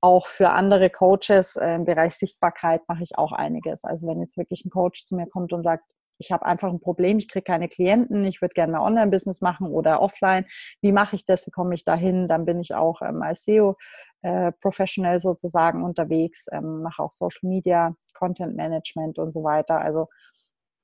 auch 0.00 0.26
für 0.26 0.50
andere 0.50 0.90
Coaches 0.90 1.56
äh, 1.56 1.74
im 1.74 1.84
Bereich 1.84 2.14
Sichtbarkeit 2.14 2.82
mache 2.88 3.02
ich 3.02 3.18
auch 3.18 3.32
einiges. 3.32 3.84
Also 3.84 4.06
wenn 4.06 4.20
jetzt 4.20 4.36
wirklich 4.36 4.64
ein 4.64 4.70
Coach 4.70 5.04
zu 5.04 5.14
mir 5.14 5.26
kommt 5.26 5.52
und 5.52 5.62
sagt, 5.62 5.84
ich 6.18 6.32
habe 6.32 6.44
einfach 6.44 6.68
ein 6.68 6.80
Problem, 6.80 7.18
ich 7.18 7.28
kriege 7.28 7.44
keine 7.44 7.68
Klienten, 7.68 8.24
ich 8.24 8.42
würde 8.42 8.52
gerne 8.52 8.72
mal 8.72 8.80
Online-Business 8.80 9.40
machen 9.40 9.68
oder 9.68 10.02
offline. 10.02 10.44
Wie 10.82 10.92
mache 10.92 11.16
ich 11.16 11.24
das? 11.24 11.46
Wie 11.46 11.50
komme 11.50 11.74
ich 11.74 11.84
dahin? 11.84 12.28
Dann 12.28 12.44
bin 12.44 12.60
ich 12.60 12.74
auch 12.74 13.00
ähm, 13.02 13.22
als 13.22 13.44
SEO 13.44 13.76
äh, 14.22 14.52
Professional 14.60 15.18
sozusagen 15.18 15.82
unterwegs, 15.82 16.46
ähm, 16.52 16.82
mache 16.82 17.02
auch 17.02 17.10
Social 17.10 17.48
Media, 17.48 17.94
Content 18.12 18.54
Management 18.54 19.18
und 19.18 19.32
so 19.32 19.42
weiter. 19.42 19.80
Also 19.80 20.08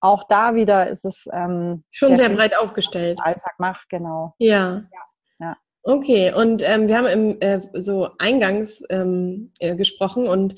auch 0.01 0.25
da 0.25 0.55
wieder 0.55 0.89
ist 0.89 1.05
es 1.05 1.29
ähm, 1.33 1.85
schon 1.91 2.17
sehr 2.17 2.31
breit 2.31 2.57
aufgestellt. 2.57 3.19
Alltag 3.23 3.55
macht, 3.59 3.89
genau. 3.89 4.35
Ja. 4.39 4.85
ja. 4.91 5.03
ja. 5.41 5.57
Okay, 5.89 6.33
und 6.33 6.63
ähm, 6.65 6.89
wir 6.89 6.97
haben 6.97 7.07
im, 7.07 7.41
äh, 7.41 7.61
so 7.75 8.09
eingangs 8.19 8.83
ähm, 8.91 9.53
äh, 9.61 9.77
gesprochen 9.77 10.27
und 10.27 10.57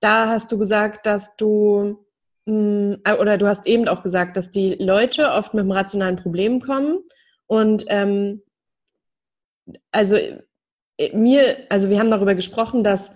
da 0.00 0.28
hast 0.28 0.50
du 0.50 0.58
gesagt, 0.58 1.06
dass 1.06 1.36
du 1.36 2.04
mh, 2.46 2.96
mm, 2.96 3.20
oder 3.20 3.38
du 3.38 3.46
hast 3.46 3.68
eben 3.68 3.86
auch 3.86 4.02
gesagt, 4.02 4.36
dass 4.36 4.50
die 4.50 4.74
Leute 4.74 5.30
oft 5.30 5.54
mit 5.54 5.60
einem 5.60 5.70
rationalen 5.70 6.16
Problem 6.16 6.60
kommen 6.60 6.98
und 7.46 7.84
ähm, 7.86 8.42
also 9.92 10.16
äh, 10.16 11.16
mir, 11.16 11.56
also 11.68 11.88
wir 11.88 12.00
haben 12.00 12.10
darüber 12.10 12.34
gesprochen, 12.34 12.82
dass, 12.82 13.12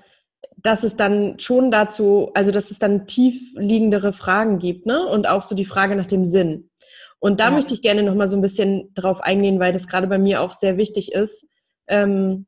dass 0.58 0.84
es 0.84 0.96
dann 0.96 1.40
schon 1.40 1.72
dazu, 1.72 2.30
also 2.34 2.52
dass 2.52 2.70
es 2.70 2.78
dann 2.78 3.08
tiefliegendere 3.08 4.12
Fragen 4.12 4.60
gibt, 4.60 4.86
ne? 4.86 5.04
Und 5.08 5.26
auch 5.26 5.42
so 5.42 5.56
die 5.56 5.64
Frage 5.64 5.96
nach 5.96 6.06
dem 6.06 6.24
Sinn. 6.24 6.70
Und 7.20 7.40
da 7.40 7.46
ja. 7.46 7.50
möchte 7.50 7.74
ich 7.74 7.82
gerne 7.82 8.02
nochmal 8.02 8.28
so 8.28 8.36
ein 8.36 8.42
bisschen 8.42 8.92
drauf 8.94 9.20
eingehen, 9.20 9.60
weil 9.60 9.72
das 9.72 9.86
gerade 9.86 10.06
bei 10.06 10.18
mir 10.18 10.40
auch 10.40 10.54
sehr 10.54 10.76
wichtig 10.76 11.12
ist. 11.12 11.48
Ähm, 11.86 12.46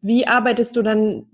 wie 0.00 0.26
arbeitest 0.26 0.76
du 0.76 0.82
dann 0.82 1.26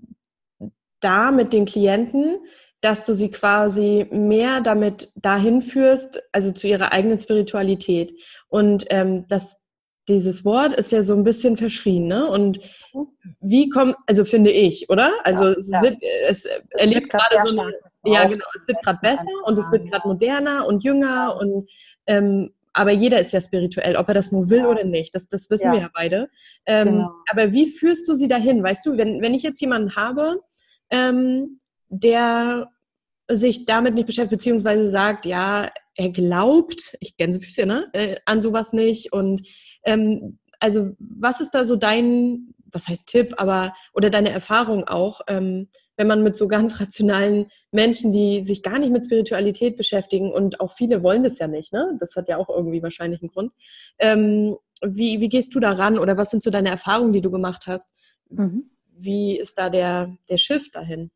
da 0.99 1.31
mit 1.31 1.53
den 1.53 1.65
Klienten, 1.65 2.39
dass 2.81 3.05
du 3.05 3.13
sie 3.13 3.29
quasi 3.29 4.07
mehr 4.11 4.61
damit 4.61 5.11
dahin 5.15 5.61
führst, 5.61 6.21
also 6.31 6.51
zu 6.51 6.67
ihrer 6.67 6.91
eigenen 6.93 7.19
Spiritualität. 7.19 8.13
Und 8.47 8.85
ähm, 8.89 9.25
das 9.27 9.58
dieses 10.09 10.43
Wort 10.43 10.73
ist 10.73 10.91
ja 10.91 11.03
so 11.03 11.13
ein 11.13 11.23
bisschen 11.23 11.55
verschrien, 11.55 12.07
ne? 12.07 12.27
Und 12.27 12.59
mhm. 12.93 13.07
wie 13.39 13.69
kommt, 13.69 13.95
also 14.07 14.25
finde 14.25 14.51
ich, 14.51 14.89
oder? 14.89 15.11
Also 15.23 15.49
ja, 15.49 15.53
es, 15.53 15.71
wird, 15.71 15.97
es, 16.27 16.45
es 16.45 16.59
erlebt 16.71 17.09
gerade 17.09 17.47
so 17.47 17.59
eine, 17.59 17.71
ja 18.03 18.25
genau, 18.25 18.45
es 18.59 18.67
wird 18.67 18.81
gerade 18.83 18.99
besser 19.01 19.23
und 19.45 19.57
es 19.57 19.71
wird 19.71 19.89
gerade 19.89 20.07
moderner 20.07 20.67
und 20.67 20.83
jünger 20.83 21.37
und 21.39 21.69
ähm, 22.07 22.51
aber 22.73 22.91
jeder 22.91 23.19
ist 23.19 23.33
ja 23.33 23.41
spirituell, 23.41 23.95
ob 23.95 24.07
er 24.07 24.13
das 24.13 24.31
nur 24.31 24.49
will 24.49 24.59
ja. 24.59 24.67
oder 24.67 24.83
nicht. 24.83 25.13
Das, 25.15 25.27
das 25.27 25.49
wissen 25.49 25.67
ja. 25.67 25.73
wir 25.73 25.79
ja 25.81 25.89
beide. 25.93 26.29
Ähm, 26.65 26.87
genau. 26.87 27.11
Aber 27.31 27.51
wie 27.51 27.69
führst 27.69 28.07
du 28.07 28.13
sie 28.13 28.27
dahin? 28.27 28.63
Weißt 28.63 28.85
du, 28.85 28.95
wenn, 28.95 29.21
wenn 29.21 29.33
ich 29.33 29.43
jetzt 29.43 29.59
jemanden 29.59 29.95
habe, 29.95 30.39
ähm, 30.91 31.59
der 31.89 32.69
sich 33.29 33.65
damit 33.65 33.95
nicht 33.95 34.05
beschäftigt, 34.05 34.39
beziehungsweise 34.39 34.87
sagt, 34.87 35.25
ja, 35.25 35.71
er 35.95 36.09
glaubt, 36.09 36.95
ich 36.99 37.17
Gänsefüße, 37.17 37.65
ne, 37.65 37.89
äh, 37.93 38.15
an 38.25 38.41
sowas 38.41 38.71
nicht 38.71 39.11
und 39.13 39.45
ähm, 39.89 40.39
also 40.59 40.95
was 40.99 41.41
ist 41.41 41.51
da 41.51 41.63
so 41.63 41.75
dein, 41.75 42.53
was 42.71 42.87
heißt 42.87 43.07
Tipp, 43.07 43.33
aber 43.37 43.73
oder 43.93 44.09
deine 44.09 44.29
Erfahrung 44.29 44.87
auch, 44.87 45.21
ähm, 45.27 45.69
wenn 45.97 46.07
man 46.07 46.23
mit 46.23 46.35
so 46.35 46.47
ganz 46.47 46.79
rationalen 46.79 47.47
Menschen, 47.71 48.11
die 48.11 48.41
sich 48.41 48.63
gar 48.63 48.79
nicht 48.79 48.91
mit 48.91 49.05
Spiritualität 49.05 49.77
beschäftigen 49.77 50.31
und 50.31 50.59
auch 50.59 50.75
viele 50.75 51.03
wollen 51.03 51.23
das 51.23 51.39
ja 51.39 51.47
nicht, 51.47 51.73
ne? 51.73 51.97
Das 51.99 52.15
hat 52.15 52.27
ja 52.27 52.37
auch 52.37 52.49
irgendwie 52.49 52.83
wahrscheinlich 52.83 53.21
einen 53.21 53.31
Grund. 53.31 53.51
Ähm, 53.99 54.55
wie, 54.81 55.19
wie 55.19 55.29
gehst 55.29 55.53
du 55.55 55.59
da 55.59 55.71
ran 55.71 55.99
oder 55.99 56.17
was 56.17 56.29
sind 56.29 56.41
so 56.41 56.49
deine 56.49 56.69
Erfahrungen, 56.69 57.13
die 57.13 57.21
du 57.21 57.31
gemacht 57.31 57.67
hast? 57.67 57.93
Mhm. 58.29 58.69
Wie 58.91 59.37
ist 59.37 59.57
da 59.57 59.69
der, 59.69 60.15
der 60.29 60.37
Shift 60.37 60.75
dahin? 60.75 61.11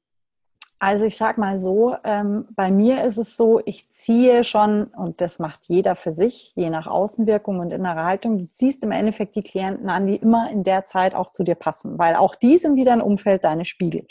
Also 0.84 1.06
ich 1.06 1.16
sag 1.16 1.38
mal 1.38 1.60
so, 1.60 1.96
ähm, 2.04 2.46
bei 2.58 2.70
mir 2.70 3.06
ist 3.06 3.18
es 3.18 3.38
so, 3.38 3.62
ich 3.64 3.90
ziehe 3.92 4.44
schon, 4.44 4.88
und 4.88 5.22
das 5.22 5.40
macht 5.40 5.70
jeder 5.70 5.96
für 5.96 6.12
sich, 6.12 6.52
je 6.56 6.70
nach 6.70 6.88
Außenwirkung 6.88 7.60
und 7.60 7.72
innerer 7.72 8.04
Haltung, 8.04 8.38
du 8.38 8.50
ziehst 8.50 8.84
im 8.84 8.92
Endeffekt 8.92 9.38
die 9.38 9.44
Klienten 9.44 9.90
an, 9.90 10.08
die 10.08 10.18
immer 10.18 10.52
in 10.52 10.64
der 10.64 10.84
Zeit 10.84 11.16
auch 11.16 11.30
zu 11.30 11.46
dir 11.46 11.56
passen, 11.56 11.98
weil 11.98 12.16
auch 12.16 12.36
die 12.36 12.58
sind 12.58 12.76
wieder 12.76 12.92
ein 12.92 13.02
Umfeld 13.02 13.46
deine 13.46 13.64
Spiegel. 13.64 14.06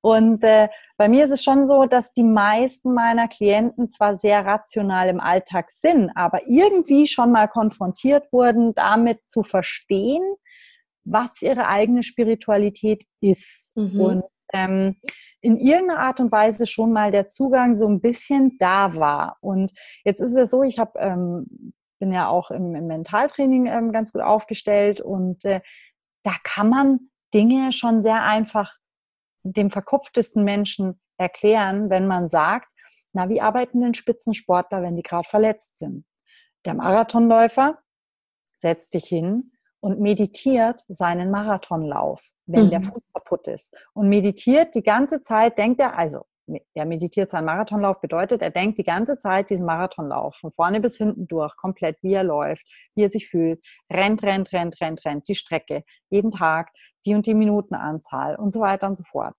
Und 0.00 0.42
äh, 0.42 0.68
bei 0.96 1.08
mir 1.08 1.24
ist 1.24 1.30
es 1.30 1.44
schon 1.44 1.68
so, 1.68 1.84
dass 1.84 2.12
die 2.14 2.24
meisten 2.24 2.94
meiner 2.94 3.28
Klienten 3.28 3.88
zwar 3.88 4.16
sehr 4.16 4.44
rational 4.44 5.10
im 5.10 5.20
Alltag 5.20 5.70
sind, 5.70 6.10
aber 6.16 6.40
irgendwie 6.48 7.06
schon 7.06 7.30
mal 7.30 7.46
konfrontiert 7.46 8.32
wurden, 8.32 8.74
damit 8.74 9.20
zu 9.30 9.44
verstehen, 9.44 10.24
was 11.04 11.42
ihre 11.42 11.68
eigene 11.68 12.02
Spiritualität 12.02 13.04
ist. 13.20 13.70
Mhm. 13.76 14.00
Und 14.00 14.24
ähm, 14.52 14.96
in 15.40 15.56
irgendeiner 15.56 16.00
Art 16.00 16.20
und 16.20 16.32
Weise 16.32 16.66
schon 16.66 16.92
mal 16.92 17.10
der 17.10 17.28
Zugang 17.28 17.74
so 17.74 17.86
ein 17.86 18.00
bisschen 18.00 18.56
da 18.58 18.94
war. 18.96 19.36
Und 19.40 19.72
jetzt 20.04 20.20
ist 20.20 20.34
es 20.34 20.50
so, 20.50 20.62
ich 20.62 20.78
habe 20.78 20.98
ähm, 20.98 21.72
bin 21.98 22.12
ja 22.12 22.28
auch 22.28 22.50
im, 22.50 22.74
im 22.74 22.86
Mentaltraining 22.86 23.66
ähm, 23.66 23.92
ganz 23.92 24.12
gut 24.12 24.22
aufgestellt 24.22 25.00
und 25.00 25.44
äh, 25.44 25.60
da 26.22 26.34
kann 26.44 26.68
man 26.68 27.10
Dinge 27.34 27.72
schon 27.72 28.02
sehr 28.02 28.22
einfach 28.22 28.76
dem 29.42 29.70
verkopftesten 29.70 30.44
Menschen 30.44 31.00
erklären, 31.16 31.90
wenn 31.90 32.06
man 32.06 32.28
sagt, 32.28 32.72
na, 33.12 33.28
wie 33.28 33.40
arbeiten 33.40 33.80
denn 33.80 33.94
Spitzensportler, 33.94 34.82
wenn 34.82 34.96
die 34.96 35.02
gerade 35.02 35.28
verletzt 35.28 35.78
sind? 35.78 36.04
Der 36.64 36.74
Marathonläufer 36.74 37.78
setzt 38.54 38.92
sich 38.92 39.04
hin 39.04 39.52
und 39.80 40.00
meditiert 40.00 40.84
seinen 40.88 41.30
Marathonlauf, 41.30 42.30
wenn 42.46 42.66
mhm. 42.66 42.70
der 42.70 42.82
Fuß 42.82 43.12
kaputt 43.12 43.46
ist. 43.48 43.76
Und 43.94 44.08
meditiert 44.08 44.74
die 44.74 44.82
ganze 44.82 45.22
Zeit, 45.22 45.58
denkt 45.58 45.80
er, 45.80 45.96
also 45.96 46.24
er 46.74 46.86
meditiert 46.86 47.30
seinen 47.30 47.44
Marathonlauf, 47.44 48.00
bedeutet, 48.00 48.42
er 48.42 48.50
denkt 48.50 48.78
die 48.78 48.84
ganze 48.84 49.18
Zeit 49.18 49.50
diesen 49.50 49.66
Marathonlauf 49.66 50.36
von 50.36 50.50
vorne 50.50 50.80
bis 50.80 50.96
hinten 50.96 51.26
durch, 51.26 51.56
komplett, 51.56 52.02
wie 52.02 52.14
er 52.14 52.24
läuft, 52.24 52.66
wie 52.94 53.02
er 53.02 53.10
sich 53.10 53.28
fühlt, 53.28 53.62
rennt, 53.92 54.22
rennt, 54.22 54.52
rennt, 54.52 54.80
rennt, 54.80 55.04
rennt, 55.04 55.28
die 55.28 55.34
Strecke, 55.34 55.84
jeden 56.08 56.30
Tag, 56.30 56.70
die 57.04 57.14
und 57.14 57.26
die 57.26 57.34
Minutenanzahl 57.34 58.36
und 58.36 58.52
so 58.52 58.60
weiter 58.60 58.86
und 58.86 58.96
so 58.96 59.04
fort. 59.04 59.34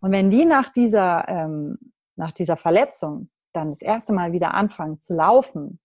Und 0.00 0.12
wenn 0.12 0.30
die 0.30 0.44
nach 0.44 0.70
dieser, 0.70 1.28
ähm, 1.28 1.78
nach 2.16 2.32
dieser 2.32 2.56
Verletzung 2.56 3.30
dann 3.52 3.70
das 3.70 3.82
erste 3.82 4.12
Mal 4.12 4.32
wieder 4.32 4.54
anfangen 4.54 5.00
zu 5.00 5.14
laufen, 5.14 5.80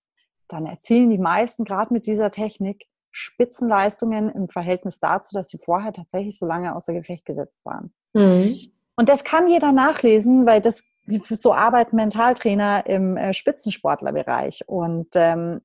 dann 0.47 0.65
erzielen 0.65 1.09
die 1.09 1.19
meisten 1.19 1.63
gerade 1.63 1.93
mit 1.93 2.07
dieser 2.07 2.31
Technik 2.31 2.85
Spitzenleistungen 3.11 4.29
im 4.29 4.47
Verhältnis 4.47 4.99
dazu, 4.99 5.35
dass 5.35 5.49
sie 5.49 5.57
vorher 5.57 5.93
tatsächlich 5.93 6.37
so 6.37 6.45
lange 6.45 6.75
außer 6.75 6.93
Gefecht 6.93 7.25
gesetzt 7.25 7.65
waren. 7.65 7.93
Mhm. 8.13 8.71
Und 8.95 9.09
das 9.09 9.23
kann 9.23 9.47
jeder 9.47 9.71
nachlesen, 9.71 10.45
weil 10.45 10.61
das 10.61 10.83
so 11.05 11.53
arbeiten 11.53 11.95
Mentaltrainer 11.95 12.85
im 12.85 13.17
äh, 13.17 13.33
Spitzensportlerbereich. 13.33 14.67
Und 14.67 15.07
ähm, 15.15 15.61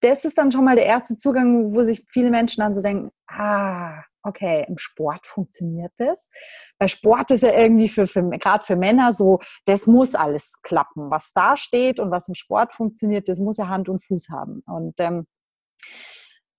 das 0.00 0.24
ist 0.24 0.38
dann 0.38 0.52
schon 0.52 0.64
mal 0.64 0.76
der 0.76 0.86
erste 0.86 1.16
Zugang, 1.16 1.74
wo 1.74 1.82
sich 1.82 2.04
viele 2.08 2.30
Menschen 2.30 2.60
dann 2.60 2.74
so 2.74 2.80
denken, 2.80 3.10
ah, 3.26 4.02
okay, 4.22 4.64
im 4.68 4.78
Sport 4.78 5.26
funktioniert 5.26 5.92
das. 5.96 6.30
Bei 6.78 6.88
Sport 6.88 7.30
ist 7.30 7.42
ja 7.42 7.52
irgendwie 7.52 7.88
für, 7.88 8.06
für 8.06 8.22
gerade 8.30 8.64
für 8.64 8.76
Männer 8.76 9.12
so, 9.12 9.40
das 9.66 9.86
muss 9.86 10.14
alles 10.14 10.60
klappen. 10.62 11.10
Was 11.10 11.32
da 11.34 11.56
steht 11.56 12.00
und 12.00 12.10
was 12.10 12.28
im 12.28 12.34
Sport 12.34 12.72
funktioniert, 12.72 13.28
das 13.28 13.38
muss 13.38 13.58
ja 13.58 13.68
Hand 13.68 13.88
und 13.88 14.02
Fuß 14.02 14.28
haben. 14.30 14.62
Und 14.66 14.94
ähm, 14.98 15.26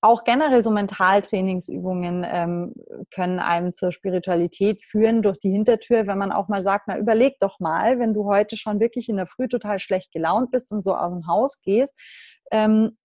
auch 0.06 0.24
generell 0.24 0.64
so 0.64 0.72
Mentaltrainingsübungen 0.72 2.26
ähm, 2.30 2.74
können 3.14 3.40
einem 3.40 3.74
zur 3.74 3.92
Spiritualität 3.92 4.84
führen 4.84 5.22
durch 5.22 5.40
die 5.40 5.52
Hintertür, 5.52 6.08
wenn 6.08 6.18
man 6.18 6.32
auch 6.32 6.48
mal 6.48 6.62
sagt, 6.62 6.88
na 6.88 6.98
überleg 6.98 7.40
doch 7.40 7.60
mal, 7.60 8.00
wenn 8.00 8.14
du 8.14 8.26
heute 8.26 8.56
schon 8.56 8.80
wirklich 8.80 9.10
in 9.10 9.18
der 9.18 9.26
Früh 9.26 9.48
total 9.48 9.80
schlecht 9.80 10.12
gelaunt 10.12 10.52
bist 10.52 10.72
und 10.72 10.84
so 10.84 10.96
aus 10.96 11.12
dem 11.12 11.28
Haus 11.28 11.62
gehst, 11.62 12.00
ähm, 12.52 12.98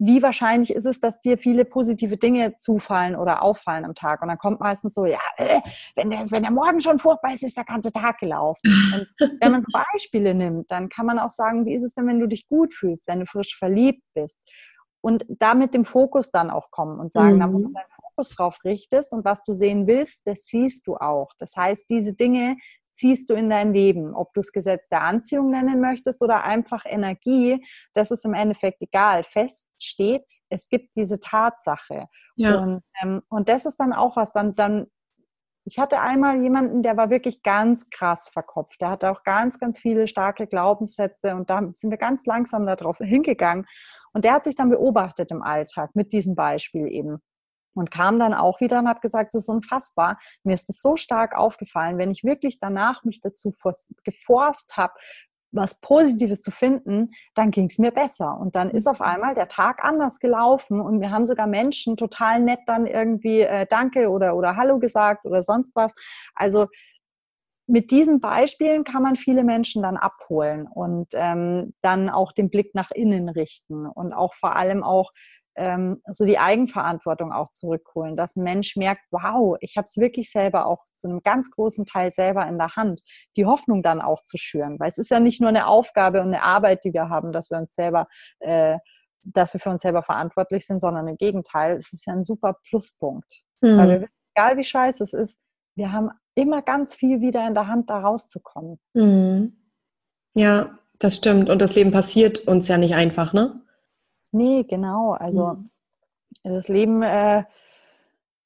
wie 0.00 0.22
wahrscheinlich 0.22 0.72
ist 0.72 0.86
es, 0.86 1.00
dass 1.00 1.20
dir 1.20 1.38
viele 1.38 1.64
positive 1.64 2.16
Dinge 2.16 2.56
zufallen 2.56 3.16
oder 3.16 3.42
auffallen 3.42 3.84
am 3.84 3.94
Tag? 3.94 4.22
Und 4.22 4.28
dann 4.28 4.38
kommt 4.38 4.60
meistens 4.60 4.94
so, 4.94 5.06
ja, 5.06 5.18
äh, 5.36 5.60
wenn, 5.96 6.10
der, 6.10 6.30
wenn 6.30 6.42
der 6.42 6.52
Morgen 6.52 6.80
schon 6.80 6.98
furchtbar 6.98 7.32
ist, 7.32 7.42
ist 7.42 7.56
der 7.56 7.64
ganze 7.64 7.92
Tag 7.92 8.18
gelaufen. 8.18 8.60
Und 8.94 9.08
wenn 9.40 9.52
man 9.52 9.62
so 9.62 9.72
Beispiele 9.72 10.34
nimmt, 10.34 10.70
dann 10.70 10.88
kann 10.88 11.06
man 11.06 11.18
auch 11.18 11.32
sagen, 11.32 11.66
wie 11.66 11.74
ist 11.74 11.82
es 11.82 11.94
denn, 11.94 12.06
wenn 12.06 12.20
du 12.20 12.28
dich 12.28 12.48
gut 12.48 12.74
fühlst, 12.74 13.08
wenn 13.08 13.20
du 13.20 13.26
frisch 13.26 13.56
verliebt 13.56 14.02
bist? 14.14 14.42
Und 15.00 15.24
da 15.28 15.54
mit 15.54 15.74
dem 15.74 15.84
Fokus 15.84 16.30
dann 16.30 16.50
auch 16.50 16.70
kommen 16.70 16.98
und 16.98 17.12
sagen, 17.12 17.38
mhm. 17.38 17.52
wo 17.52 17.58
du 17.58 17.72
deinen 17.72 17.90
Fokus 18.02 18.30
drauf 18.30 18.58
richtest 18.64 19.12
und 19.12 19.24
was 19.24 19.42
du 19.42 19.52
sehen 19.52 19.86
willst, 19.86 20.26
das 20.26 20.44
siehst 20.46 20.86
du 20.86 20.96
auch. 20.96 21.32
Das 21.38 21.54
heißt, 21.56 21.88
diese 21.88 22.14
Dinge 22.14 22.56
ziehst 22.92 23.30
du 23.30 23.34
in 23.34 23.48
dein 23.48 23.72
Leben. 23.72 24.14
Ob 24.14 24.32
du 24.34 24.40
es 24.40 24.52
Gesetz 24.52 24.88
der 24.88 25.02
Anziehung 25.02 25.50
nennen 25.50 25.80
möchtest 25.80 26.20
oder 26.22 26.42
einfach 26.42 26.84
Energie, 26.84 27.64
das 27.94 28.10
ist 28.10 28.24
im 28.24 28.34
Endeffekt 28.34 28.82
egal. 28.82 29.22
Fest 29.22 29.68
steht, 29.78 30.24
es 30.48 30.68
gibt 30.68 30.96
diese 30.96 31.20
Tatsache. 31.20 32.06
Ja. 32.34 32.58
Und, 32.60 32.82
ähm, 33.00 33.22
und 33.28 33.48
das 33.48 33.66
ist 33.66 33.76
dann 33.76 33.92
auch 33.92 34.16
was, 34.16 34.32
dann, 34.32 34.54
dann 34.54 34.88
ich 35.64 35.78
hatte 35.78 36.00
einmal 36.00 36.40
jemanden, 36.40 36.82
der 36.82 36.96
war 36.96 37.10
wirklich 37.10 37.42
ganz 37.42 37.90
krass 37.90 38.28
verkopft. 38.28 38.80
Der 38.80 38.90
hatte 38.90 39.10
auch 39.10 39.22
ganz, 39.22 39.58
ganz 39.58 39.78
viele 39.78 40.08
starke 40.08 40.46
Glaubenssätze 40.46 41.34
und 41.34 41.50
da 41.50 41.70
sind 41.74 41.90
wir 41.90 41.98
ganz 41.98 42.24
langsam 42.26 42.66
darauf 42.66 42.98
hingegangen. 42.98 43.66
Und 44.12 44.24
der 44.24 44.32
hat 44.32 44.44
sich 44.44 44.54
dann 44.54 44.70
beobachtet 44.70 45.30
im 45.30 45.42
Alltag 45.42 45.90
mit 45.94 46.12
diesem 46.12 46.34
Beispiel 46.34 46.86
eben 46.88 47.20
und 47.78 47.90
kam 47.90 48.18
dann 48.18 48.34
auch 48.34 48.60
wieder 48.60 48.80
und 48.80 48.88
hat 48.88 49.02
gesagt, 49.02 49.34
es 49.34 49.42
ist 49.42 49.48
unfassbar. 49.48 50.18
Mir 50.42 50.54
ist 50.54 50.68
es 50.68 50.80
so 50.80 50.96
stark 50.96 51.36
aufgefallen, 51.36 51.98
wenn 51.98 52.10
ich 52.10 52.24
wirklich 52.24 52.60
danach 52.60 53.04
mich 53.04 53.20
dazu 53.20 53.52
geforst 54.04 54.76
habe, 54.76 54.92
was 55.50 55.80
Positives 55.80 56.42
zu 56.42 56.50
finden, 56.50 57.10
dann 57.34 57.50
ging 57.50 57.66
es 57.66 57.78
mir 57.78 57.90
besser. 57.90 58.38
Und 58.38 58.56
dann 58.56 58.70
ist 58.70 58.86
auf 58.86 59.00
mhm. 59.00 59.06
einmal 59.06 59.34
der 59.34 59.48
Tag 59.48 59.84
anders 59.84 60.18
gelaufen 60.18 60.80
und 60.80 60.98
mir 60.98 61.10
haben 61.10 61.26
sogar 61.26 61.46
Menschen 61.46 61.96
total 61.96 62.40
nett 62.40 62.60
dann 62.66 62.86
irgendwie 62.86 63.40
äh, 63.40 63.66
Danke 63.68 64.10
oder, 64.10 64.36
oder 64.36 64.56
Hallo 64.56 64.78
gesagt 64.78 65.24
oder 65.24 65.42
sonst 65.42 65.74
was. 65.74 65.94
Also 66.34 66.66
mit 67.68 67.90
diesen 67.90 68.20
Beispielen 68.20 68.82
kann 68.82 69.02
man 69.02 69.16
viele 69.16 69.44
Menschen 69.44 69.82
dann 69.82 69.98
abholen 69.98 70.66
und 70.66 71.08
ähm, 71.12 71.74
dann 71.82 72.08
auch 72.08 72.32
den 72.32 72.48
Blick 72.48 72.74
nach 72.74 72.90
innen 72.90 73.28
richten 73.28 73.86
und 73.86 74.14
auch 74.14 74.32
vor 74.32 74.56
allem 74.56 74.82
auch 74.82 75.12
ähm, 75.58 76.00
so 76.08 76.24
die 76.24 76.38
Eigenverantwortung 76.38 77.32
auch 77.32 77.50
zurückholen, 77.50 78.16
dass 78.16 78.36
ein 78.36 78.44
Mensch 78.44 78.76
merkt, 78.76 79.02
wow, 79.10 79.56
ich 79.60 79.76
habe 79.76 79.86
es 79.86 79.96
wirklich 79.96 80.30
selber 80.30 80.66
auch 80.66 80.84
zu 80.94 81.08
einem 81.08 81.20
ganz 81.20 81.50
großen 81.50 81.84
Teil 81.84 82.12
selber 82.12 82.46
in 82.46 82.58
der 82.58 82.76
Hand, 82.76 83.02
die 83.36 83.44
Hoffnung 83.44 83.82
dann 83.82 84.00
auch 84.00 84.22
zu 84.22 84.38
schüren. 84.38 84.78
Weil 84.78 84.88
es 84.88 84.98
ist 84.98 85.10
ja 85.10 85.18
nicht 85.18 85.40
nur 85.40 85.48
eine 85.48 85.66
Aufgabe 85.66 86.20
und 86.20 86.28
eine 86.28 86.42
Arbeit, 86.42 86.84
die 86.84 86.92
wir 86.92 87.08
haben, 87.08 87.32
dass 87.32 87.50
wir 87.50 87.58
uns 87.58 87.74
selber, 87.74 88.06
äh, 88.38 88.78
dass 89.24 89.52
wir 89.52 89.60
für 89.60 89.70
uns 89.70 89.82
selber 89.82 90.02
verantwortlich 90.02 90.64
sind, 90.64 90.80
sondern 90.80 91.08
im 91.08 91.16
Gegenteil, 91.16 91.74
es 91.74 91.92
ist 91.92 92.06
ja 92.06 92.12
ein 92.12 92.22
super 92.22 92.56
Pluspunkt. 92.68 93.42
Mhm. 93.60 93.78
Weil 93.78 93.88
wir 93.88 94.00
wissen, 94.02 94.12
egal 94.34 94.56
wie 94.56 94.64
scheiße 94.64 95.02
es 95.02 95.12
ist, 95.12 95.40
wir 95.74 95.92
haben 95.92 96.10
immer 96.36 96.62
ganz 96.62 96.94
viel 96.94 97.20
wieder 97.20 97.46
in 97.46 97.54
der 97.54 97.66
Hand, 97.66 97.90
da 97.90 97.98
rauszukommen. 97.98 98.78
Mhm. 98.94 99.56
Ja, 100.34 100.78
das 101.00 101.16
stimmt. 101.16 101.50
Und 101.50 101.60
das 101.60 101.74
Leben 101.74 101.90
passiert 101.90 102.46
uns 102.46 102.68
ja 102.68 102.78
nicht 102.78 102.94
einfach, 102.94 103.32
ne? 103.32 103.60
Nee, 104.30 104.64
genau. 104.64 105.12
Also 105.12 105.54
mhm. 105.54 105.70
das 106.42 106.68
Leben 106.68 107.02
äh, 107.02 107.44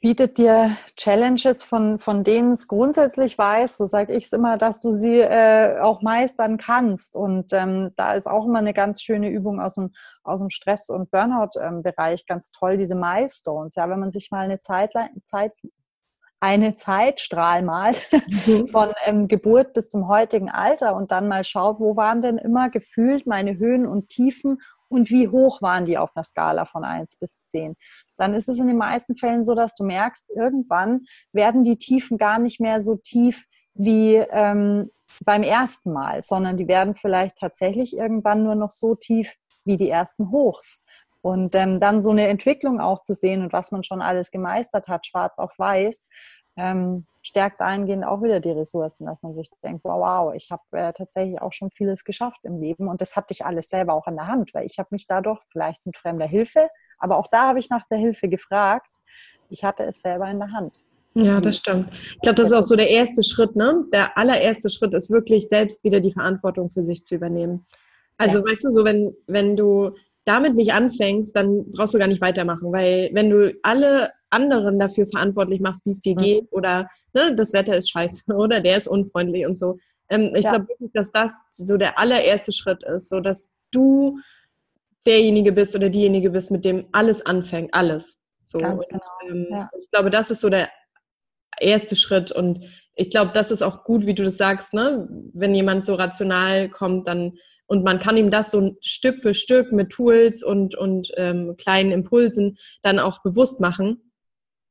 bietet 0.03 0.37
dir 0.37 0.76
Challenges, 0.97 1.62
von, 1.62 2.01
von 2.01 2.24
denen 2.24 2.55
es 2.55 2.66
grundsätzlich 2.66 3.39
weiß, 3.39 3.76
so 3.76 3.87
sage 3.87 4.14
ich 4.14 4.24
es 4.24 4.33
immer, 4.33 4.59
dass 4.59 4.80
du 4.80 4.91
sie 4.91 5.20
äh, 5.20 5.78
auch 5.80 6.03
meistern 6.03 6.59
kannst. 6.59 7.14
Und 7.14 7.53
ähm, 7.53 7.93
da 7.97 8.14
ist 8.14 8.26
auch 8.26 8.45
immer 8.45 8.59
eine 8.59 8.74
ganz 8.74 9.01
schöne 9.01 9.30
Übung 9.30 9.61
aus 9.61 9.76
dem, 9.76 9.93
aus 10.24 10.41
dem 10.41 10.51
Stress- 10.51 10.91
und 10.91 11.12
Burnout-Bereich 11.12 12.26
ganz 12.26 12.51
toll, 12.51 12.78
diese 12.78 12.97
Milestones. 12.97 13.76
Ja, 13.76 13.89
wenn 13.89 14.01
man 14.01 14.11
sich 14.11 14.33
mal 14.33 14.41
eine 14.41 14.59
Zeit, 14.59 14.93
Zeit 15.24 15.53
eine 16.43 16.74
Zeitstrahl 16.74 17.62
malt 17.62 18.05
mhm. 18.47 18.66
von 18.66 18.89
ähm, 19.05 19.28
Geburt 19.28 19.72
bis 19.74 19.89
zum 19.89 20.09
heutigen 20.09 20.51
Alter 20.51 20.97
und 20.97 21.12
dann 21.12 21.28
mal 21.28 21.45
schaut, 21.45 21.78
wo 21.78 21.95
waren 21.95 22.20
denn 22.20 22.37
immer 22.37 22.68
gefühlt 22.68 23.28
meine 23.28 23.57
Höhen 23.57 23.87
und 23.87 24.09
Tiefen 24.09 24.61
und 24.93 25.11
wie 25.11 25.28
hoch 25.28 25.62
waren 25.62 25.84
die 25.84 25.99
auf 25.99 26.12
einer 26.14 26.22
Skala 26.22 26.64
von 26.64 26.84
1 26.84 27.16
bis 27.16 27.45
10. 27.47 27.74
Dann 28.16 28.34
ist 28.34 28.49
es 28.49 28.59
in 28.59 28.66
den 28.66 28.76
meisten 28.76 29.16
Fällen 29.16 29.45
so, 29.45 29.55
dass 29.55 29.74
du 29.74 29.84
merkst, 29.84 30.30
irgendwann 30.30 31.07
werden 31.32 31.64
die 31.64 31.78
Tiefen 31.78 32.18
gar 32.18 32.38
nicht 32.38 32.61
mehr 32.61 32.80
so 32.80 32.97
tief 32.97 33.47
wie 33.74 34.16
ähm, 34.16 34.90
beim 35.24 35.43
ersten 35.43 35.93
Mal, 35.93 36.22
sondern 36.22 36.57
die 36.57 36.68
werden 36.68 36.95
vielleicht 36.95 37.36
tatsächlich 37.36 37.97
irgendwann 37.97 38.43
nur 38.43 38.55
noch 38.55 38.70
so 38.70 38.95
tief 38.95 39.34
wie 39.64 39.76
die 39.76 39.88
ersten 39.88 40.30
Hochs. 40.30 40.82
Und 41.20 41.55
ähm, 41.55 41.78
dann 41.78 42.03
so 42.03 42.11
eine 42.11 42.26
Entwicklung 42.26 42.80
auch 42.80 43.01
zu 43.03 43.14
sehen 43.14 43.43
und 43.43 43.53
was 43.53 43.70
man 43.70 43.84
schon 43.84 44.03
alles 44.03 44.32
gemeistert 44.32 44.88
hat, 44.88 45.07
schwarz 45.07 45.38
auf 45.38 45.57
weiß, 45.57 46.09
ähm, 46.57 47.07
stärkt 47.23 47.61
dahingehend 47.61 48.05
auch 48.05 48.23
wieder 48.23 48.41
die 48.41 48.51
Ressourcen, 48.51 49.07
dass 49.07 49.23
man 49.23 49.33
sich 49.33 49.49
denkt, 49.63 49.85
wow, 49.85 50.01
wow 50.01 50.35
ich 50.35 50.51
habe 50.51 50.63
äh, 50.73 50.93
tatsächlich 50.93 51.41
auch 51.41 51.53
schon 51.53 51.71
vieles 51.71 52.05
geschafft 52.05 52.41
im 52.43 52.61
Leben 52.61 52.89
und 52.89 53.01
das 53.01 53.17
hatte 53.17 53.33
ich 53.33 53.45
alles 53.45 53.69
selber 53.69 53.95
auch 53.95 54.07
in 54.09 54.17
der 54.17 54.27
Hand, 54.27 54.53
weil 54.55 54.67
ich 54.67 54.79
habe 54.79 54.89
mich 54.91 55.07
dadurch 55.07 55.41
vielleicht 55.51 55.87
mit 55.87 55.97
fremder 55.97 56.27
Hilfe, 56.27 56.69
aber 56.99 57.17
auch 57.17 57.29
da 57.29 57.49
habe 57.49 57.59
ich 57.59 57.71
nach 57.71 57.87
der 57.87 57.99
Hilfe 57.99 58.29
gefragt. 58.29 58.91
Ich 59.51 59.65
hatte 59.65 59.85
es 59.85 60.01
selber 60.01 60.31
in 60.31 60.39
der 60.39 60.53
Hand. 60.53 60.83
Ja, 61.15 61.41
das 61.41 61.59
stimmt. 61.59 61.91
Ich 61.93 62.21
glaube, 62.21 62.37
das 62.37 62.51
ist 62.51 62.57
auch 62.57 62.63
so 62.63 62.75
der 62.75 62.89
erste 62.89 63.23
Schritt, 63.23 63.55
ne? 63.55 63.85
Der 63.93 64.17
allererste 64.17 64.71
Schritt 64.71 64.95
ist 64.95 65.11
wirklich 65.11 65.47
selbst 65.47 65.85
wieder 65.85 66.01
die 66.01 66.13
Verantwortung 66.13 66.71
für 66.71 66.83
sich 66.83 67.05
zu 67.05 67.17
übernehmen. 67.17 67.67
Also, 68.17 68.39
ja. 68.39 68.45
weißt 68.45 68.65
du, 68.65 68.71
so 68.71 68.85
wenn, 68.85 69.15
wenn 69.27 69.57
du 69.57 69.91
damit 70.25 70.55
nicht 70.55 70.73
anfängst, 70.73 71.37
dann 71.37 71.71
brauchst 71.73 71.93
du 71.93 71.99
gar 71.99 72.07
nicht 72.07 72.23
weitermachen, 72.23 72.73
weil 72.73 73.11
wenn 73.13 73.29
du 73.29 73.55
alle 73.63 74.11
anderen 74.33 74.78
dafür 74.78 75.07
verantwortlich 75.07 75.61
machst, 75.61 75.85
wie 75.85 75.91
es 75.91 76.01
dir 76.01 76.14
mhm. 76.14 76.22
geht 76.22 76.53
oder 76.53 76.89
ne, 77.12 77.35
das 77.35 77.53
Wetter 77.53 77.76
ist 77.76 77.91
scheiße 77.91 78.24
oder 78.35 78.61
der 78.61 78.76
ist 78.76 78.89
unfreundlich 78.89 79.47
und 79.47 79.57
so. 79.57 79.78
Ähm, 80.09 80.35
ich 80.35 80.45
ja. 80.45 80.51
glaube 80.51 80.68
wirklich, 80.68 80.91
dass 80.93 81.12
das 81.12 81.43
so 81.53 81.76
der 81.76 81.99
allererste 81.99 82.53
Schritt 82.53 82.83
ist, 82.85 83.09
so 83.09 83.20
dass 83.20 83.51
du 83.70 84.18
derjenige 85.07 85.53
bist 85.53 85.74
oder 85.74 85.91
diejenige 85.91 86.30
bist, 86.30 86.51
mit 86.51 86.64
dem 86.64 86.87
alles 86.93 87.24
anfängt, 87.24 87.74
alles. 87.74 88.20
So. 88.45 88.59
Ganz 88.59 88.87
genau. 88.89 89.03
Und, 89.22 89.30
ähm, 89.30 89.47
ja. 89.51 89.70
Ich 89.80 89.91
glaube, 89.91 90.11
das 90.11 90.30
ist 90.30 90.41
so 90.41 90.51
der 90.51 90.68
erste 91.61 91.97
Schritt 91.97 92.33
und 92.33 92.64
ich 92.95 93.11
glaube, 93.11 93.33
das 93.33 93.51
ist 93.51 93.62
auch 93.62 93.85
gut, 93.85 94.07
wie 94.07 94.14
du 94.14 94.22
das 94.22 94.37
sagst, 94.37 94.74
ne? 94.74 95.09
Wenn 95.33 95.55
jemand 95.55 95.87
so 95.87 95.95
rational 95.95 96.68
kommt, 96.68 97.07
dann 97.07 97.39
und 97.72 97.85
man 97.85 98.01
kann 98.01 98.18
ihm 98.18 98.30
das 98.30 98.51
so 98.51 98.76
Stück 98.83 99.22
für 99.22 99.33
Stück 99.33 99.72
mit 99.72 99.89
Tools 99.89 100.43
und, 100.43 100.74
und 100.74 101.11
ähm, 101.16 101.55
kleinen 101.57 101.91
Impulsen 101.91 102.59
dann 102.83 102.99
auch 102.99 103.22
bewusst 103.22 103.61
machen. 103.61 104.12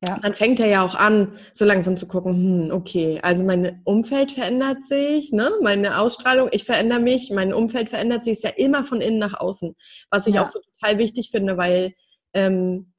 Ja. 0.07 0.17
Dann 0.19 0.33
fängt 0.33 0.59
er 0.59 0.65
ja 0.65 0.83
auch 0.83 0.95
an, 0.95 1.33
so 1.53 1.63
langsam 1.63 1.95
zu 1.95 2.07
gucken, 2.07 2.33
hm, 2.33 2.71
okay, 2.71 3.19
also 3.21 3.43
mein 3.43 3.81
Umfeld 3.83 4.31
verändert 4.31 4.83
sich, 4.83 5.31
ne? 5.31 5.51
meine 5.61 5.99
Ausstrahlung, 5.99 6.49
ich 6.51 6.63
verändere 6.63 6.99
mich, 6.99 7.29
mein 7.29 7.53
Umfeld 7.53 7.89
verändert 7.89 8.23
sich, 8.23 8.33
ist 8.33 8.43
ja 8.43 8.49
immer 8.49 8.83
von 8.83 8.99
innen 8.99 9.19
nach 9.19 9.39
außen, 9.39 9.75
was 10.09 10.25
ich 10.25 10.35
ja. 10.35 10.43
auch 10.43 10.47
so 10.47 10.59
total 10.59 10.97
wichtig 10.97 11.29
finde, 11.29 11.55
weil 11.55 11.93
ähm, 12.33 12.93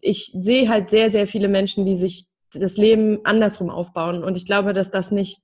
ich 0.00 0.32
sehe 0.34 0.68
halt 0.68 0.90
sehr, 0.90 1.12
sehr 1.12 1.28
viele 1.28 1.46
Menschen, 1.46 1.86
die 1.86 1.94
sich 1.94 2.26
das 2.52 2.76
Leben 2.76 3.20
andersrum 3.24 3.70
aufbauen 3.70 4.24
und 4.24 4.36
ich 4.36 4.44
glaube, 4.44 4.72
dass 4.72 4.90
das 4.90 5.12
nicht 5.12 5.42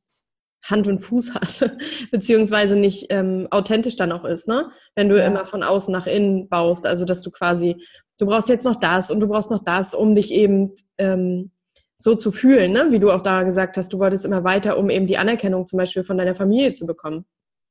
Hand 0.63 0.89
und 0.89 0.99
Fuß 0.99 1.35
hat, 1.35 1.71
beziehungsweise 2.11 2.77
nicht 2.77 3.07
ähm, 3.11 3.47
authentisch 3.51 3.95
dann 3.95 4.11
auch 4.13 4.25
ist, 4.25 4.49
ne? 4.49 4.71
Wenn 4.95 5.09
du 5.09 5.17
ja. 5.19 5.27
immer 5.27 5.47
von 5.47 5.63
außen 5.63 5.93
nach 5.93 6.07
innen 6.07 6.49
baust, 6.49 6.87
also 6.87 7.05
dass 7.05 7.23
du 7.23 7.31
quasi, 7.31 7.77
du 8.19 8.27
brauchst 8.27 8.49
jetzt 8.49 8.65
noch 8.65 8.77
das 8.77 9.11
und 9.11 9.21
du 9.21 9.29
brauchst 9.29 9.51
noch 9.51 9.65
das, 9.65 9.95
um 9.95 10.15
dich 10.15 10.33
eben 10.33 10.75
ähm, 10.99 11.51
so 11.97 12.15
zu 12.15 12.31
fühlen, 12.31 12.73
ne? 12.73 12.89
Wie 12.91 13.01
du 13.01 13.11
auch 13.11 13.23
da 13.23 13.43
gesagt 13.43 13.77
hast, 13.77 13.93
du 13.93 13.99
wolltest 13.99 14.25
immer 14.25 14.45
weiter, 14.45 14.79
um 14.79 14.91
eben 14.91 15.07
die 15.07 15.19
Anerkennung 15.19 15.67
zum 15.67 15.79
Beispiel 15.79 16.05
von 16.05 16.19
deiner 16.19 16.35
Familie 16.35 16.73
zu 16.73 16.87
bekommen. 16.87 17.25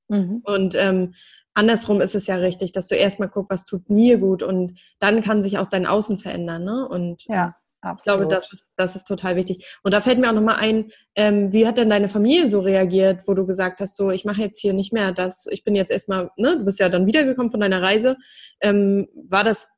Mhm. 0.10 0.42
Und 0.44 0.76
ähm, 0.76 1.14
andersrum 1.54 2.02
ist 2.02 2.16
es 2.16 2.28
ja 2.28 2.36
richtig, 2.36 2.72
dass 2.72 2.88
du 2.88 2.96
erstmal 2.96 3.30
guckst, 3.30 3.52
was 3.52 3.66
tut 3.66 3.90
mir 3.90 4.18
gut 4.18 4.44
und 4.44 4.80
dann 5.00 5.22
kann 5.22 5.42
sich 5.42 5.58
auch 5.58 5.70
dein 5.70 5.86
Außen 5.86 6.18
verändern, 6.18 6.64
ne? 6.64 6.88
Und 6.88 7.24
ja. 7.28 7.56
Absolut. 7.80 8.00
Ich 8.00 8.28
glaube, 8.30 8.36
das 8.36 8.52
ist, 8.52 8.74
das 8.76 8.96
ist 8.96 9.08
total 9.08 9.36
wichtig. 9.36 9.78
Und 9.84 9.94
da 9.94 10.02
fällt 10.02 10.18
mir 10.18 10.30
auch 10.30 10.34
nochmal 10.34 10.56
ein, 10.56 10.92
ähm, 11.16 11.54
wie 11.54 11.68
hat 11.68 11.78
denn 11.78 11.92
deine 11.92 12.10
Familie 12.10 12.48
so 12.48 12.60
reagiert, 12.60 13.28
wo 13.28 13.36
du 13.36 13.46
gesagt 13.46 13.80
hast, 13.80 13.96
so, 13.96 14.10
ich 14.10 14.26
mache 14.26 14.42
jetzt 14.42 14.60
hier 14.60 14.74
nicht 14.74 14.92
mehr 14.92 15.12
das, 15.12 15.46
ich 15.52 15.64
bin 15.64 15.76
jetzt 15.76 15.92
erstmal, 15.92 16.32
ne, 16.38 16.58
du 16.58 16.66
bist 16.66 16.80
ja 16.80 16.90
dann 16.90 17.06
wiedergekommen 17.06 17.52
von 17.52 17.60
deiner 17.60 17.82
Reise. 17.82 18.18
Ähm, 18.62 19.08
war 19.14 19.44
das 19.44 19.70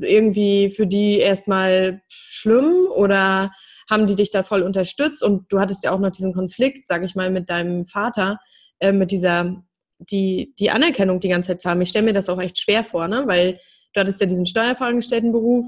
irgendwie 0.00 0.70
für 0.70 0.86
die 0.86 1.18
erstmal 1.18 2.02
schlimm 2.08 2.86
oder 2.94 3.50
haben 3.90 4.06
die 4.06 4.14
dich 4.14 4.30
da 4.30 4.42
voll 4.42 4.62
unterstützt 4.62 5.22
und 5.22 5.52
du 5.52 5.60
hattest 5.60 5.84
ja 5.84 5.92
auch 5.92 5.98
noch 5.98 6.10
diesen 6.10 6.32
Konflikt, 6.32 6.88
sag 6.88 7.02
ich 7.02 7.14
mal, 7.14 7.30
mit 7.30 7.50
deinem 7.50 7.86
Vater, 7.86 8.38
äh, 8.80 8.92
mit 8.92 9.10
dieser, 9.10 9.62
die, 9.98 10.54
die 10.58 10.70
Anerkennung 10.70 11.20
die 11.20 11.28
ganze 11.28 11.48
Zeit 11.48 11.60
zu 11.60 11.70
haben. 11.70 11.80
Ich 11.82 11.90
stelle 11.90 12.06
mir 12.06 12.14
das 12.14 12.28
auch 12.28 12.40
echt 12.40 12.58
schwer 12.58 12.84
vor, 12.84 13.08
ne? 13.08 13.24
weil 13.26 13.58
du 13.92 14.00
hattest 14.00 14.20
ja 14.20 14.26
diesen 14.26 14.46
Steuerfachangestelltenberuf, 14.46 15.64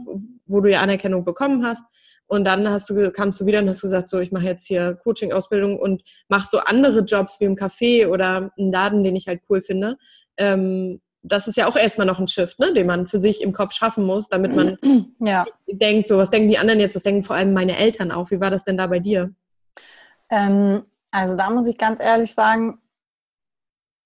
wo 0.46 0.60
du 0.60 0.70
ja 0.70 0.80
Anerkennung 0.80 1.24
bekommen 1.24 1.64
hast. 1.64 1.84
Und 2.26 2.44
dann 2.44 2.66
hast 2.68 2.88
du, 2.88 3.10
kamst 3.10 3.38
du 3.40 3.46
wieder 3.46 3.58
und 3.58 3.68
hast 3.68 3.82
gesagt, 3.82 4.08
so, 4.08 4.18
ich 4.18 4.32
mache 4.32 4.46
jetzt 4.46 4.66
hier 4.66 4.98
Coaching-Ausbildung 5.04 5.78
und 5.78 6.02
mache 6.28 6.48
so 6.50 6.58
andere 6.58 7.00
Jobs 7.00 7.38
wie 7.38 7.44
im 7.44 7.54
Café 7.54 8.08
oder 8.08 8.50
einen 8.56 8.72
Laden, 8.72 9.04
den 9.04 9.14
ich 9.14 9.28
halt 9.28 9.42
cool 9.50 9.60
finde. 9.60 9.98
Ähm, 10.38 11.02
das 11.24 11.48
ist 11.48 11.56
ja 11.56 11.66
auch 11.66 11.74
erstmal 11.74 12.06
noch 12.06 12.20
ein 12.20 12.28
Shift, 12.28 12.58
ne, 12.58 12.72
den 12.72 12.86
man 12.86 13.08
für 13.08 13.18
sich 13.18 13.42
im 13.42 13.52
Kopf 13.52 13.72
schaffen 13.72 14.04
muss, 14.04 14.28
damit 14.28 14.54
man 14.54 14.78
ja. 15.20 15.46
denkt, 15.66 16.06
so, 16.06 16.18
was 16.18 16.30
denken 16.30 16.48
die 16.48 16.58
anderen 16.58 16.80
jetzt, 16.80 16.94
was 16.94 17.02
denken 17.02 17.24
vor 17.24 17.34
allem 17.34 17.54
meine 17.54 17.76
Eltern 17.78 18.12
auch? 18.12 18.30
Wie 18.30 18.40
war 18.40 18.50
das 18.50 18.64
denn 18.64 18.76
da 18.76 18.86
bei 18.86 18.98
dir? 18.98 19.32
Ähm, 20.30 20.84
also 21.10 21.36
da 21.36 21.48
muss 21.48 21.66
ich 21.66 21.78
ganz 21.78 21.98
ehrlich 21.98 22.34
sagen, 22.34 22.78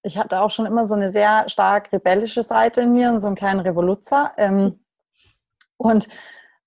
ich 0.01 0.17
hatte 0.17 0.39
auch 0.39 0.49
schon 0.49 0.65
immer 0.65 0.85
so 0.85 0.95
eine 0.95 1.09
sehr 1.09 1.49
stark 1.49 1.91
rebellische 1.91 2.41
Seite 2.41 2.81
in 2.81 2.93
mir 2.93 3.11
und 3.11 3.19
so 3.19 3.27
einen 3.27 3.35
kleinen 3.35 3.59
Revoluzer. 3.59 4.31
Ähm, 4.37 4.79
und 5.75 6.07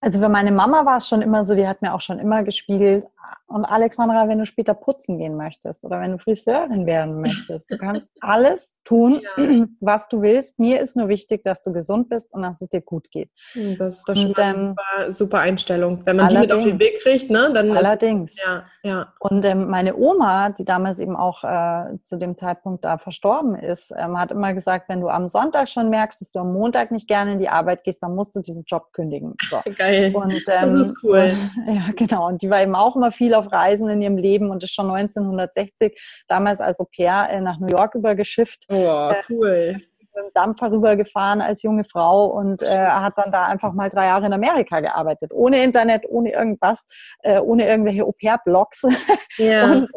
also 0.00 0.20
für 0.20 0.28
meine 0.28 0.52
Mama 0.52 0.84
war 0.84 0.98
es 0.98 1.08
schon 1.08 1.22
immer 1.22 1.44
so, 1.44 1.54
die 1.54 1.66
hat 1.66 1.80
mir 1.80 1.94
auch 1.94 2.02
schon 2.02 2.18
immer 2.18 2.42
gespiegelt, 2.42 3.06
und 3.46 3.64
Alexandra, 3.64 4.28
wenn 4.28 4.38
du 4.38 4.46
später 4.46 4.74
putzen 4.74 5.18
gehen 5.18 5.36
möchtest 5.36 5.84
oder 5.84 6.00
wenn 6.00 6.12
du 6.12 6.18
Friseurin 6.18 6.86
werden 6.86 7.20
möchtest, 7.20 7.70
du 7.70 7.78
kannst 7.78 8.10
alles 8.20 8.78
tun, 8.84 9.20
ja. 9.36 9.66
was 9.80 10.08
du 10.08 10.22
willst. 10.22 10.58
Mir 10.58 10.80
ist 10.80 10.96
nur 10.96 11.08
wichtig, 11.08 11.42
dass 11.42 11.62
du 11.62 11.72
gesund 11.72 12.08
bist 12.08 12.32
und 12.34 12.42
dass 12.42 12.60
es 12.60 12.68
dir 12.68 12.80
gut 12.80 13.10
geht. 13.10 13.30
Das 13.78 13.98
ist 13.98 14.08
doch 14.08 14.16
schon 14.16 14.28
und, 14.28 14.38
eine 14.38 14.58
ähm, 14.58 14.68
super, 14.68 15.12
super, 15.12 15.38
Einstellung. 15.40 16.02
Wenn 16.04 16.16
man 16.16 16.28
die 16.28 16.38
mit 16.38 16.52
auf 16.52 16.62
den 16.62 16.78
Weg 16.78 17.00
kriegt, 17.02 17.30
ne, 17.30 17.50
dann 17.52 17.70
Allerdings. 17.76 18.32
Ist, 18.32 18.44
ja, 18.44 18.64
ja. 18.82 19.12
Und 19.18 19.44
ähm, 19.44 19.68
meine 19.68 19.96
Oma, 19.96 20.50
die 20.50 20.64
damals 20.64 20.98
eben 20.98 21.16
auch 21.16 21.44
äh, 21.44 21.96
zu 21.98 22.18
dem 22.18 22.36
Zeitpunkt 22.36 22.84
da 22.84 22.98
verstorben 22.98 23.54
ist, 23.54 23.92
ähm, 23.96 24.18
hat 24.18 24.30
immer 24.32 24.54
gesagt, 24.54 24.88
wenn 24.88 25.00
du 25.00 25.08
am 25.08 25.28
Sonntag 25.28 25.68
schon 25.68 25.90
merkst, 25.90 26.20
dass 26.20 26.32
du 26.32 26.40
am 26.40 26.52
Montag 26.52 26.90
nicht 26.90 27.08
gerne 27.08 27.32
in 27.32 27.38
die 27.38 27.48
Arbeit 27.48 27.84
gehst, 27.84 28.02
dann 28.02 28.14
musst 28.14 28.34
du 28.36 28.40
diesen 28.40 28.64
Job 28.66 28.92
kündigen. 28.92 29.34
So. 29.48 29.60
Geil. 29.76 30.14
Und, 30.14 30.42
das 30.46 30.74
ist 30.74 30.96
cool. 31.02 31.34
Und, 31.66 31.74
ja, 31.74 31.82
genau. 31.96 32.28
Und 32.28 32.42
die 32.42 32.50
war 32.50 32.62
eben 32.62 32.74
auch 32.74 32.96
immer 32.96 33.10
viel 33.10 33.21
auf 33.34 33.50
Reisen 33.52 33.88
in 33.88 34.02
ihrem 34.02 34.16
Leben 34.16 34.50
und 34.50 34.62
ist 34.62 34.74
schon 34.74 34.90
1960 34.90 36.24
damals 36.28 36.60
als 36.60 36.80
Au 36.80 36.84
pair 36.84 37.28
äh, 37.30 37.40
nach 37.40 37.58
New 37.58 37.68
York 37.68 37.94
übergeschifft. 37.94 38.64
Oh, 38.68 39.10
äh, 39.10 39.22
cool. 39.30 39.76
Mit 39.76 40.16
dem 40.16 40.32
Dampfer 40.34 40.70
rübergefahren 40.70 41.40
als 41.40 41.62
junge 41.62 41.84
Frau 41.84 42.26
und 42.26 42.62
äh, 42.62 42.86
hat 42.86 43.14
dann 43.16 43.32
da 43.32 43.46
einfach 43.46 43.72
mal 43.72 43.88
drei 43.88 44.06
Jahre 44.06 44.26
in 44.26 44.32
Amerika 44.32 44.80
gearbeitet. 44.80 45.32
Ohne 45.32 45.62
Internet, 45.62 46.04
ohne 46.08 46.32
irgendwas, 46.32 46.86
äh, 47.20 47.38
ohne 47.38 47.66
irgendwelche 47.66 48.04
Au-pair-Blogs. 48.04 48.82
Ja. 49.38 49.64
und 49.64 49.88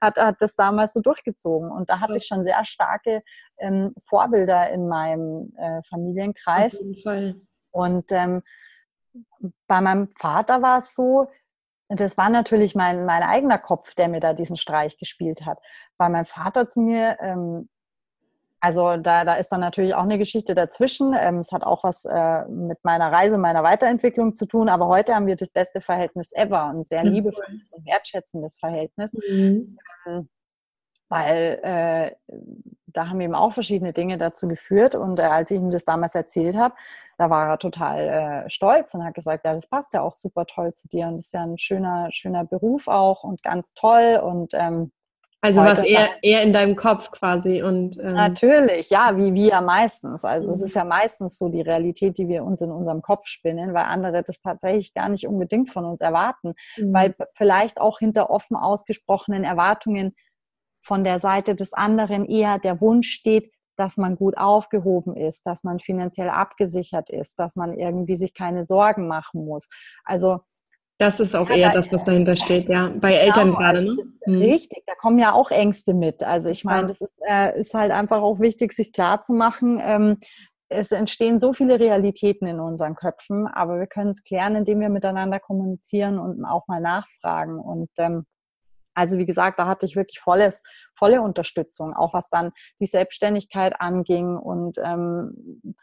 hat, 0.00 0.18
hat 0.18 0.36
das 0.40 0.56
damals 0.56 0.92
so 0.92 1.00
durchgezogen. 1.00 1.70
Und 1.70 1.90
da 1.90 2.00
hatte 2.00 2.18
ich 2.18 2.26
schon 2.26 2.44
sehr 2.44 2.64
starke 2.64 3.22
ähm, 3.58 3.94
Vorbilder 3.98 4.70
in 4.70 4.88
meinem 4.88 5.52
äh, 5.56 5.80
Familienkreis. 5.88 6.74
Auf 6.74 6.80
jeden 6.80 7.02
Fall. 7.02 7.34
Und 7.70 8.10
ähm, 8.12 8.42
bei 9.66 9.80
meinem 9.80 10.08
Vater 10.18 10.62
war 10.62 10.78
es 10.78 10.94
so, 10.94 11.28
das 11.88 12.16
war 12.16 12.30
natürlich 12.30 12.74
mein, 12.74 13.04
mein 13.04 13.22
eigener 13.22 13.58
Kopf, 13.58 13.94
der 13.94 14.08
mir 14.08 14.20
da 14.20 14.32
diesen 14.32 14.56
Streich 14.56 14.96
gespielt 14.96 15.44
hat. 15.46 15.58
Weil 15.98 16.10
mein 16.10 16.24
Vater 16.24 16.68
zu 16.68 16.80
mir, 16.80 17.18
ähm, 17.20 17.68
also 18.60 18.96
da, 18.96 19.26
da 19.26 19.34
ist 19.34 19.50
dann 19.50 19.60
natürlich 19.60 19.94
auch 19.94 20.04
eine 20.04 20.16
Geschichte 20.16 20.54
dazwischen. 20.54 21.14
Ähm, 21.18 21.38
es 21.38 21.52
hat 21.52 21.64
auch 21.64 21.84
was 21.84 22.06
äh, 22.06 22.46
mit 22.46 22.78
meiner 22.82 23.12
Reise, 23.12 23.36
meiner 23.36 23.62
Weiterentwicklung 23.62 24.34
zu 24.34 24.46
tun. 24.46 24.70
Aber 24.70 24.86
heute 24.86 25.14
haben 25.14 25.26
wir 25.26 25.36
das 25.36 25.50
beste 25.50 25.82
Verhältnis 25.82 26.32
ever 26.32 26.70
und 26.70 26.88
sehr 26.88 27.04
liebevolles 27.04 27.72
und 27.74 27.86
wertschätzendes 27.86 28.58
Verhältnis. 28.58 29.12
Mhm. 29.28 29.78
Ähm, 30.06 30.28
weil 31.08 31.60
äh, 31.62 32.10
da 32.94 33.08
haben 33.08 33.20
eben 33.20 33.34
auch 33.34 33.52
verschiedene 33.52 33.92
Dinge 33.92 34.16
dazu 34.18 34.48
geführt. 34.48 34.94
Und 34.94 35.18
äh, 35.18 35.24
als 35.24 35.50
ich 35.50 35.58
ihm 35.58 35.70
das 35.70 35.84
damals 35.84 36.14
erzählt 36.14 36.56
habe, 36.56 36.74
da 37.18 37.28
war 37.28 37.48
er 37.48 37.58
total 37.58 38.44
äh, 38.46 38.50
stolz 38.50 38.94
und 38.94 39.04
hat 39.04 39.14
gesagt, 39.14 39.44
ja, 39.44 39.52
das 39.52 39.66
passt 39.66 39.92
ja 39.92 40.02
auch 40.02 40.14
super 40.14 40.46
toll 40.46 40.72
zu 40.72 40.88
dir 40.88 41.06
und 41.06 41.14
das 41.14 41.26
ist 41.26 41.34
ja 41.34 41.42
ein 41.42 41.58
schöner, 41.58 42.08
schöner 42.10 42.44
Beruf 42.44 42.88
auch 42.88 43.24
und 43.24 43.42
ganz 43.42 43.74
toll. 43.74 44.20
Und 44.22 44.54
ähm, 44.54 44.92
also 45.44 45.60
was 45.60 45.82
eher, 45.82 46.08
eher 46.22 46.42
in 46.42 46.54
deinem 46.54 46.74
Kopf 46.74 47.10
quasi 47.10 47.62
und 47.62 47.98
ähm 47.98 48.14
natürlich, 48.14 48.88
ja, 48.88 49.18
wie 49.18 49.34
wir 49.34 49.60
meistens. 49.60 50.24
Also 50.24 50.48
mhm. 50.48 50.54
es 50.54 50.62
ist 50.62 50.74
ja 50.74 50.84
meistens 50.84 51.36
so 51.36 51.50
die 51.50 51.60
Realität, 51.60 52.16
die 52.16 52.28
wir 52.28 52.44
uns 52.44 52.62
in 52.62 52.70
unserem 52.70 53.02
Kopf 53.02 53.26
spinnen, 53.26 53.74
weil 53.74 53.84
andere 53.84 54.22
das 54.22 54.40
tatsächlich 54.40 54.94
gar 54.94 55.10
nicht 55.10 55.28
unbedingt 55.28 55.68
von 55.68 55.84
uns 55.84 56.00
erwarten, 56.00 56.54
mhm. 56.78 56.94
weil 56.94 57.14
vielleicht 57.34 57.78
auch 57.78 57.98
hinter 57.98 58.30
offen 58.30 58.56
ausgesprochenen 58.56 59.44
Erwartungen 59.44 60.14
von 60.84 61.02
der 61.02 61.18
Seite 61.18 61.54
des 61.54 61.72
anderen 61.72 62.26
eher 62.26 62.58
der 62.58 62.80
Wunsch 62.80 63.08
steht, 63.08 63.50
dass 63.76 63.96
man 63.96 64.16
gut 64.16 64.36
aufgehoben 64.36 65.16
ist, 65.16 65.46
dass 65.46 65.64
man 65.64 65.80
finanziell 65.80 66.28
abgesichert 66.28 67.10
ist, 67.10 67.40
dass 67.40 67.56
man 67.56 67.72
irgendwie 67.76 68.16
sich 68.16 68.34
keine 68.34 68.64
Sorgen 68.64 69.08
machen 69.08 69.44
muss. 69.44 69.66
Also 70.04 70.40
das 70.98 71.18
ist 71.18 71.34
auch 71.34 71.50
ja, 71.50 71.56
eher 71.56 71.70
das, 71.70 71.90
was 71.90 72.04
dahinter 72.04 72.36
steht, 72.36 72.68
ja. 72.68 72.92
Bei 73.00 73.14
Eltern 73.14 73.48
genau, 73.48 73.58
gerade, 73.58 73.82
ne? 73.82 73.96
Mhm. 74.26 74.42
Richtig, 74.42 74.84
da 74.86 74.94
kommen 74.94 75.18
ja 75.18 75.32
auch 75.32 75.50
Ängste 75.50 75.92
mit. 75.92 76.22
Also 76.22 76.50
ich 76.50 76.64
meine, 76.64 76.86
das 76.86 77.00
ist, 77.00 77.12
äh, 77.28 77.58
ist, 77.58 77.74
halt 77.74 77.90
einfach 77.90 78.22
auch 78.22 78.38
wichtig, 78.38 78.72
sich 78.72 78.92
klar 78.92 79.20
zu 79.20 79.32
machen. 79.32 79.80
Ähm, 79.82 80.18
es 80.68 80.92
entstehen 80.92 81.40
so 81.40 81.52
viele 81.52 81.80
Realitäten 81.80 82.46
in 82.46 82.60
unseren 82.60 82.94
Köpfen, 82.94 83.48
aber 83.48 83.78
wir 83.80 83.88
können 83.88 84.10
es 84.10 84.22
klären, 84.22 84.54
indem 84.54 84.80
wir 84.80 84.88
miteinander 84.88 85.40
kommunizieren 85.40 86.18
und 86.18 86.44
auch 86.44 86.68
mal 86.68 86.80
nachfragen. 86.80 87.58
Und 87.58 87.90
ähm, 87.98 88.24
also 88.94 89.18
wie 89.18 89.26
gesagt, 89.26 89.58
da 89.58 89.66
hatte 89.66 89.86
ich 89.86 89.96
wirklich 89.96 90.20
volles, 90.20 90.62
volle 90.94 91.22
Unterstützung, 91.22 91.94
auch 91.94 92.14
was 92.14 92.30
dann 92.30 92.52
die 92.80 92.86
Selbstständigkeit 92.86 93.80
anging. 93.80 94.36
Und 94.36 94.78
ähm, 94.78 95.74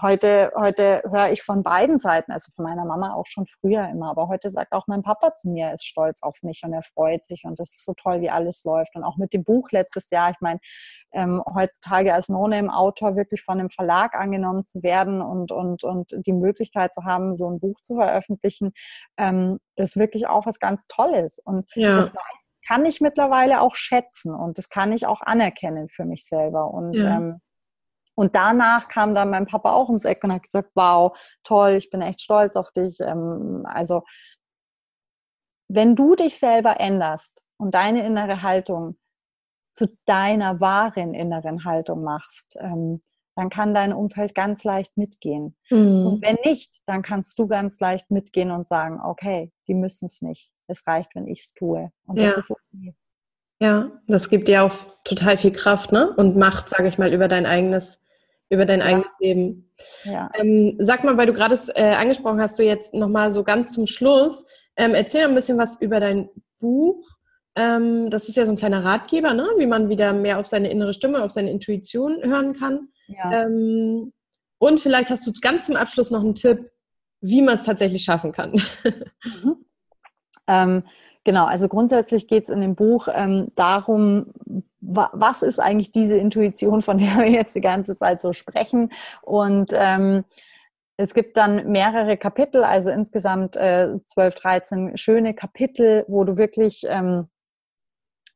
heute, 0.00 0.50
heute 0.56 1.02
höre 1.10 1.30
ich 1.30 1.42
von 1.42 1.62
beiden 1.62 1.98
Seiten, 1.98 2.32
also 2.32 2.50
von 2.54 2.64
meiner 2.64 2.84
Mama 2.84 3.14
auch 3.14 3.26
schon 3.26 3.46
früher 3.46 3.88
immer, 3.88 4.10
aber 4.10 4.28
heute 4.28 4.50
sagt 4.50 4.72
auch 4.72 4.86
mein 4.86 5.02
Papa 5.02 5.34
zu 5.34 5.50
mir, 5.50 5.66
er 5.66 5.74
ist 5.74 5.86
stolz 5.86 6.22
auf 6.22 6.42
mich 6.42 6.62
und 6.64 6.72
er 6.72 6.82
freut 6.82 7.24
sich 7.24 7.44
und 7.44 7.58
das 7.60 7.70
ist 7.74 7.84
so 7.84 7.94
toll, 7.94 8.20
wie 8.20 8.30
alles 8.30 8.64
läuft. 8.64 8.96
Und 8.96 9.04
auch 9.04 9.16
mit 9.16 9.32
dem 9.34 9.44
Buch 9.44 9.70
letztes 9.70 10.10
Jahr, 10.10 10.30
ich 10.30 10.40
meine, 10.40 10.60
ähm, 11.12 11.42
heutzutage 11.54 12.14
als 12.14 12.28
No-Name-Autor 12.28 13.16
wirklich 13.16 13.42
von 13.42 13.60
einem 13.60 13.70
Verlag 13.70 14.14
angenommen 14.14 14.64
zu 14.64 14.82
werden 14.82 15.20
und, 15.20 15.52
und, 15.52 15.84
und 15.84 16.14
die 16.26 16.32
Möglichkeit 16.32 16.94
zu 16.94 17.04
haben, 17.04 17.34
so 17.34 17.50
ein 17.50 17.60
Buch 17.60 17.80
zu 17.80 17.96
veröffentlichen, 17.96 18.72
ähm, 19.18 19.58
ist 19.76 19.96
wirklich 19.96 20.26
auch 20.26 20.46
was 20.46 20.58
ganz 20.58 20.86
Tolles. 20.88 21.40
Und 21.44 21.68
ja. 21.74 21.96
das 21.96 22.14
weiß 22.14 22.37
kann 22.68 22.84
ich 22.84 23.00
mittlerweile 23.00 23.62
auch 23.62 23.74
schätzen 23.74 24.34
und 24.34 24.58
das 24.58 24.68
kann 24.68 24.92
ich 24.92 25.06
auch 25.06 25.22
anerkennen 25.22 25.88
für 25.88 26.04
mich 26.04 26.26
selber. 26.26 26.70
Und, 26.70 26.92
ja. 26.92 27.16
ähm, 27.16 27.40
und 28.14 28.36
danach 28.36 28.88
kam 28.88 29.14
dann 29.14 29.30
mein 29.30 29.46
Papa 29.46 29.72
auch 29.72 29.88
ums 29.88 30.04
Eck 30.04 30.22
und 30.22 30.32
hat 30.32 30.42
gesagt, 30.42 30.72
wow, 30.74 31.18
toll, 31.44 31.70
ich 31.70 31.88
bin 31.88 32.02
echt 32.02 32.20
stolz 32.20 32.56
auf 32.56 32.70
dich. 32.72 33.00
Ähm, 33.00 33.64
also 33.64 34.02
wenn 35.68 35.96
du 35.96 36.14
dich 36.14 36.38
selber 36.38 36.78
änderst 36.78 37.42
und 37.56 37.74
deine 37.74 38.04
innere 38.04 38.42
Haltung 38.42 38.98
zu 39.72 39.86
deiner 40.04 40.60
wahren 40.60 41.14
inneren 41.14 41.64
Haltung 41.64 42.02
machst, 42.02 42.58
ähm, 42.60 43.02
dann 43.34 43.48
kann 43.48 43.72
dein 43.72 43.94
Umfeld 43.94 44.34
ganz 44.34 44.64
leicht 44.64 44.98
mitgehen. 44.98 45.56
Mhm. 45.70 46.06
Und 46.06 46.22
wenn 46.22 46.36
nicht, 46.44 46.80
dann 46.86 47.00
kannst 47.00 47.38
du 47.38 47.46
ganz 47.46 47.80
leicht 47.80 48.10
mitgehen 48.10 48.50
und 48.50 48.66
sagen, 48.66 49.00
okay, 49.00 49.52
die 49.68 49.74
müssen 49.74 50.04
es 50.04 50.20
nicht. 50.20 50.52
Es 50.68 50.86
reicht, 50.86 51.14
wenn 51.14 51.26
ich 51.26 51.40
es 51.40 51.54
tue. 51.54 51.90
Und 52.06 52.20
das 52.20 52.36
ist 52.36 52.50
okay. 52.50 52.94
Ja, 53.60 53.90
das 54.06 54.28
gibt 54.28 54.46
dir 54.46 54.62
auch 54.62 54.74
total 55.04 55.36
viel 55.36 55.52
Kraft, 55.52 55.90
ne? 55.90 56.14
Und 56.16 56.36
Macht, 56.36 56.68
sage 56.68 56.88
ich 56.88 56.98
mal, 56.98 57.12
über 57.12 57.26
dein 57.26 57.44
eigenes, 57.44 58.00
über 58.50 58.66
dein 58.66 58.80
ja. 58.80 58.86
eigenes 58.86 59.10
Leben. 59.18 59.72
Ja. 60.04 60.30
Ähm, 60.34 60.76
sag 60.78 61.02
mal, 61.02 61.16
weil 61.16 61.26
du 61.26 61.32
gerade 61.32 61.54
es 61.54 61.68
äh, 61.68 61.94
angesprochen 61.98 62.40
hast, 62.40 62.58
du 62.58 62.62
jetzt 62.62 62.94
nochmal 62.94 63.32
so 63.32 63.42
ganz 63.42 63.72
zum 63.72 63.86
Schluss, 63.86 64.46
ähm, 64.76 64.94
erzähl 64.94 65.24
ein 65.24 65.34
bisschen 65.34 65.58
was 65.58 65.80
über 65.80 65.98
dein 65.98 66.28
Buch. 66.60 67.04
Ähm, 67.56 68.10
das 68.10 68.28
ist 68.28 68.36
ja 68.36 68.46
so 68.46 68.52
ein 68.52 68.58
kleiner 68.58 68.84
Ratgeber, 68.84 69.34
ne? 69.34 69.48
wie 69.56 69.66
man 69.66 69.88
wieder 69.88 70.12
mehr 70.12 70.38
auf 70.38 70.46
seine 70.46 70.70
innere 70.70 70.94
Stimme, 70.94 71.24
auf 71.24 71.32
seine 71.32 71.50
Intuition 71.50 72.22
hören 72.22 72.52
kann. 72.52 72.88
Ja. 73.08 73.42
Ähm, 73.42 74.12
und 74.58 74.80
vielleicht 74.80 75.10
hast 75.10 75.26
du 75.26 75.32
ganz 75.40 75.66
zum 75.66 75.74
Abschluss 75.76 76.12
noch 76.12 76.20
einen 76.20 76.36
Tipp, 76.36 76.70
wie 77.20 77.42
man 77.42 77.54
es 77.54 77.64
tatsächlich 77.64 78.04
schaffen 78.04 78.30
kann. 78.30 78.52
Mhm. 79.24 79.64
Ähm, 80.48 80.82
genau, 81.24 81.44
also 81.44 81.68
grundsätzlich 81.68 82.26
geht 82.26 82.44
es 82.44 82.50
in 82.50 82.60
dem 82.60 82.74
Buch 82.74 83.08
ähm, 83.12 83.48
darum, 83.54 84.32
wa 84.80 85.10
was 85.12 85.42
ist 85.42 85.60
eigentlich 85.60 85.92
diese 85.92 86.16
Intuition, 86.16 86.82
von 86.82 86.98
der 86.98 87.08
wir 87.18 87.30
jetzt 87.30 87.54
die 87.54 87.60
ganze 87.60 87.96
Zeit 87.96 88.20
so 88.20 88.32
sprechen. 88.32 88.90
Und 89.22 89.72
ähm, 89.74 90.24
es 90.96 91.14
gibt 91.14 91.36
dann 91.36 91.70
mehrere 91.70 92.16
Kapitel, 92.16 92.64
also 92.64 92.90
insgesamt 92.90 93.56
äh, 93.56 93.94
12, 94.06 94.34
13 94.34 94.96
schöne 94.96 95.32
Kapitel, 95.32 96.04
wo 96.08 96.24
du 96.24 96.36
wirklich 96.36 96.84
ähm, 96.88 97.28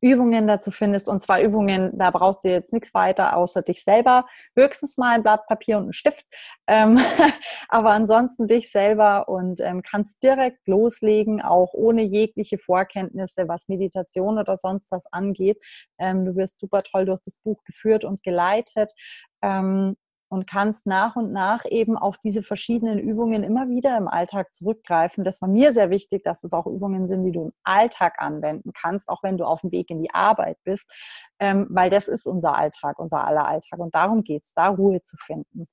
Übungen 0.03 0.49
dazu 0.49 0.71
findest. 0.71 1.09
Und 1.09 1.23
zwar 1.23 1.41
Übungen, 1.41 1.97
da 1.97 2.11
brauchst 2.11 2.45
du 2.45 2.51
jetzt 2.51 2.73
nichts 2.73 2.93
weiter 2.93 3.37
außer 3.37 3.63
dich 3.63 3.85
selber. 3.85 4.27
Höchstens 4.57 4.99
mal 4.99 5.15
ein 5.15 5.23
Blatt 5.23 5.47
Papier 5.47 5.79
und 5.79 5.85
einen 5.85 5.93
Stift. 5.93 6.27
Ähm, 6.67 6.99
aber 7.69 7.91
ansonsten 7.91 8.49
dich 8.49 8.71
selber 8.71 9.29
und 9.29 9.61
ähm, 9.61 9.83
kannst 9.83 10.23
direkt 10.23 10.67
loslegen, 10.67 11.41
auch 11.41 11.73
ohne 11.73 12.03
jegliche 12.03 12.59
Vorkenntnisse, 12.59 13.47
was 13.47 13.69
Meditation 13.69 14.39
oder 14.39 14.59
sonst 14.59 14.91
was 14.91 15.07
angeht. 15.13 15.59
Ähm, 15.99 16.25
du 16.25 16.35
wirst 16.35 16.59
super 16.59 16.83
toll 16.83 17.07
durch 17.07 17.21
das 17.25 17.37
Buch 17.37 17.63
geführt 17.65 18.05
und 18.05 18.23
geleitet. 18.25 18.93
Ähm, 19.41 19.97
und 20.33 20.47
kannst 20.47 20.87
nach 20.87 21.15
und 21.15 21.31
nach 21.31 21.67
eben 21.67 21.99
auf 21.99 22.17
diese 22.17 22.43
verschiedenen 22.43 22.99
Übungen 22.99 23.43
immer 23.43 23.69
wieder 23.69 23.99
im 23.99 24.09
Alltag 24.09 24.55
zurückgreifen. 24.55 25.25
Das 25.25 25.43
war 25.43 25.49
mir 25.49 25.75
sehr 25.75 25.91
wichtig, 25.91 26.23
dass 26.23 26.43
es 26.43 26.55
auch 26.55 26.67
Übungen 26.67 27.07
sind, 27.07 27.23
die 27.25 27.33
du 27.33 27.43
im 27.43 27.53
Alltag 27.65 28.15
anwenden 28.17 28.73
kannst, 28.73 29.11
auch 29.11 29.23
wenn 29.23 29.37
du 29.37 29.45
auf 29.45 29.61
dem 29.61 29.73
Weg 29.73 29.91
in 29.91 30.01
die 30.01 30.15
Arbeit 30.15 30.57
bist, 30.65 30.91
ähm, 31.39 31.67
weil 31.69 31.91
das 31.91 32.09
ist 32.09 32.27
unser 32.27 32.57
Alltag, 32.57 32.99
unser 32.99 33.27
aller 33.27 33.47
Alltag. 33.47 33.79
Und 33.79 33.95
darum 33.95 34.23
geht 34.23 34.45
es, 34.45 34.55
da 34.55 34.69
Ruhe 34.69 35.03
zu 35.03 35.19
finden. 35.19 35.67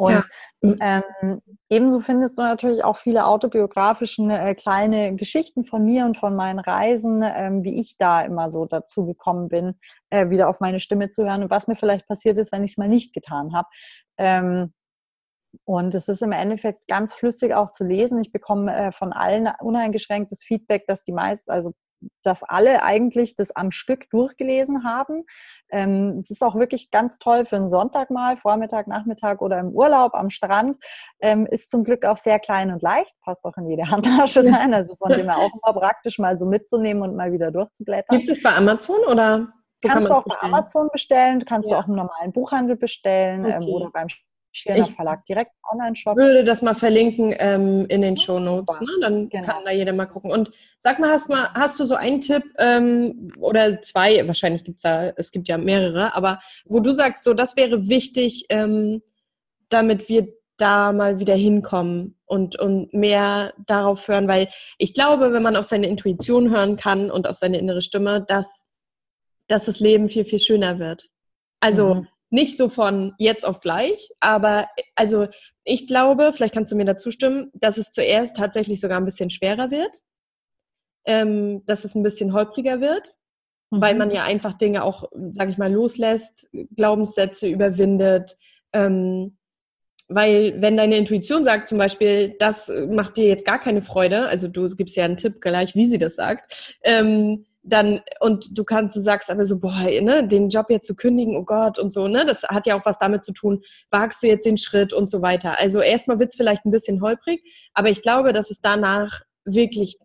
Und 0.00 0.26
ja. 0.62 1.02
ähm, 1.20 1.42
ebenso 1.68 2.00
findest 2.00 2.38
du 2.38 2.42
natürlich 2.42 2.82
auch 2.82 2.96
viele 2.96 3.26
autobiografische 3.26 4.22
äh, 4.22 4.54
kleine 4.54 5.14
Geschichten 5.14 5.62
von 5.62 5.84
mir 5.84 6.06
und 6.06 6.16
von 6.16 6.34
meinen 6.34 6.58
Reisen, 6.58 7.22
ähm, 7.22 7.64
wie 7.64 7.78
ich 7.78 7.98
da 7.98 8.22
immer 8.22 8.50
so 8.50 8.64
dazu 8.64 9.04
gekommen 9.04 9.48
bin, 9.48 9.74
äh, 10.08 10.30
wieder 10.30 10.48
auf 10.48 10.58
meine 10.58 10.80
Stimme 10.80 11.10
zu 11.10 11.24
hören 11.24 11.42
und 11.42 11.50
was 11.50 11.68
mir 11.68 11.76
vielleicht 11.76 12.08
passiert 12.08 12.38
ist, 12.38 12.50
wenn 12.50 12.64
ich 12.64 12.70
es 12.70 12.76
mal 12.78 12.88
nicht 12.88 13.12
getan 13.12 13.52
habe. 13.54 13.68
Ähm, 14.16 14.72
und 15.64 15.94
es 15.94 16.08
ist 16.08 16.22
im 16.22 16.32
Endeffekt 16.32 16.88
ganz 16.88 17.12
flüssig 17.12 17.52
auch 17.52 17.70
zu 17.70 17.84
lesen. 17.84 18.22
Ich 18.22 18.32
bekomme 18.32 18.74
äh, 18.74 18.92
von 18.92 19.12
allen 19.12 19.50
uneingeschränktes 19.60 20.42
Feedback, 20.42 20.86
dass 20.86 21.04
die 21.04 21.12
meisten, 21.12 21.50
also 21.50 21.74
dass 22.22 22.42
alle 22.42 22.82
eigentlich 22.82 23.34
das 23.36 23.50
am 23.54 23.70
Stück 23.70 24.08
durchgelesen 24.10 24.84
haben. 24.84 25.24
Ähm, 25.70 26.16
es 26.18 26.30
ist 26.30 26.42
auch 26.42 26.54
wirklich 26.54 26.90
ganz 26.90 27.18
toll 27.18 27.44
für 27.44 27.56
einen 27.56 27.68
Sonntag 27.68 28.10
mal, 28.10 28.36
Vormittag, 28.36 28.86
Nachmittag 28.86 29.42
oder 29.42 29.58
im 29.58 29.70
Urlaub 29.70 30.14
am 30.14 30.30
Strand. 30.30 30.76
Ähm, 31.20 31.46
ist 31.46 31.70
zum 31.70 31.84
Glück 31.84 32.04
auch 32.04 32.16
sehr 32.16 32.38
klein 32.38 32.70
und 32.70 32.82
leicht, 32.82 33.14
passt 33.22 33.44
auch 33.44 33.56
in 33.56 33.68
jede 33.68 33.84
Handtasche 33.90 34.44
rein. 34.44 34.74
Also 34.74 34.96
von 34.96 35.10
dem 35.10 35.28
her 35.28 35.38
auch 35.38 35.50
immer 35.62 35.78
praktisch 35.78 36.18
mal 36.18 36.36
so 36.36 36.46
mitzunehmen 36.46 37.02
und 37.02 37.16
mal 37.16 37.32
wieder 37.32 37.50
durchzublättern. 37.50 38.18
Gibt 38.18 38.30
es 38.30 38.42
bei 38.42 38.54
Amazon 38.54 39.00
oder? 39.08 39.48
Kannst 39.82 39.96
kann 39.96 40.04
du 40.04 40.14
auch 40.14 40.24
bei 40.24 40.36
Amazon 40.40 40.88
bestellen, 40.92 41.42
kannst 41.46 41.70
ja. 41.70 41.76
du 41.76 41.82
auch 41.82 41.88
im 41.88 41.94
normalen 41.94 42.32
Buchhandel 42.32 42.76
bestellen 42.76 43.46
ähm, 43.46 43.52
okay. 43.52 43.64
ähm, 43.64 43.68
oder 43.70 43.90
beim 43.90 44.08
Schirner 44.52 44.84
Verlag 44.84 45.24
direkt 45.24 45.52
Online-Shop. 45.70 46.16
würde 46.16 46.44
das 46.44 46.62
mal 46.62 46.74
verlinken 46.74 47.34
ähm, 47.38 47.86
in 47.88 48.02
den 48.02 48.16
Show 48.16 48.40
Notes. 48.40 48.80
Ne? 48.80 48.88
Dann 49.00 49.28
genau. 49.28 49.46
kann 49.46 49.64
da 49.64 49.70
jeder 49.70 49.92
mal 49.92 50.06
gucken. 50.06 50.30
Und 50.30 50.50
sag 50.78 50.98
mal, 50.98 51.10
hast, 51.10 51.28
mal, 51.28 51.52
hast 51.54 51.78
du 51.78 51.84
so 51.84 51.94
einen 51.94 52.20
Tipp 52.20 52.42
ähm, 52.58 53.32
oder 53.38 53.80
zwei, 53.82 54.26
wahrscheinlich 54.26 54.64
gibt 54.64 54.78
es 54.78 54.82
da, 54.82 55.12
es 55.16 55.30
gibt 55.30 55.48
ja 55.48 55.56
mehrere, 55.56 56.14
aber 56.14 56.40
wo 56.64 56.80
du 56.80 56.92
sagst, 56.92 57.22
so 57.22 57.32
das 57.32 57.56
wäre 57.56 57.88
wichtig, 57.88 58.46
ähm, 58.48 59.02
damit 59.68 60.08
wir 60.08 60.28
da 60.56 60.92
mal 60.92 61.20
wieder 61.20 61.36
hinkommen 61.36 62.18
und, 62.26 62.58
und 62.58 62.92
mehr 62.92 63.54
darauf 63.66 64.08
hören, 64.08 64.28
weil 64.28 64.48
ich 64.78 64.94
glaube, 64.94 65.32
wenn 65.32 65.42
man 65.42 65.56
auf 65.56 65.64
seine 65.64 65.86
Intuition 65.86 66.50
hören 66.50 66.76
kann 66.76 67.10
und 67.10 67.28
auf 67.28 67.36
seine 67.36 67.58
innere 67.58 67.82
Stimme, 67.82 68.24
dass, 68.26 68.66
dass 69.46 69.66
das 69.66 69.80
Leben 69.80 70.08
viel, 70.08 70.24
viel 70.24 70.40
schöner 70.40 70.78
wird. 70.78 71.08
Also 71.60 71.94
mhm 71.94 72.08
nicht 72.30 72.56
so 72.56 72.68
von 72.68 73.12
jetzt 73.18 73.44
auf 73.44 73.60
gleich, 73.60 74.08
aber 74.20 74.68
also 74.94 75.26
ich 75.64 75.86
glaube, 75.86 76.32
vielleicht 76.34 76.54
kannst 76.54 76.72
du 76.72 76.76
mir 76.76 76.84
dazu 76.84 77.10
stimmen, 77.10 77.50
dass 77.54 77.76
es 77.76 77.90
zuerst 77.90 78.36
tatsächlich 78.36 78.80
sogar 78.80 78.98
ein 78.98 79.04
bisschen 79.04 79.30
schwerer 79.30 79.70
wird, 79.70 79.94
ähm, 81.04 81.64
dass 81.66 81.84
es 81.84 81.94
ein 81.94 82.02
bisschen 82.02 82.32
holpriger 82.32 82.80
wird, 82.80 83.06
mhm. 83.70 83.80
weil 83.80 83.94
man 83.94 84.10
ja 84.10 84.24
einfach 84.24 84.56
Dinge 84.56 84.84
auch, 84.84 85.10
sag 85.32 85.48
ich 85.48 85.58
mal, 85.58 85.72
loslässt, 85.72 86.48
Glaubenssätze 86.74 87.48
überwindet. 87.48 88.36
Ähm, 88.72 89.36
weil 90.08 90.60
wenn 90.60 90.76
deine 90.76 90.96
Intuition 90.96 91.44
sagt 91.44 91.68
zum 91.68 91.78
Beispiel, 91.78 92.34
das 92.40 92.70
macht 92.88 93.16
dir 93.16 93.26
jetzt 93.26 93.46
gar 93.46 93.60
keine 93.60 93.80
Freude, 93.80 94.26
also 94.26 94.48
du 94.48 94.66
gibst 94.66 94.96
ja 94.96 95.04
einen 95.04 95.16
Tipp 95.16 95.40
gleich, 95.40 95.76
wie 95.76 95.86
sie 95.86 95.98
das 95.98 96.16
sagt, 96.16 96.78
ähm, 96.82 97.46
dann, 97.62 98.00
und 98.20 98.56
du 98.56 98.64
kannst, 98.64 98.96
du 98.96 99.00
sagst 99.00 99.30
aber 99.30 99.44
so, 99.44 99.58
boah, 99.58 99.84
ne, 100.00 100.26
den 100.26 100.48
Job 100.48 100.66
jetzt 100.70 100.86
zu 100.86 100.94
kündigen, 100.94 101.36
oh 101.36 101.44
Gott, 101.44 101.78
und 101.78 101.92
so, 101.92 102.08
ne, 102.08 102.24
das 102.24 102.42
hat 102.44 102.66
ja 102.66 102.78
auch 102.78 102.86
was 102.86 102.98
damit 102.98 103.22
zu 103.22 103.32
tun, 103.32 103.62
wagst 103.90 104.22
du 104.22 104.28
jetzt 104.28 104.46
den 104.46 104.56
Schritt 104.56 104.92
und 104.92 105.10
so 105.10 105.20
weiter. 105.20 105.58
Also 105.58 105.80
erstmal 105.80 106.18
wird 106.18 106.30
es 106.30 106.36
vielleicht 106.36 106.64
ein 106.64 106.70
bisschen 106.70 107.02
holprig, 107.02 107.42
aber 107.74 107.90
ich 107.90 108.02
glaube, 108.02 108.32
dass 108.32 108.50
es 108.50 108.60
danach 108.60 109.20
wirklich, 109.44 109.98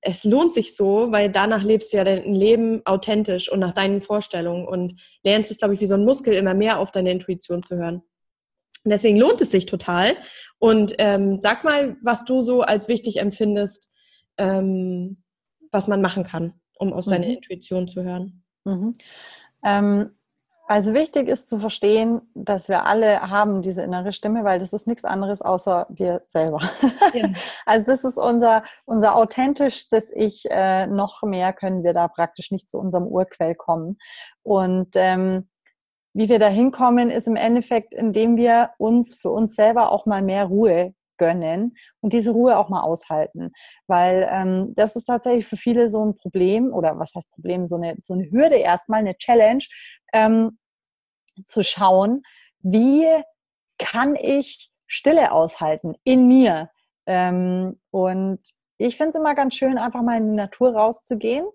es 0.00 0.24
lohnt 0.24 0.54
sich 0.54 0.74
so, 0.74 1.12
weil 1.12 1.30
danach 1.30 1.62
lebst 1.62 1.92
du 1.92 1.98
ja 1.98 2.04
dein 2.04 2.34
Leben 2.34 2.82
authentisch 2.84 3.50
und 3.50 3.60
nach 3.60 3.72
deinen 3.72 4.02
Vorstellungen 4.02 4.66
und 4.66 5.00
lernst 5.22 5.50
es, 5.50 5.58
glaube 5.58 5.74
ich, 5.74 5.80
wie 5.80 5.86
so 5.86 5.94
ein 5.94 6.04
Muskel 6.04 6.34
immer 6.34 6.54
mehr 6.54 6.80
auf 6.80 6.90
deine 6.90 7.12
Intuition 7.12 7.62
zu 7.62 7.76
hören. 7.76 8.02
Und 8.84 8.90
deswegen 8.90 9.16
lohnt 9.16 9.40
es 9.40 9.50
sich 9.50 9.66
total. 9.66 10.16
Und 10.58 10.94
ähm, 10.98 11.40
sag 11.40 11.64
mal, 11.64 11.96
was 12.02 12.24
du 12.24 12.40
so 12.40 12.62
als 12.62 12.88
wichtig 12.88 13.18
empfindest, 13.18 13.88
ähm, 14.38 15.22
was 15.76 15.88
man 15.88 16.00
machen 16.00 16.24
kann, 16.24 16.54
um 16.78 16.92
auf 16.92 17.04
seine 17.04 17.26
mhm. 17.26 17.32
Intuition 17.32 17.86
zu 17.86 18.02
hören. 18.02 18.42
Mhm. 18.64 18.96
Ähm, 19.62 20.10
also 20.68 20.94
wichtig 20.94 21.28
ist 21.28 21.48
zu 21.48 21.60
verstehen, 21.60 22.22
dass 22.34 22.68
wir 22.68 22.86
alle 22.86 23.20
haben 23.30 23.62
diese 23.62 23.82
innere 23.82 24.10
Stimme, 24.10 24.42
weil 24.42 24.58
das 24.58 24.72
ist 24.72 24.88
nichts 24.88 25.04
anderes 25.04 25.40
außer 25.40 25.86
wir 25.90 26.22
selber. 26.26 26.60
Ja. 27.14 27.28
Also 27.66 27.86
das 27.86 28.04
ist 28.04 28.18
unser, 28.18 28.62
unser 28.84 29.16
authentischstes 29.16 30.10
Ich. 30.14 30.44
Äh, 30.50 30.86
noch 30.86 31.22
mehr 31.22 31.52
können 31.52 31.84
wir 31.84 31.92
da 31.92 32.08
praktisch 32.08 32.50
nicht 32.50 32.70
zu 32.70 32.78
unserem 32.78 33.06
Urquell 33.06 33.54
kommen. 33.54 33.98
Und 34.42 34.90
ähm, 34.94 35.48
wie 36.14 36.28
wir 36.28 36.38
da 36.38 36.48
hinkommen, 36.48 37.10
ist 37.10 37.28
im 37.28 37.36
Endeffekt, 37.36 37.92
indem 37.92 38.36
wir 38.36 38.70
uns 38.78 39.14
für 39.14 39.30
uns 39.30 39.54
selber 39.54 39.92
auch 39.92 40.06
mal 40.06 40.22
mehr 40.22 40.46
Ruhe 40.46 40.94
gönnen 41.18 41.76
und 42.00 42.12
diese 42.12 42.30
Ruhe 42.30 42.58
auch 42.58 42.68
mal 42.68 42.82
aushalten. 42.82 43.52
Weil 43.86 44.28
ähm, 44.30 44.74
das 44.74 44.96
ist 44.96 45.04
tatsächlich 45.04 45.46
für 45.46 45.56
viele 45.56 45.90
so 45.90 46.04
ein 46.04 46.14
Problem 46.14 46.72
oder 46.72 46.98
was 46.98 47.12
heißt 47.14 47.30
Problem, 47.32 47.66
so 47.66 47.76
eine, 47.76 47.96
so 48.00 48.14
eine 48.14 48.30
Hürde 48.30 48.56
erstmal, 48.56 49.00
eine 49.00 49.16
Challenge, 49.16 49.64
ähm, 50.12 50.58
zu 51.44 51.62
schauen, 51.62 52.22
wie 52.60 53.06
kann 53.78 54.16
ich 54.16 54.70
Stille 54.86 55.32
aushalten 55.32 55.94
in 56.04 56.26
mir. 56.28 56.70
Ähm, 57.06 57.80
und 57.90 58.40
ich 58.78 58.96
finde 58.96 59.10
es 59.10 59.16
immer 59.16 59.34
ganz 59.34 59.54
schön, 59.54 59.78
einfach 59.78 60.02
mal 60.02 60.16
in 60.16 60.30
die 60.30 60.36
Natur 60.36 60.74
rauszugehen. 60.74 61.46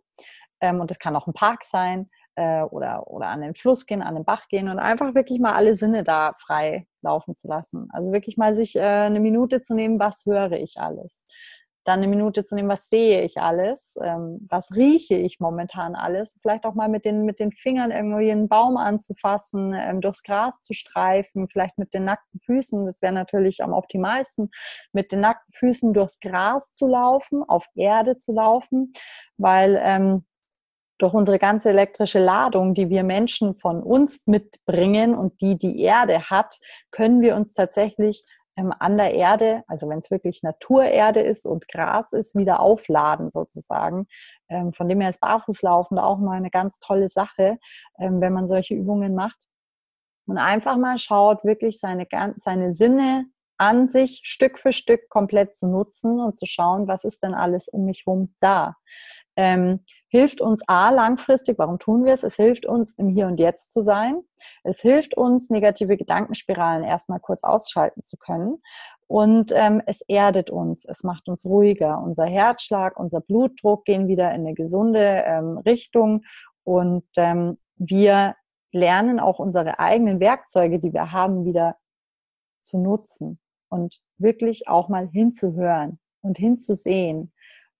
Ähm, 0.59 0.79
und 0.79 0.91
das 0.91 0.99
kann 0.99 1.15
auch 1.15 1.27
ein 1.27 1.33
Park 1.33 1.63
sein 1.63 2.09
äh, 2.35 2.63
oder, 2.63 3.07
oder 3.07 3.27
an 3.27 3.41
den 3.41 3.55
Fluss 3.55 3.85
gehen, 3.85 4.01
an 4.01 4.15
den 4.15 4.25
Bach 4.25 4.47
gehen 4.47 4.69
und 4.69 4.79
einfach 4.79 5.15
wirklich 5.15 5.39
mal 5.39 5.53
alle 5.53 5.75
Sinne 5.75 6.03
da 6.03 6.33
frei 6.39 6.87
laufen 7.01 7.35
zu 7.35 7.47
lassen. 7.47 7.87
Also 7.91 8.11
wirklich 8.11 8.37
mal 8.37 8.53
sich 8.53 8.75
äh, 8.75 8.81
eine 8.81 9.19
Minute 9.19 9.61
zu 9.61 9.73
nehmen, 9.73 9.99
was 9.99 10.25
höre 10.25 10.53
ich 10.53 10.77
alles. 10.77 11.25
Dann 11.83 11.97
eine 11.97 12.07
Minute 12.07 12.45
zu 12.45 12.53
nehmen, 12.53 12.69
was 12.69 12.89
sehe 12.89 13.23
ich 13.23 13.37
alles, 13.37 13.97
ähm, 14.03 14.45
was 14.47 14.75
rieche 14.75 15.15
ich 15.15 15.39
momentan 15.39 15.95
alles. 15.95 16.37
Vielleicht 16.39 16.63
auch 16.65 16.75
mal 16.75 16.89
mit 16.89 17.05
den, 17.05 17.25
mit 17.25 17.39
den 17.39 17.51
Fingern 17.51 17.89
irgendwie 17.89 18.31
einen 18.31 18.47
Baum 18.47 18.77
anzufassen, 18.77 19.73
ähm, 19.73 19.99
durchs 19.99 20.21
Gras 20.21 20.61
zu 20.61 20.73
streifen, 20.73 21.49
vielleicht 21.49 21.79
mit 21.79 21.95
den 21.95 22.05
nackten 22.05 22.39
Füßen. 22.39 22.85
Das 22.85 23.01
wäre 23.01 23.13
natürlich 23.13 23.63
am 23.63 23.73
optimalsten, 23.73 24.51
mit 24.93 25.11
den 25.11 25.21
nackten 25.21 25.51
Füßen 25.53 25.91
durchs 25.91 26.19
Gras 26.19 26.71
zu 26.71 26.85
laufen, 26.85 27.43
auf 27.43 27.65
Erde 27.73 28.15
zu 28.17 28.31
laufen, 28.31 28.93
weil 29.37 29.81
ähm, 29.83 30.23
durch 31.01 31.13
unsere 31.13 31.39
ganze 31.39 31.69
elektrische 31.69 32.19
Ladung, 32.19 32.73
die 32.73 32.89
wir 32.89 33.03
Menschen 33.03 33.55
von 33.55 33.81
uns 33.81 34.27
mitbringen 34.27 35.15
und 35.15 35.41
die 35.41 35.57
die 35.57 35.81
Erde 35.81 36.29
hat, 36.29 36.59
können 36.91 37.21
wir 37.21 37.35
uns 37.35 37.53
tatsächlich 37.53 38.23
ähm, 38.55 38.73
an 38.77 38.97
der 38.97 39.13
Erde, 39.13 39.63
also 39.67 39.89
wenn 39.89 39.99
es 39.99 40.11
wirklich 40.11 40.43
Naturerde 40.43 41.21
ist 41.21 41.45
und 41.47 41.67
Gras 41.67 42.13
ist, 42.13 42.37
wieder 42.37 42.59
aufladen 42.59 43.29
sozusagen. 43.29 44.07
Ähm, 44.49 44.73
von 44.73 44.87
dem 44.89 45.01
her 45.01 45.09
ist 45.09 45.21
Barfußlaufen 45.21 45.97
auch 45.97 46.19
mal 46.19 46.37
eine 46.37 46.51
ganz 46.51 46.79
tolle 46.79 47.07
Sache, 47.07 47.57
ähm, 47.97 48.21
wenn 48.21 48.33
man 48.33 48.47
solche 48.47 48.75
Übungen 48.75 49.15
macht. 49.15 49.39
Und 50.27 50.37
einfach 50.37 50.77
mal 50.77 50.97
schaut, 50.97 51.43
wirklich 51.43 51.79
seine, 51.79 52.05
seine 52.35 52.71
Sinne 52.71 53.25
an 53.57 53.87
sich 53.87 54.21
Stück 54.23 54.59
für 54.59 54.71
Stück 54.71 55.09
komplett 55.09 55.55
zu 55.55 55.67
nutzen 55.67 56.19
und 56.19 56.37
zu 56.37 56.45
schauen, 56.45 56.87
was 56.87 57.03
ist 57.03 57.23
denn 57.23 57.33
alles 57.33 57.67
um 57.67 57.85
mich 57.85 58.03
herum 58.05 58.35
da 58.39 58.75
hilft 60.11 60.41
uns 60.41 60.61
A 60.67 60.89
langfristig, 60.89 61.57
warum 61.57 61.79
tun 61.79 62.03
wir 62.03 62.11
es? 62.11 62.23
Es 62.23 62.35
hilft 62.35 62.65
uns, 62.65 62.93
im 62.93 63.07
Hier 63.07 63.27
und 63.27 63.39
Jetzt 63.39 63.71
zu 63.71 63.81
sein. 63.81 64.21
Es 64.63 64.81
hilft 64.81 65.15
uns, 65.15 65.49
negative 65.49 65.95
Gedankenspiralen 65.95 66.83
erstmal 66.83 67.21
kurz 67.21 67.43
ausschalten 67.43 68.01
zu 68.01 68.17
können. 68.17 68.61
Und 69.07 69.53
ähm, 69.55 69.81
es 69.85 70.01
erdet 70.01 70.49
uns, 70.49 70.85
es 70.85 71.03
macht 71.03 71.29
uns 71.29 71.45
ruhiger. 71.45 72.01
Unser 72.01 72.25
Herzschlag, 72.25 72.99
unser 72.99 73.21
Blutdruck 73.21 73.85
gehen 73.85 74.09
wieder 74.09 74.33
in 74.33 74.41
eine 74.41 74.53
gesunde 74.53 75.23
ähm, 75.25 75.57
Richtung 75.59 76.23
und 76.63 77.05
ähm, 77.17 77.57
wir 77.75 78.35
lernen 78.71 79.19
auch 79.19 79.39
unsere 79.39 79.79
eigenen 79.79 80.19
Werkzeuge, 80.19 80.79
die 80.79 80.93
wir 80.93 81.11
haben, 81.11 81.45
wieder 81.45 81.77
zu 82.61 82.77
nutzen 82.77 83.39
und 83.69 83.99
wirklich 84.17 84.67
auch 84.67 84.87
mal 84.87 85.07
hinzuhören 85.07 85.99
und 86.21 86.37
hinzusehen 86.37 87.33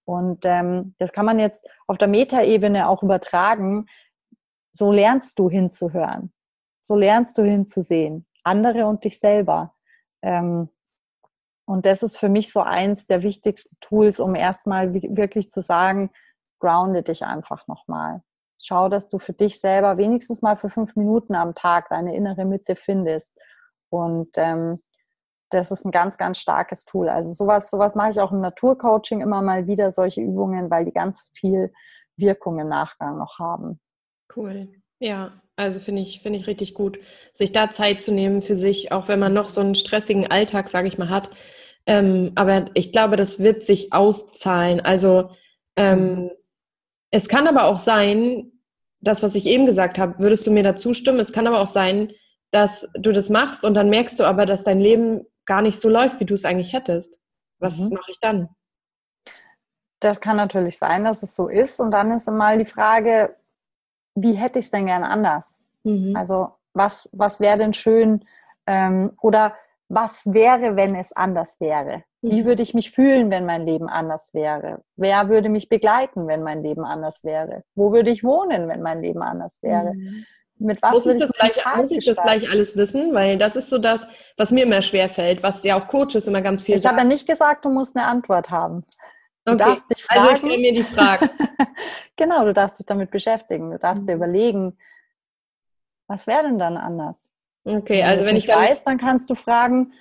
Und 0.05 0.45
ähm, 0.45 0.95
das 0.97 1.13
kann 1.13 1.25
man 1.25 1.39
jetzt 1.39 1.67
auf 1.87 1.97
der 1.97 2.07
Metaebene 2.07 2.87
auch 2.87 3.03
übertragen. 3.03 3.85
So 4.71 4.91
lernst 4.91 5.37
du 5.39 5.49
hinzuhören. 5.49 6.31
So 6.81 6.95
lernst 6.95 7.37
du 7.37 7.43
hinzusehen. 7.43 8.25
Andere 8.43 8.85
und 8.85 9.03
dich 9.03 9.19
selber. 9.19 9.75
Ähm, 10.21 10.69
und 11.65 11.85
das 11.85 12.03
ist 12.03 12.17
für 12.17 12.29
mich 12.29 12.51
so 12.51 12.61
eins 12.61 13.07
der 13.07 13.23
wichtigsten 13.23 13.77
Tools, 13.79 14.19
um 14.19 14.35
erstmal 14.35 14.93
wirklich 14.93 15.49
zu 15.49 15.61
sagen, 15.61 16.11
grounde 16.59 17.03
dich 17.03 17.23
einfach 17.23 17.67
nochmal. 17.67 18.21
Schau, 18.59 18.89
dass 18.89 19.09
du 19.09 19.19
für 19.19 19.33
dich 19.33 19.59
selber 19.59 19.97
wenigstens 19.97 20.41
mal 20.41 20.57
für 20.57 20.69
fünf 20.69 20.95
Minuten 20.95 21.33
am 21.33 21.55
Tag 21.55 21.89
deine 21.89 22.15
innere 22.15 22.45
Mitte 22.45 22.75
findest. 22.75 23.37
Und 23.89 24.29
ähm, 24.35 24.81
das 25.51 25.71
ist 25.71 25.85
ein 25.85 25.91
ganz, 25.91 26.17
ganz 26.17 26.39
starkes 26.39 26.85
Tool. 26.85 27.09
Also 27.09 27.31
sowas, 27.31 27.69
sowas 27.69 27.95
mache 27.95 28.09
ich 28.09 28.19
auch 28.19 28.31
im 28.31 28.41
Naturcoaching 28.41 29.21
immer 29.21 29.41
mal 29.41 29.67
wieder, 29.67 29.91
solche 29.91 30.21
Übungen, 30.21 30.69
weil 30.69 30.85
die 30.85 30.93
ganz 30.93 31.31
viel 31.35 31.71
Wirkung 32.17 32.59
im 32.59 32.69
Nachgang 32.69 33.17
noch 33.17 33.39
haben. 33.39 33.79
Cool. 34.35 34.69
Ja, 34.99 35.41
also 35.55 35.79
finde 35.79 36.01
ich, 36.01 36.21
finde 36.21 36.39
ich 36.39 36.47
richtig 36.47 36.73
gut, 36.73 36.99
sich 37.33 37.51
da 37.51 37.69
Zeit 37.71 38.01
zu 38.01 38.11
nehmen 38.11 38.41
für 38.41 38.55
sich, 38.55 38.91
auch 38.91 39.07
wenn 39.07 39.19
man 39.19 39.33
noch 39.33 39.49
so 39.49 39.61
einen 39.61 39.75
stressigen 39.75 40.29
Alltag, 40.29 40.69
sage 40.69 40.87
ich 40.87 40.97
mal, 40.97 41.09
hat. 41.09 41.29
Ähm, 41.85 42.31
aber 42.35 42.67
ich 42.73 42.91
glaube, 42.91 43.15
das 43.15 43.39
wird 43.39 43.63
sich 43.63 43.93
auszahlen. 43.93 44.79
Also 44.79 45.31
ähm, 45.75 46.31
es 47.09 47.27
kann 47.27 47.47
aber 47.47 47.65
auch 47.65 47.79
sein, 47.79 48.51
das, 49.01 49.23
was 49.23 49.35
ich 49.35 49.47
eben 49.47 49.65
gesagt 49.65 49.97
habe, 49.97 50.19
würdest 50.19 50.45
du 50.45 50.51
mir 50.51 50.63
dazu 50.63 50.93
stimmen? 50.93 51.19
Es 51.19 51.33
kann 51.33 51.47
aber 51.47 51.59
auch 51.59 51.67
sein, 51.67 52.11
dass 52.51 52.87
du 52.93 53.11
das 53.11 53.29
machst 53.29 53.63
und 53.63 53.73
dann 53.73 53.89
merkst 53.89 54.19
du 54.19 54.25
aber, 54.25 54.45
dass 54.45 54.63
dein 54.63 54.79
Leben 54.79 55.25
gar 55.45 55.61
nicht 55.61 55.79
so 55.79 55.89
läuft, 55.89 56.19
wie 56.19 56.25
du 56.25 56.33
es 56.33 56.45
eigentlich 56.45 56.73
hättest. 56.73 57.19
Was 57.59 57.77
mhm. 57.77 57.89
mache 57.93 58.11
ich 58.11 58.19
dann? 58.19 58.49
Das 59.99 60.19
kann 60.19 60.37
natürlich 60.37 60.77
sein, 60.77 61.03
dass 61.03 61.21
es 61.23 61.35
so 61.35 61.47
ist. 61.47 61.79
Und 61.79 61.91
dann 61.91 62.11
ist 62.11 62.29
mal 62.29 62.57
die 62.57 62.65
Frage, 62.65 63.35
wie 64.15 64.33
hätte 64.33 64.59
ich 64.59 64.65
es 64.65 64.71
denn 64.71 64.87
gern 64.87 65.03
anders? 65.03 65.65
Mhm. 65.83 66.15
Also 66.15 66.53
was, 66.73 67.09
was 67.13 67.39
wäre 67.39 67.57
denn 67.57 67.73
schön? 67.73 68.25
Ähm, 68.65 69.11
oder 69.21 69.55
was 69.89 70.25
wäre, 70.25 70.75
wenn 70.75 70.95
es 70.95 71.11
anders 71.11 71.59
wäre? 71.59 72.03
Wie 72.21 72.41
mhm. 72.41 72.45
würde 72.45 72.63
ich 72.63 72.73
mich 72.73 72.91
fühlen, 72.91 73.29
wenn 73.29 73.45
mein 73.45 73.65
Leben 73.65 73.89
anders 73.89 74.33
wäre? 74.33 74.83
Wer 74.95 75.29
würde 75.29 75.49
mich 75.49 75.69
begleiten, 75.69 76.27
wenn 76.27 76.43
mein 76.43 76.63
Leben 76.63 76.85
anders 76.85 77.23
wäre? 77.23 77.63
Wo 77.75 77.91
würde 77.91 78.11
ich 78.11 78.23
wohnen, 78.23 78.67
wenn 78.67 78.81
mein 78.81 79.01
Leben 79.01 79.21
anders 79.21 79.61
wäre? 79.61 79.93
Mhm. 79.93 80.25
Mit 80.62 80.82
was 80.84 80.91
muss 80.93 81.05
ich, 81.07 81.20
das 81.20 81.34
gleich, 81.34 81.57
muss 81.76 81.91
ich 81.91 82.05
das 82.05 82.18
gleich 82.18 82.49
alles 82.49 82.78
wissen? 82.78 83.16
Weil 83.16 83.38
das 83.38 83.55
ist 83.55 83.70
so 83.70 83.80
das, 83.80 84.07
was 84.38 84.51
mir 84.51 84.66
immer 84.66 84.84
schwerfällt, 84.84 85.41
was 85.41 85.64
ja 85.64 85.80
auch 85.80 85.88
Coaches 85.88 86.28
immer 86.28 86.41
ganz 86.41 86.64
viel 86.64 86.76
Ich 86.76 86.86
habe 86.86 86.99
ja 86.99 87.03
nicht 87.03 87.28
gesagt, 87.28 87.66
du 87.66 87.70
musst 87.70 87.97
eine 87.97 88.05
Antwort 88.05 88.51
haben. 88.51 88.86
Du 89.45 89.53
okay. 89.53 89.64
darfst 89.64 89.89
dich 89.89 90.03
fragen. 90.03 90.20
Also 90.20 90.34
ich 90.34 90.38
stelle 90.38 90.57
mir 90.59 90.74
die 90.74 90.84
Frage. 90.84 91.30
genau, 92.16 92.45
du 92.45 92.53
darfst 92.53 92.78
dich 92.78 92.86
damit 92.86 93.09
beschäftigen. 93.09 93.72
Du 93.72 93.80
darfst 93.80 94.03
mhm. 94.03 94.07
dir 94.07 94.16
überlegen, 94.16 94.78
was 96.07 96.28
wäre 96.28 96.43
denn 96.43 96.59
dann 96.59 96.78
anders? 96.78 97.32
Okay, 97.64 98.03
also 98.03 98.24
wenn, 98.24 98.32
wenn 98.32 98.38
ich 98.38 98.45
dann 98.45 98.59
weiß, 98.59 98.84
dann 98.84 98.99
kannst 98.99 99.30
du 99.32 99.36
fragen, 99.36 99.93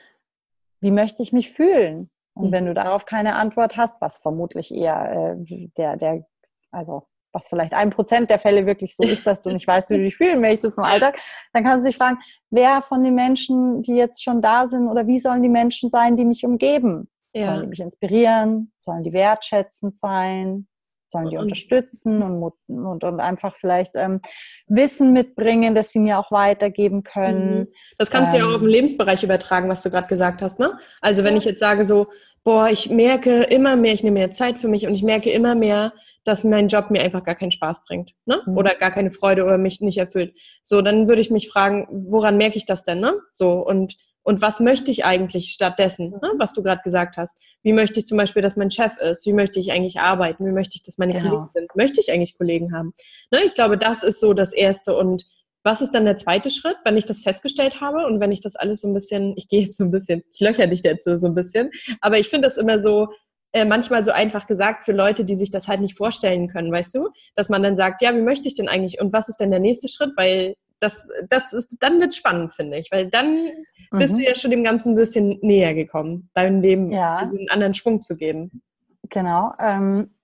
wie 0.81 0.91
möchte 0.91 1.23
ich 1.23 1.33
mich 1.33 1.51
fühlen? 1.51 2.11
Und 2.35 2.49
mhm. 2.49 2.53
wenn 2.53 2.67
du 2.67 2.75
darauf 2.75 3.07
keine 3.07 3.35
Antwort 3.37 3.77
hast, 3.79 4.01
was 4.01 4.19
vermutlich 4.19 4.75
eher 4.75 5.37
äh, 5.39 5.69
der, 5.77 5.97
der, 5.97 6.27
also 6.71 7.07
was 7.33 7.49
vielleicht 7.49 7.74
ein 7.74 7.91
Prozent 7.91 8.31
der 8.31 8.39
Fälle 8.39 8.66
wirklich 8.66 8.97
so 8.97 9.05
ist, 9.05 9.26
dass 9.26 9.43
du 9.43 9.51
nicht 9.51 9.66
weißt, 9.66 9.91
wie 9.91 9.99
du 9.99 10.05
dich 10.05 10.16
fühlen 10.16 10.41
möchtest 10.41 10.76
im 10.76 10.85
Alltag, 10.85 11.18
dann 11.53 11.64
kannst 11.64 11.85
du 11.85 11.89
dich 11.89 11.97
fragen, 11.97 12.18
wer 12.51 12.83
von 12.83 13.03
den 13.05 13.14
Menschen, 13.14 13.83
die 13.83 13.95
jetzt 13.95 14.22
schon 14.22 14.43
da 14.43 14.66
sind, 14.66 14.89
oder 14.89 15.07
wie 15.07 15.20
sollen 15.20 15.43
die 15.43 15.49
Menschen 15.49 15.89
sein, 15.89 16.16
die 16.16 16.24
mich 16.24 16.45
umgeben? 16.45 17.09
Ja. 17.33 17.47
Sollen 17.47 17.62
die 17.62 17.68
mich 17.68 17.81
inspirieren? 17.81 18.72
Sollen 18.78 19.05
die 19.05 19.12
wertschätzend 19.12 19.97
sein? 19.97 20.66
sollen 21.11 21.28
die 21.28 21.37
und, 21.37 21.45
unterstützen 21.45 22.22
und, 22.22 22.53
und, 22.68 23.05
und 23.05 23.20
einfach 23.20 23.57
vielleicht 23.57 23.97
ähm, 23.97 24.20
Wissen 24.66 25.12
mitbringen, 25.12 25.74
das 25.74 25.91
sie 25.91 25.99
mir 25.99 26.18
auch 26.18 26.31
weitergeben 26.31 27.03
können. 27.03 27.61
Mhm. 27.61 27.68
Das 27.99 28.11
kannst 28.11 28.33
ähm, 28.33 28.41
du 28.41 28.45
ja 28.45 28.51
auch 28.51 28.55
auf 28.55 28.61
den 28.61 28.68
ähm, 28.68 28.74
Lebensbereich 28.74 29.24
übertragen, 29.24 29.68
was 29.68 29.83
du 29.83 29.91
gerade 29.91 30.07
gesagt 30.07 30.41
hast. 30.43 30.59
Ne? 30.59 30.78
Also 31.01 31.24
wenn 31.24 31.35
ja. 31.35 31.39
ich 31.39 31.45
jetzt 31.45 31.61
sage 31.61 31.85
so, 31.85 32.07
boah, 32.45 32.68
ich 32.70 32.91
merke 32.91 33.43
immer 33.45 33.76
mehr, 33.76 33.93
ich 33.93 34.03
nehme 34.03 34.18
mehr 34.18 34.30
Zeit 34.30 34.59
für 34.59 34.68
mich 34.68 34.86
und 34.86 34.95
ich 34.95 35.03
merke 35.03 35.30
immer 35.30 35.55
mehr, 35.55 35.93
dass 36.24 36.45
mein 36.45 36.68
Job 36.68 36.91
mir 36.91 37.03
einfach 37.03 37.24
gar 37.24 37.34
keinen 37.34 37.51
Spaß 37.51 37.84
bringt, 37.84 38.12
ne? 38.26 38.43
Mhm. 38.47 38.57
Oder 38.57 38.74
gar 38.74 38.91
keine 38.91 39.11
Freude 39.11 39.45
oder 39.45 39.59
mich 39.59 39.80
nicht 39.80 39.99
erfüllt. 39.99 40.36
So, 40.62 40.82
dann 40.82 41.09
würde 41.09 41.20
ich 41.20 41.30
mich 41.30 41.49
fragen, 41.49 41.86
woran 41.91 42.36
merke 42.36 42.57
ich 42.57 42.66
das 42.66 42.84
denn, 42.84 43.01
ne? 43.01 43.14
So 43.32 43.53
und 43.53 43.97
und 44.22 44.43
was 44.43 44.61
möchte 44.61 44.91
ich 44.91 45.05
eigentlich 45.05 45.51
stattdessen, 45.51 46.11
ne, 46.11 46.32
was 46.36 46.53
du 46.53 46.62
gerade 46.62 46.82
gesagt 46.82 47.16
hast? 47.16 47.36
Wie 47.62 47.72
möchte 47.72 48.01
ich 48.01 48.07
zum 48.07 48.18
Beispiel, 48.18 48.43
dass 48.43 48.55
mein 48.55 48.70
Chef 48.70 48.97
ist? 48.99 49.24
Wie 49.24 49.32
möchte 49.32 49.59
ich 49.59 49.72
eigentlich 49.72 49.99
arbeiten? 49.99 50.45
Wie 50.45 50.53
möchte 50.53 50.76
ich, 50.76 50.82
dass 50.82 50.99
meine 50.99 51.14
genau. 51.14 51.30
Kollegen 51.30 51.51
sind? 51.55 51.76
Möchte 51.76 52.01
ich 52.01 52.12
eigentlich 52.12 52.36
Kollegen 52.36 52.74
haben? 52.74 52.93
Ne, 53.30 53.41
ich 53.45 53.55
glaube, 53.55 53.78
das 53.78 54.03
ist 54.03 54.20
so 54.20 54.34
das 54.34 54.53
Erste. 54.53 54.95
Und 54.95 55.24
was 55.63 55.81
ist 55.81 55.95
dann 55.95 56.05
der 56.05 56.17
zweite 56.17 56.51
Schritt, 56.51 56.77
wenn 56.85 56.97
ich 56.97 57.05
das 57.05 57.23
festgestellt 57.23 57.81
habe 57.81 58.07
und 58.07 58.21
wenn 58.21 58.33
ich 58.33 58.41
das 58.41 58.57
alles 58.57 58.81
so 58.81 58.89
ein 58.89 58.95
bisschen, 58.95 59.35
ich 59.37 59.49
gehe 59.49 59.63
jetzt 59.63 59.77
so 59.77 59.85
ein 59.85 59.91
bisschen, 59.91 60.23
ich 60.33 60.41
löcher 60.41 60.67
dich 60.67 60.83
jetzt 60.83 61.05
so 61.05 61.27
ein 61.27 61.35
bisschen, 61.35 61.71
aber 62.01 62.19
ich 62.19 62.29
finde 62.29 62.47
das 62.47 62.57
immer 62.57 62.81
so, 62.81 63.09
äh, 63.53 63.65
manchmal 63.65 64.05
so 64.05 64.13
einfach 64.13 64.47
gesagt 64.47 64.85
für 64.85 64.93
Leute, 64.93 65.25
die 65.25 65.35
sich 65.35 65.51
das 65.51 65.67
halt 65.69 65.81
nicht 65.81 65.97
vorstellen 65.97 66.49
können, 66.49 66.71
weißt 66.71 66.95
du? 66.95 67.09
Dass 67.35 67.49
man 67.49 67.63
dann 67.63 67.77
sagt, 67.77 68.01
ja, 68.01 68.15
wie 68.15 68.23
möchte 68.23 68.49
ich 68.49 68.55
denn 68.55 68.69
eigentlich 68.69 69.01
und 69.01 69.13
was 69.13 69.29
ist 69.29 69.39
denn 69.39 69.51
der 69.51 69.61
nächste 69.61 69.89
Schritt? 69.89 70.13
Weil 70.17 70.55
das, 70.79 71.09
das 71.29 71.53
ist, 71.53 71.77
dann 71.81 72.01
wird 72.01 72.13
es 72.13 72.17
spannend, 72.17 72.55
finde 72.55 72.79
ich, 72.79 72.91
weil 72.91 73.09
dann 73.09 73.29
mhm. 73.29 73.99
bist 73.99 74.17
du 74.17 74.23
ja 74.23 74.35
schon 74.35 74.51
dem 74.51 74.65
Ganzen 74.65 74.93
ein 74.93 74.97
bisschen 74.97 75.39
näher 75.43 75.75
gekommen, 75.75 76.31
deinem 76.33 76.63
Leben 76.63 76.91
ja. 76.91 77.17
also 77.17 77.37
einen 77.37 77.51
anderen 77.51 77.75
Schwung 77.75 78.03
zu 78.03 78.17
geben. 78.17 78.63
Genau. 79.09 79.53
Ähm, 79.59 80.15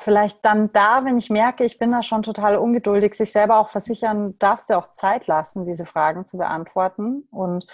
vielleicht 0.00 0.44
dann 0.44 0.72
da, 0.72 1.04
wenn 1.04 1.18
ich 1.18 1.30
merke, 1.30 1.64
ich 1.64 1.78
bin 1.78 1.92
da 1.92 2.02
schon 2.02 2.22
total 2.22 2.56
ungeduldig, 2.56 3.14
sich 3.14 3.32
selber 3.32 3.58
auch 3.58 3.68
versichern, 3.68 4.38
darfst 4.38 4.70
du 4.70 4.74
auch 4.74 4.92
Zeit 4.92 5.26
lassen, 5.26 5.64
diese 5.64 5.86
Fragen 5.86 6.24
zu 6.24 6.38
beantworten. 6.38 7.28
Und 7.30 7.66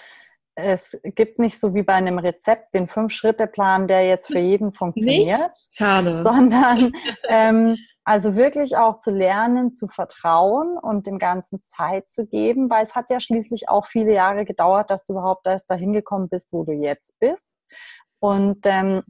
es 0.55 0.99
gibt 1.03 1.39
nicht 1.39 1.59
so 1.59 1.73
wie 1.73 1.83
bei 1.83 1.93
einem 1.93 2.17
Rezept 2.17 2.73
den 2.73 2.87
Fünf-Schritte-Plan, 2.87 3.87
der 3.87 4.07
jetzt 4.07 4.27
für 4.27 4.39
jeden 4.39 4.73
funktioniert, 4.73 5.39
nicht? 5.39 5.69
Schade. 5.71 6.17
sondern 6.23 6.93
ähm, 7.27 7.77
also 8.03 8.35
wirklich 8.35 8.77
auch 8.77 8.99
zu 8.99 9.11
lernen, 9.11 9.73
zu 9.73 9.87
vertrauen 9.87 10.77
und 10.77 11.07
dem 11.07 11.19
Ganzen 11.19 11.61
Zeit 11.61 12.09
zu 12.09 12.25
geben, 12.25 12.69
weil 12.69 12.83
es 12.83 12.95
hat 12.95 13.09
ja 13.09 13.19
schließlich 13.19 13.69
auch 13.69 13.85
viele 13.85 14.13
Jahre 14.13 14.45
gedauert, 14.45 14.89
dass 14.89 15.05
du 15.05 15.13
überhaupt 15.13 15.45
erst 15.45 15.69
dahin 15.69 15.93
gekommen 15.93 16.29
bist, 16.29 16.51
wo 16.51 16.63
du 16.63 16.71
jetzt 16.71 17.19
bist. 17.19 17.55
Und 18.19 18.65
ähm, 18.65 19.03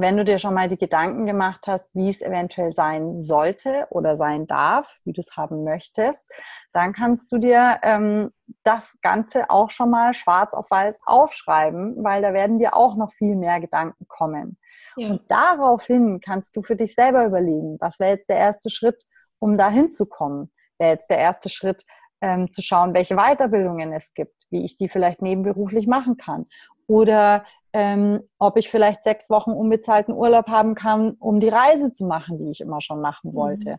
wenn 0.00 0.16
du 0.16 0.24
dir 0.24 0.38
schon 0.38 0.54
mal 0.54 0.68
die 0.68 0.78
Gedanken 0.78 1.26
gemacht 1.26 1.66
hast, 1.66 1.84
wie 1.92 2.08
es 2.08 2.22
eventuell 2.22 2.72
sein 2.72 3.20
sollte 3.20 3.86
oder 3.90 4.16
sein 4.16 4.46
darf, 4.46 4.98
wie 5.04 5.12
du 5.12 5.20
es 5.20 5.36
haben 5.36 5.64
möchtest, 5.64 6.24
dann 6.72 6.92
kannst 6.92 7.32
du 7.32 7.38
dir 7.38 7.78
ähm, 7.82 8.30
das 8.62 8.96
Ganze 9.02 9.50
auch 9.50 9.70
schon 9.70 9.90
mal 9.90 10.14
schwarz 10.14 10.54
auf 10.54 10.70
weiß 10.70 11.00
aufschreiben, 11.04 11.96
weil 12.02 12.22
da 12.22 12.32
werden 12.32 12.58
dir 12.58 12.76
auch 12.76 12.96
noch 12.96 13.12
viel 13.12 13.34
mehr 13.34 13.60
Gedanken 13.60 14.06
kommen. 14.06 14.58
Ja. 14.96 15.10
Und 15.10 15.22
daraufhin 15.28 16.20
kannst 16.20 16.56
du 16.56 16.62
für 16.62 16.76
dich 16.76 16.94
selber 16.94 17.24
überlegen, 17.24 17.76
was 17.80 17.98
wäre 17.98 18.12
jetzt 18.12 18.28
der 18.28 18.36
erste 18.36 18.70
Schritt, 18.70 19.04
um 19.38 19.58
da 19.58 19.68
hinzukommen? 19.68 20.52
Wäre 20.78 20.92
jetzt 20.92 21.10
der 21.10 21.18
erste 21.18 21.48
Schritt, 21.48 21.84
ähm, 22.20 22.50
zu 22.52 22.62
schauen, 22.62 22.94
welche 22.94 23.16
Weiterbildungen 23.16 23.92
es 23.92 24.12
gibt, 24.14 24.34
wie 24.50 24.64
ich 24.64 24.76
die 24.76 24.88
vielleicht 24.88 25.22
nebenberuflich 25.22 25.86
machen 25.86 26.16
kann. 26.16 26.46
Oder 26.88 27.44
ähm, 27.72 28.22
ob 28.38 28.56
ich 28.56 28.70
vielleicht 28.70 29.04
sechs 29.04 29.28
Wochen 29.30 29.52
unbezahlten 29.52 30.14
Urlaub 30.14 30.48
haben 30.48 30.74
kann, 30.74 31.12
um 31.20 31.38
die 31.38 31.50
Reise 31.50 31.92
zu 31.92 32.06
machen, 32.06 32.38
die 32.38 32.50
ich 32.50 32.60
immer 32.60 32.80
schon 32.80 33.00
machen 33.00 33.34
wollte. 33.34 33.72
Mhm. 33.72 33.78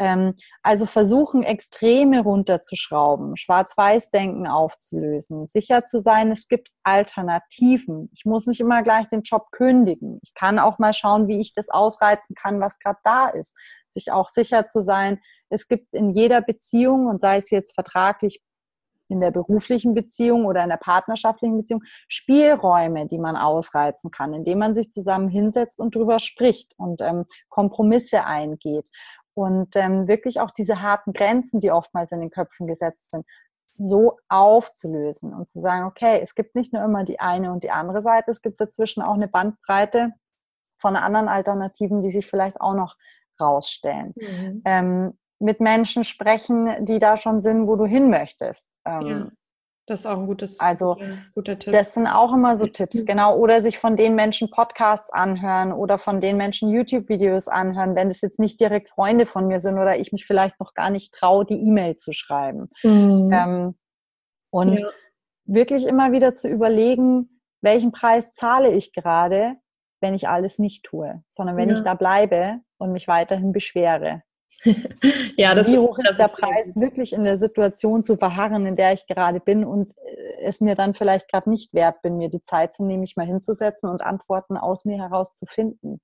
Ähm, 0.00 0.34
also 0.62 0.86
versuchen, 0.86 1.42
Extreme 1.42 2.20
runterzuschrauben, 2.20 3.36
Schwarz-Weiß-Denken 3.36 4.46
aufzulösen, 4.46 5.46
sicher 5.46 5.84
zu 5.84 6.00
sein, 6.00 6.30
es 6.30 6.46
gibt 6.46 6.70
Alternativen. 6.84 8.10
Ich 8.12 8.24
muss 8.24 8.46
nicht 8.46 8.60
immer 8.60 8.82
gleich 8.82 9.08
den 9.08 9.22
Job 9.22 9.50
kündigen. 9.50 10.20
Ich 10.22 10.34
kann 10.34 10.58
auch 10.58 10.78
mal 10.78 10.92
schauen, 10.92 11.26
wie 11.26 11.40
ich 11.40 11.52
das 11.52 11.68
ausreizen 11.68 12.36
kann, 12.36 12.60
was 12.60 12.78
gerade 12.78 12.98
da 13.02 13.28
ist. 13.28 13.56
Sich 13.90 14.12
auch 14.12 14.28
sicher 14.28 14.66
zu 14.66 14.82
sein, 14.82 15.20
es 15.48 15.66
gibt 15.66 15.92
in 15.94 16.10
jeder 16.10 16.42
Beziehung 16.42 17.06
und 17.06 17.20
sei 17.20 17.38
es 17.38 17.50
jetzt 17.50 17.74
vertraglich 17.74 18.42
in 19.08 19.20
der 19.20 19.30
beruflichen 19.30 19.94
Beziehung 19.94 20.44
oder 20.44 20.62
in 20.62 20.68
der 20.68 20.76
partnerschaftlichen 20.76 21.56
Beziehung 21.56 21.82
Spielräume, 22.08 23.06
die 23.06 23.18
man 23.18 23.36
ausreizen 23.36 24.10
kann, 24.10 24.34
indem 24.34 24.58
man 24.58 24.74
sich 24.74 24.90
zusammen 24.90 25.28
hinsetzt 25.28 25.80
und 25.80 25.94
drüber 25.94 26.18
spricht 26.18 26.74
und 26.76 27.00
ähm, 27.00 27.24
Kompromisse 27.48 28.24
eingeht 28.24 28.88
und 29.34 29.76
ähm, 29.76 30.08
wirklich 30.08 30.40
auch 30.40 30.50
diese 30.50 30.82
harten 30.82 31.12
Grenzen, 31.12 31.60
die 31.60 31.70
oftmals 31.70 32.12
in 32.12 32.20
den 32.20 32.30
Köpfen 32.30 32.66
gesetzt 32.66 33.12
sind, 33.12 33.24
so 33.76 34.18
aufzulösen 34.28 35.32
und 35.32 35.48
zu 35.48 35.60
sagen, 35.60 35.86
okay, 35.86 36.18
es 36.20 36.34
gibt 36.34 36.56
nicht 36.56 36.72
nur 36.72 36.82
immer 36.82 37.04
die 37.04 37.20
eine 37.20 37.52
und 37.52 37.62
die 37.62 37.70
andere 37.70 38.02
Seite, 38.02 38.32
es 38.32 38.42
gibt 38.42 38.60
dazwischen 38.60 39.02
auch 39.02 39.14
eine 39.14 39.28
Bandbreite 39.28 40.12
von 40.76 40.96
anderen 40.96 41.28
Alternativen, 41.28 42.00
die 42.00 42.10
sich 42.10 42.26
vielleicht 42.26 42.60
auch 42.60 42.74
noch 42.74 42.96
rausstellen. 43.40 44.14
Mhm. 44.16 44.62
Ähm, 44.64 45.18
mit 45.40 45.60
Menschen 45.60 46.04
sprechen, 46.04 46.84
die 46.84 46.98
da 46.98 47.16
schon 47.16 47.40
sind, 47.40 47.66
wo 47.66 47.76
du 47.76 47.86
hin 47.86 48.10
möchtest. 48.10 48.70
Ähm, 48.84 49.06
ja. 49.06 49.28
Das 49.88 50.00
ist 50.00 50.06
auch 50.06 50.18
ein 50.18 50.26
gutes, 50.26 50.60
also, 50.60 50.98
guter 51.34 51.58
Tipp. 51.58 51.72
Das 51.72 51.94
sind 51.94 52.06
auch 52.06 52.34
immer 52.34 52.58
so 52.58 52.66
Tipps, 52.66 53.06
genau. 53.06 53.38
Oder 53.38 53.62
sich 53.62 53.78
von 53.78 53.96
den 53.96 54.14
Menschen 54.14 54.50
Podcasts 54.50 55.10
anhören 55.10 55.72
oder 55.72 55.96
von 55.96 56.20
den 56.20 56.36
Menschen 56.36 56.68
YouTube-Videos 56.68 57.48
anhören, 57.48 57.94
wenn 57.94 58.08
es 58.08 58.20
jetzt 58.20 58.38
nicht 58.38 58.60
direkt 58.60 58.90
Freunde 58.90 59.24
von 59.24 59.46
mir 59.46 59.60
sind 59.60 59.78
oder 59.78 59.98
ich 59.98 60.12
mich 60.12 60.26
vielleicht 60.26 60.60
noch 60.60 60.74
gar 60.74 60.90
nicht 60.90 61.14
traue, 61.14 61.46
die 61.46 61.66
E-Mail 61.66 61.96
zu 61.96 62.12
schreiben. 62.12 62.68
Mhm. 62.82 63.30
Ähm, 63.32 63.78
und 64.50 64.78
ja. 64.78 64.88
wirklich 65.46 65.86
immer 65.86 66.12
wieder 66.12 66.34
zu 66.34 66.48
überlegen, 66.48 67.40
welchen 67.62 67.90
Preis 67.90 68.32
zahle 68.32 68.70
ich 68.72 68.92
gerade, 68.92 69.56
wenn 70.02 70.12
ich 70.12 70.28
alles 70.28 70.58
nicht 70.58 70.84
tue, 70.84 71.22
sondern 71.28 71.56
wenn 71.56 71.70
ja. 71.70 71.76
ich 71.76 71.82
da 71.82 71.94
bleibe 71.94 72.60
und 72.76 72.92
mich 72.92 73.08
weiterhin 73.08 73.52
beschwere. 73.52 74.22
ja, 75.36 75.54
das 75.54 75.68
Wie 75.68 75.78
hoch 75.78 75.98
ist, 75.98 76.10
ist 76.10 76.18
der 76.18 76.28
Preis, 76.28 76.74
wirklich 76.76 77.12
in 77.12 77.24
der 77.24 77.38
Situation 77.38 78.02
zu 78.02 78.16
verharren, 78.16 78.66
in 78.66 78.76
der 78.76 78.92
ich 78.92 79.06
gerade 79.06 79.40
bin 79.40 79.64
und 79.64 79.92
äh, 79.98 80.42
es 80.42 80.60
mir 80.60 80.74
dann 80.74 80.94
vielleicht 80.94 81.30
gerade 81.30 81.48
nicht 81.48 81.74
wert 81.74 82.02
bin, 82.02 82.16
mir 82.16 82.28
die 82.28 82.42
Zeit 82.42 82.72
zu 82.72 82.84
nehmen, 82.84 83.00
mich 83.00 83.16
mal 83.16 83.26
hinzusetzen 83.26 83.88
und 83.88 84.02
Antworten 84.02 84.56
aus 84.56 84.84
mir 84.84 84.98
heraus 84.98 85.34
zu 85.36 85.46
finden. 85.46 86.00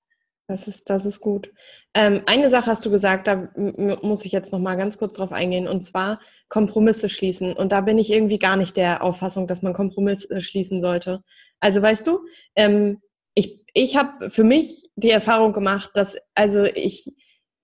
Das 0.47 0.69
ist, 0.69 0.91
das 0.91 1.07
ist 1.07 1.21
gut. 1.21 1.51
Ähm, 1.95 2.23
eine 2.27 2.51
Sache 2.51 2.67
hast 2.67 2.85
du 2.85 2.91
gesagt, 2.91 3.27
da 3.27 3.49
muss 3.57 4.27
ich 4.27 4.33
jetzt 4.33 4.53
noch 4.53 4.59
mal 4.59 4.77
ganz 4.77 4.99
kurz 4.99 5.15
drauf 5.15 5.33
eingehen, 5.33 5.67
und 5.67 5.83
zwar 5.83 6.21
Kompromisse 6.49 7.09
schließen. 7.09 7.55
Und 7.55 7.73
da 7.73 7.81
bin 7.81 7.99
ich 7.99 8.13
irgendwie 8.13 8.39
gar 8.39 8.57
nicht 8.57 8.77
der 8.77 9.03
Auffassung, 9.03 9.47
dass 9.47 9.63
man 9.63 9.73
Kompromisse 9.73 10.43
schließen 10.43 10.83
sollte. 10.83 11.23
Also 11.61 11.81
weißt 11.81 12.07
du, 12.07 12.27
ähm, 12.57 13.01
ich, 13.35 13.63
ich 13.73 13.97
habe 13.97 14.31
für 14.31 14.45
mich 14.45 14.85
die 14.97 15.11
Erfahrung 15.11 15.55
gemacht, 15.55 15.93
dass 15.95 16.19
also 16.35 16.65
ich 16.65 17.11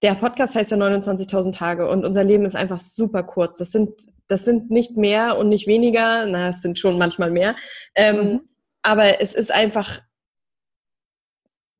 der 0.02 0.14
Podcast 0.14 0.54
heißt 0.54 0.70
ja 0.70 0.76
29.000 0.76 1.52
Tage 1.56 1.88
und 1.88 2.04
unser 2.04 2.24
Leben 2.24 2.44
ist 2.44 2.56
einfach 2.56 2.78
super 2.78 3.22
kurz. 3.22 3.58
Das 3.58 3.70
sind, 3.70 3.90
das 4.28 4.44
sind 4.44 4.70
nicht 4.70 4.96
mehr 4.96 5.36
und 5.36 5.48
nicht 5.48 5.66
weniger, 5.66 6.26
na, 6.26 6.48
es 6.48 6.62
sind 6.62 6.78
schon 6.78 6.98
manchmal 6.98 7.30
mehr. 7.30 7.54
Ähm, 7.94 8.16
mhm. 8.16 8.40
Aber 8.82 9.20
es 9.20 9.34
ist 9.34 9.52
einfach 9.52 10.00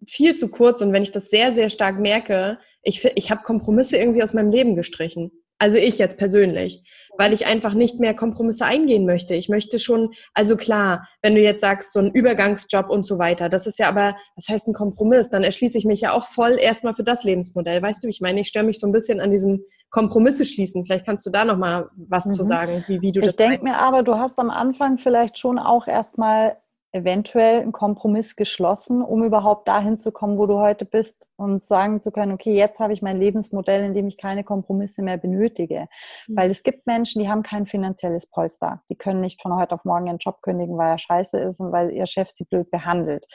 viel 0.06 0.34
zu 0.34 0.48
kurz 0.48 0.82
und 0.82 0.92
wenn 0.92 1.02
ich 1.02 1.12
das 1.12 1.30
sehr, 1.30 1.54
sehr 1.54 1.70
stark 1.70 1.98
merke, 1.98 2.58
ich, 2.82 3.04
ich 3.04 3.30
habe 3.30 3.42
Kompromisse 3.42 3.96
irgendwie 3.96 4.22
aus 4.22 4.34
meinem 4.34 4.50
Leben 4.50 4.76
gestrichen. 4.76 5.30
Also 5.60 5.76
ich 5.76 5.98
jetzt 5.98 6.16
persönlich, 6.16 6.82
weil 7.18 7.34
ich 7.34 7.44
einfach 7.44 7.74
nicht 7.74 8.00
mehr 8.00 8.14
Kompromisse 8.14 8.64
eingehen 8.64 9.04
möchte. 9.04 9.34
Ich 9.34 9.50
möchte 9.50 9.78
schon, 9.78 10.14
also 10.32 10.56
klar, 10.56 11.06
wenn 11.20 11.34
du 11.34 11.42
jetzt 11.42 11.60
sagst, 11.60 11.92
so 11.92 12.00
ein 12.00 12.10
Übergangsjob 12.10 12.88
und 12.88 13.04
so 13.04 13.18
weiter, 13.18 13.50
das 13.50 13.66
ist 13.66 13.78
ja 13.78 13.88
aber, 13.88 14.16
das 14.36 14.48
heißt 14.48 14.68
ein 14.68 14.72
Kompromiss, 14.72 15.28
dann 15.28 15.42
erschließe 15.42 15.76
ich 15.76 15.84
mich 15.84 16.00
ja 16.00 16.12
auch 16.12 16.24
voll 16.24 16.56
erstmal 16.58 16.94
für 16.94 17.04
das 17.04 17.24
Lebensmodell. 17.24 17.82
Weißt 17.82 18.02
du, 18.02 18.08
ich 18.08 18.22
meine, 18.22 18.40
ich 18.40 18.48
störe 18.48 18.64
mich 18.64 18.80
so 18.80 18.86
ein 18.86 18.92
bisschen 18.92 19.20
an 19.20 19.30
diesem 19.30 19.62
Kompromisse 19.90 20.46
schließen. 20.46 20.86
Vielleicht 20.86 21.04
kannst 21.04 21.26
du 21.26 21.30
da 21.30 21.44
nochmal 21.44 21.90
was 22.08 22.24
mhm. 22.24 22.32
zu 22.32 22.44
sagen, 22.44 22.82
wie, 22.86 23.02
wie 23.02 23.12
du 23.12 23.20
ich 23.20 23.26
das 23.26 23.34
Ich 23.34 23.36
denke 23.36 23.62
mir 23.62 23.76
aber, 23.76 24.02
du 24.02 24.14
hast 24.14 24.38
am 24.38 24.48
Anfang 24.48 24.96
vielleicht 24.96 25.38
schon 25.38 25.58
auch 25.58 25.86
erstmal 25.88 26.56
eventuell 26.92 27.60
einen 27.60 27.72
Kompromiss 27.72 28.36
geschlossen, 28.36 29.02
um 29.02 29.22
überhaupt 29.22 29.68
dahin 29.68 29.96
zu 29.96 30.12
kommen, 30.12 30.38
wo 30.38 30.46
du 30.46 30.58
heute 30.58 30.84
bist 30.84 31.28
und 31.36 31.62
sagen 31.62 32.00
zu 32.00 32.10
können, 32.10 32.32
okay, 32.32 32.54
jetzt 32.54 32.80
habe 32.80 32.92
ich 32.92 33.02
mein 33.02 33.18
Lebensmodell, 33.18 33.84
in 33.84 33.94
dem 33.94 34.08
ich 34.08 34.16
keine 34.16 34.44
Kompromisse 34.44 35.02
mehr 35.02 35.16
benötige. 35.16 35.88
Mhm. 36.26 36.36
Weil 36.36 36.50
es 36.50 36.62
gibt 36.62 36.86
Menschen, 36.86 37.22
die 37.22 37.28
haben 37.28 37.42
kein 37.42 37.66
finanzielles 37.66 38.28
Polster. 38.28 38.82
Die 38.90 38.96
können 38.96 39.20
nicht 39.20 39.40
von 39.40 39.54
heute 39.56 39.74
auf 39.74 39.84
morgen 39.84 40.06
ihren 40.06 40.18
Job 40.18 40.42
kündigen, 40.42 40.76
weil 40.76 40.90
er 40.90 40.98
scheiße 40.98 41.38
ist 41.38 41.60
und 41.60 41.72
weil 41.72 41.90
ihr 41.90 42.06
Chef 42.06 42.30
sie 42.30 42.44
blöd 42.44 42.70
behandelt 42.70 43.26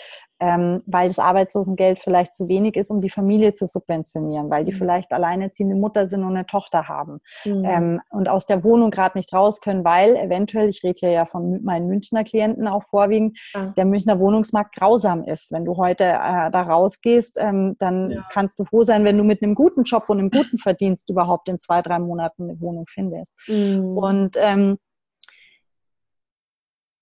ähm, 0.46 0.84
weil 0.86 1.08
das 1.08 1.18
Arbeitslosengeld 1.18 1.98
vielleicht 1.98 2.36
zu 2.36 2.48
wenig 2.48 2.76
ist, 2.76 2.92
um 2.92 3.02
die 3.02 3.10
Familie 3.10 3.54
zu 3.54 3.66
subventionieren, 3.66 4.52
weil 4.52 4.64
die 4.64 4.74
mhm. 4.74 4.78
vielleicht 4.78 5.12
alleinerziehende 5.12 5.76
Mutter 5.76 6.06
sind 6.06 6.24
und 6.24 6.36
eine 6.36 6.46
Tochter 6.46 6.88
haben 6.88 7.20
mhm. 7.46 7.66
ähm, 7.66 8.02
und 8.12 8.30
aus 8.30 8.46
der 8.46 8.64
Wohnung 8.64 8.92
gerade 8.92 9.18
nicht 9.18 9.34
raus 9.34 9.60
können, 9.60 9.84
weil 9.84 10.16
eventuell, 10.16 10.70
ich 10.70 10.84
rede 10.84 11.00
hier 11.00 11.10
ja 11.10 11.26
von 11.26 11.64
meinen 11.64 11.88
Münchner 11.88 12.24
Klienten 12.24 12.68
auch 12.68 12.84
vorwiegend, 12.84 13.40
ja. 13.56 13.74
der 13.76 13.86
Münchner 13.86 14.20
Wohnungsmarkt 14.20 14.76
grausam 14.76 15.24
ist. 15.24 15.52
Wenn 15.52 15.66
du 15.66 15.78
heute 15.78 16.04
äh, 16.04 16.52
da 16.52 16.62
rausgehst, 16.62 17.40
ähm, 17.42 17.76
dann 17.80 18.12
ja. 18.12 18.26
kannst 18.32 18.60
du 18.60 18.66
froh 18.66 18.84
sein, 18.84 19.04
wenn 19.04 19.18
du 19.18 19.24
mit 19.24 19.42
einem 19.42 19.56
guten 19.56 19.84
Job 19.84 20.04
und 20.10 20.20
einem 20.20 20.30
guten 20.30 20.60
Verdienst 20.60 21.10
überhaupt 21.10 21.50
in 21.50 21.58
zwei, 21.58 21.82
drei 21.82 21.98
Monaten 21.98 22.44
eine 22.44 22.62
Wohnung 22.62 22.86
findest. 22.88 23.36
Mhm. 23.48 23.98
Und 23.98 24.38
ähm, 24.40 24.78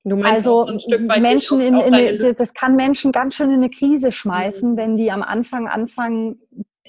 also 0.05 0.67
so 0.67 0.99
Menschen 0.99 1.61
in, 1.61 1.77
in 1.77 1.93
eine, 1.93 2.33
das 2.33 2.53
kann 2.53 2.75
Menschen 2.75 3.11
ganz 3.11 3.35
schön 3.35 3.49
in 3.49 3.57
eine 3.57 3.69
Krise 3.69 4.11
schmeißen, 4.11 4.73
mhm. 4.73 4.77
wenn 4.77 4.97
die 4.97 5.11
am 5.11 5.23
Anfang 5.23 5.67
anfangen, 5.67 6.41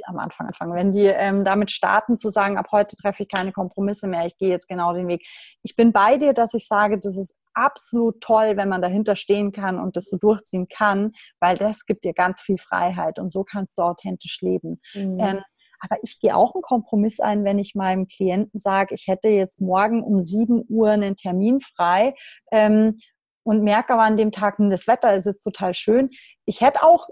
am 0.05 0.19
Anfang 0.19 0.49
anfangen, 0.49 0.75
wenn 0.75 0.91
die 0.91 1.07
ähm, 1.07 1.45
damit 1.45 1.71
starten 1.71 2.17
zu 2.17 2.31
sagen, 2.31 2.59
ab 2.59 2.67
heute 2.73 2.97
treffe 2.97 3.23
ich 3.23 3.29
keine 3.29 3.53
Kompromisse 3.53 4.09
mehr, 4.09 4.27
ich 4.27 4.37
gehe 4.37 4.49
jetzt 4.49 4.69
genau 4.69 4.93
den 4.93 5.07
Weg. 5.07 5.25
Ich 5.63 5.77
bin 5.77 5.93
bei 5.93 6.17
dir, 6.17 6.33
dass 6.33 6.55
ich 6.55 6.67
sage, 6.67 6.99
das 6.99 7.17
ist 7.17 7.37
absolut 7.55 8.21
toll, 8.21 8.57
wenn 8.57 8.69
man 8.69 8.83
dahinter 8.83 9.15
stehen 9.15 9.53
kann 9.53 9.79
und 9.79 9.97
das 9.97 10.07
so 10.07 10.17
durchziehen 10.17 10.67
kann, 10.69 11.13
weil 11.39 11.57
das 11.57 11.87
gibt 11.87 12.05
dir 12.05 12.13
ganz 12.13 12.41
viel 12.41 12.59
Freiheit 12.59 13.21
und 13.21 13.33
so 13.33 13.45
kannst 13.45 13.79
du 13.79 13.83
authentisch 13.83 14.41
leben. 14.41 14.81
Mhm. 14.95 15.21
Ähm, 15.21 15.41
aber 15.85 16.01
ich 16.03 16.19
gehe 16.21 16.35
auch 16.35 16.55
einen 16.55 16.63
Kompromiss 16.63 17.21
ein, 17.21 17.45
wenn 17.45 17.59
ich 17.59 17.75
meinem 17.75 18.07
Klienten 18.07 18.59
sage, 18.59 18.95
ich 18.95 19.07
hätte 19.07 19.29
jetzt 19.29 19.61
morgen 19.61 20.03
um 20.03 20.21
7 20.21 20.65
Uhr 20.69 20.91
einen 20.91 21.17
Termin 21.17 21.61
frei 21.61 22.15
ähm, 22.51 22.97
und 23.43 23.63
merke 23.63 23.95
aber 23.95 24.03
an 24.03 24.17
dem 24.17 24.33
Tag, 24.33 24.59
hm, 24.59 24.71
das 24.71 24.87
Wetter 24.87 25.15
ist 25.15 25.27
jetzt 25.27 25.43
total 25.43 25.75
schön. 25.75 26.11
Ich 26.47 26.61
hätte 26.61 26.83
auch 26.83 27.09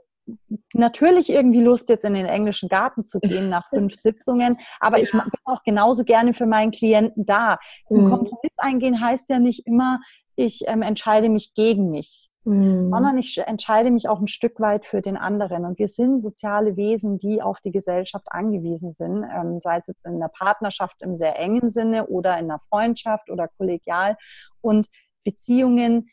natürlich 0.73 1.31
irgendwie 1.31 1.61
Lust, 1.61 1.89
jetzt 1.89 2.05
in 2.05 2.14
den 2.14 2.27
englischen 2.27 2.68
Garten 2.68 3.03
zu 3.03 3.20
gehen 3.20 3.49
nach 3.49 3.66
fünf 3.70 3.95
Sitzungen, 3.95 4.59
aber 4.81 4.99
ja. 4.99 5.05
ich 5.05 5.11
bin 5.11 5.20
auch 5.45 5.62
genauso 5.64 6.05
gerne 6.05 6.33
für 6.33 6.47
meinen 6.47 6.70
Klienten 6.70 7.27
da. 7.27 7.59
Mhm. 7.91 8.07
Ein 8.07 8.11
Kompromiss 8.11 8.59
eingehen 8.59 9.01
heißt 9.01 9.29
ja 9.31 9.39
nicht 9.39 9.66
immer, 9.66 10.01
ich 10.35 10.62
ähm, 10.66 10.83
entscheide 10.83 11.29
mich 11.29 11.53
gegen 11.55 11.91
mich 11.91 12.32
mhm. 12.45 12.90
sondern 12.90 13.18
ich 13.18 13.38
entscheide 13.38 13.90
mich 13.90 14.09
auch 14.09 14.20
ein 14.20 14.26
Stück 14.26 14.61
weit 14.61 14.86
für 14.86 15.01
den 15.01 15.16
anderen. 15.16 15.64
Und 15.64 15.78
wir 15.78 15.88
sind 15.88 16.22
soziale 16.22 16.76
Wesen, 16.76 17.18
die 17.18 17.43
auf 17.43 17.61
die 17.61 17.72
Gesellschaft 17.72 18.26
angewiesen 18.30 18.93
sind, 18.93 19.24
ähm, 19.24 19.61
sei 19.61 19.78
es 19.78 19.86
jetzt 19.86 20.07
in 20.07 20.18
der 20.20 20.28
Partnerschaft 20.28 21.03
im 21.03 21.16
sehr 21.16 21.38
engen 21.38 21.70
Sinne 21.70 22.07
oder 22.07 22.38
in 22.38 22.49
der 22.49 22.59
Freundschaft 22.59 23.30
oder 23.30 23.49
kollegial. 23.49 24.16
Und 24.61 24.88
Beziehungen 25.24 26.09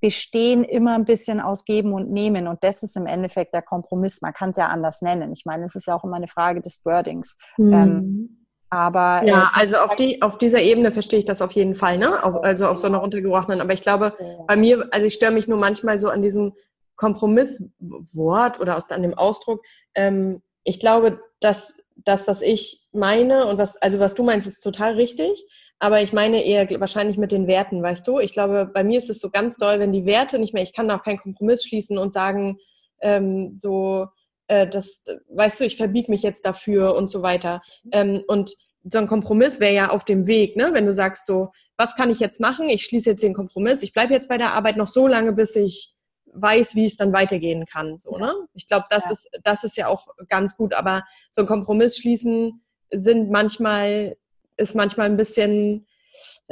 bestehen 0.00 0.64
immer 0.64 0.96
ein 0.96 1.04
bisschen 1.04 1.40
aus 1.40 1.64
Geben 1.64 1.92
und 1.92 2.10
Nehmen. 2.10 2.48
Und 2.48 2.64
das 2.64 2.82
ist 2.82 2.96
im 2.96 3.06
Endeffekt 3.06 3.54
der 3.54 3.62
Kompromiss. 3.62 4.20
Man 4.20 4.32
kann 4.32 4.50
es 4.50 4.56
ja 4.56 4.66
anders 4.66 5.00
nennen. 5.00 5.32
Ich 5.32 5.44
meine, 5.44 5.64
es 5.64 5.76
ist 5.76 5.86
ja 5.86 5.94
auch 5.94 6.02
immer 6.04 6.16
eine 6.16 6.26
Frage 6.26 6.60
des 6.60 6.84
Wordings. 6.84 7.38
Mhm. 7.56 7.72
Ähm, 7.72 8.41
aber 8.72 9.22
ja, 9.26 9.50
äh, 9.54 9.60
also 9.60 9.76
auf, 9.76 9.94
die, 9.96 10.22
auf 10.22 10.38
dieser 10.38 10.62
Ebene 10.62 10.92
verstehe 10.92 11.18
ich 11.18 11.26
das 11.26 11.42
auf 11.42 11.52
jeden 11.52 11.74
Fall, 11.74 11.98
ne? 11.98 12.24
Auf, 12.24 12.42
also 12.42 12.66
auf 12.66 12.78
so 12.78 12.86
einer 12.86 12.98
runtergebrochenen. 12.98 13.60
Aber 13.60 13.74
ich 13.74 13.82
glaube, 13.82 14.16
bei 14.48 14.56
mir, 14.56 14.88
also 14.92 15.06
ich 15.06 15.12
störe 15.12 15.30
mich 15.30 15.46
nur 15.46 15.58
manchmal 15.58 15.98
so 15.98 16.08
an 16.08 16.22
diesem 16.22 16.54
Kompromisswort 16.96 18.60
oder 18.60 18.78
aus, 18.78 18.88
an 18.88 19.02
dem 19.02 19.12
Ausdruck. 19.12 19.62
Ähm, 19.94 20.40
ich 20.64 20.80
glaube, 20.80 21.20
dass 21.40 21.74
das, 21.96 22.26
was 22.26 22.40
ich 22.40 22.88
meine 22.92 23.46
und 23.46 23.58
was, 23.58 23.76
also 23.76 23.98
was 23.98 24.14
du 24.14 24.22
meinst, 24.22 24.46
ist 24.46 24.60
total 24.60 24.94
richtig. 24.94 25.44
Aber 25.78 26.00
ich 26.00 26.14
meine 26.14 26.42
eher 26.42 26.66
wahrscheinlich 26.80 27.18
mit 27.18 27.30
den 27.30 27.46
Werten, 27.46 27.82
weißt 27.82 28.08
du? 28.08 28.20
Ich 28.20 28.32
glaube, 28.32 28.70
bei 28.72 28.84
mir 28.84 28.96
ist 28.96 29.10
es 29.10 29.20
so 29.20 29.28
ganz 29.28 29.58
doll, 29.58 29.80
wenn 29.80 29.92
die 29.92 30.06
Werte 30.06 30.38
nicht 30.38 30.54
mehr, 30.54 30.62
ich 30.62 30.72
kann 30.72 30.90
auch 30.90 31.02
keinen 31.02 31.18
Kompromiss 31.18 31.62
schließen 31.62 31.98
und 31.98 32.14
sagen, 32.14 32.56
ähm, 33.02 33.52
so, 33.58 34.06
äh, 34.48 34.66
das, 34.66 35.02
weißt 35.28 35.60
du, 35.60 35.64
ich 35.64 35.76
verbiege 35.76 36.10
mich 36.10 36.22
jetzt 36.22 36.46
dafür 36.46 36.94
und 36.94 37.10
so 37.10 37.22
weiter. 37.22 37.62
Ähm, 37.90 38.22
und 38.26 38.54
so 38.84 38.98
ein 38.98 39.06
Kompromiss 39.06 39.60
wäre 39.60 39.74
ja 39.74 39.90
auf 39.90 40.04
dem 40.04 40.26
Weg, 40.26 40.56
ne? 40.56 40.70
wenn 40.72 40.86
du 40.86 40.92
sagst 40.92 41.26
so, 41.26 41.52
was 41.76 41.94
kann 41.94 42.10
ich 42.10 42.18
jetzt 42.18 42.40
machen? 42.40 42.68
Ich 42.68 42.84
schließe 42.84 43.10
jetzt 43.10 43.22
den 43.22 43.34
Kompromiss, 43.34 43.82
ich 43.82 43.92
bleibe 43.92 44.12
jetzt 44.12 44.28
bei 44.28 44.38
der 44.38 44.52
Arbeit 44.52 44.76
noch 44.76 44.88
so 44.88 45.06
lange, 45.06 45.32
bis 45.32 45.54
ich 45.56 45.94
weiß, 46.34 46.74
wie 46.74 46.86
es 46.86 46.96
dann 46.96 47.12
weitergehen 47.12 47.66
kann. 47.66 47.98
So, 47.98 48.16
ne? 48.16 48.32
Ich 48.54 48.66
glaube, 48.66 48.86
das, 48.90 49.04
ja. 49.04 49.10
ist, 49.12 49.28
das 49.44 49.64
ist 49.64 49.76
ja 49.76 49.86
auch 49.86 50.08
ganz 50.28 50.56
gut, 50.56 50.74
aber 50.74 51.04
so 51.30 51.42
ein 51.42 51.46
Kompromiss 51.46 51.96
schließen 51.98 52.62
sind 52.90 53.30
manchmal, 53.30 54.16
ist 54.56 54.74
manchmal 54.74 55.06
ein 55.06 55.16
bisschen 55.16 55.86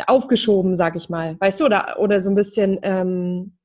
aufgeschoben, 0.06 0.76
sag 0.76 0.96
ich 0.96 1.08
mal. 1.08 1.36
Weißt 1.40 1.60
du, 1.60 1.64
oder, 1.64 1.98
oder 1.98 2.20
so 2.20 2.30
ein 2.30 2.34
bisschen, 2.34 2.78
ähm, 2.82 3.56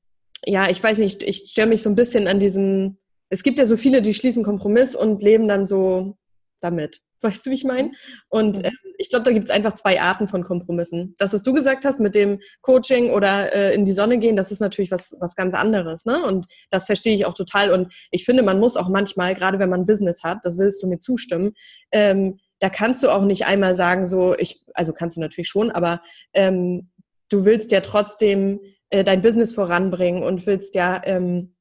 ja, 0.44 0.68
ich 0.68 0.82
weiß 0.82 0.98
nicht, 0.98 1.22
ich 1.22 1.50
störe 1.50 1.66
mich 1.66 1.82
so 1.82 1.90
ein 1.90 1.94
bisschen 1.94 2.28
an 2.28 2.40
diesem 2.40 2.98
es 3.28 3.42
gibt 3.42 3.58
ja 3.58 3.66
so 3.66 3.76
viele, 3.76 4.02
die 4.02 4.14
schließen 4.14 4.44
Kompromiss 4.44 4.94
und 4.94 5.22
leben 5.22 5.48
dann 5.48 5.66
so 5.66 6.16
damit. 6.60 7.00
Weißt 7.22 7.46
du, 7.46 7.50
wie 7.50 7.54
ich 7.54 7.64
meine? 7.64 7.92
Und 8.28 8.62
äh, 8.64 8.70
ich 8.98 9.10
glaube, 9.10 9.24
da 9.24 9.32
gibt 9.32 9.48
es 9.48 9.50
einfach 9.50 9.74
zwei 9.74 10.00
Arten 10.00 10.28
von 10.28 10.44
Kompromissen. 10.44 11.14
Das, 11.18 11.32
was 11.32 11.42
du 11.42 11.52
gesagt 11.52 11.84
hast 11.84 11.98
mit 11.98 12.14
dem 12.14 12.40
Coaching 12.60 13.10
oder 13.10 13.52
äh, 13.54 13.74
in 13.74 13.84
die 13.84 13.94
Sonne 13.94 14.18
gehen, 14.18 14.36
das 14.36 14.52
ist 14.52 14.60
natürlich 14.60 14.90
was, 14.90 15.16
was 15.18 15.34
ganz 15.34 15.54
anderes. 15.54 16.04
Ne? 16.04 16.24
Und 16.24 16.46
das 16.70 16.86
verstehe 16.86 17.14
ich 17.14 17.24
auch 17.24 17.34
total. 17.34 17.72
Und 17.72 17.92
ich 18.10 18.24
finde, 18.24 18.42
man 18.42 18.60
muss 18.60 18.76
auch 18.76 18.88
manchmal, 18.88 19.34
gerade 19.34 19.58
wenn 19.58 19.70
man 19.70 19.80
ein 19.80 19.86
Business 19.86 20.22
hat, 20.22 20.38
das 20.44 20.58
willst 20.58 20.82
du 20.82 20.86
mir 20.86 20.98
zustimmen, 20.98 21.52
ähm, 21.90 22.38
da 22.58 22.68
kannst 22.70 23.02
du 23.02 23.10
auch 23.10 23.22
nicht 23.22 23.46
einmal 23.46 23.74
sagen, 23.74 24.06
so, 24.06 24.34
ich, 24.36 24.62
also 24.74 24.92
kannst 24.92 25.16
du 25.16 25.20
natürlich 25.20 25.48
schon, 25.48 25.70
aber 25.70 26.00
ähm, 26.32 26.90
du 27.28 27.44
willst 27.44 27.70
ja 27.70 27.80
trotzdem 27.80 28.60
äh, 28.90 29.04
dein 29.04 29.20
Business 29.20 29.54
voranbringen 29.54 30.22
und 30.22 30.46
willst 30.46 30.74
ja 30.74 31.00
ähm, 31.04 31.55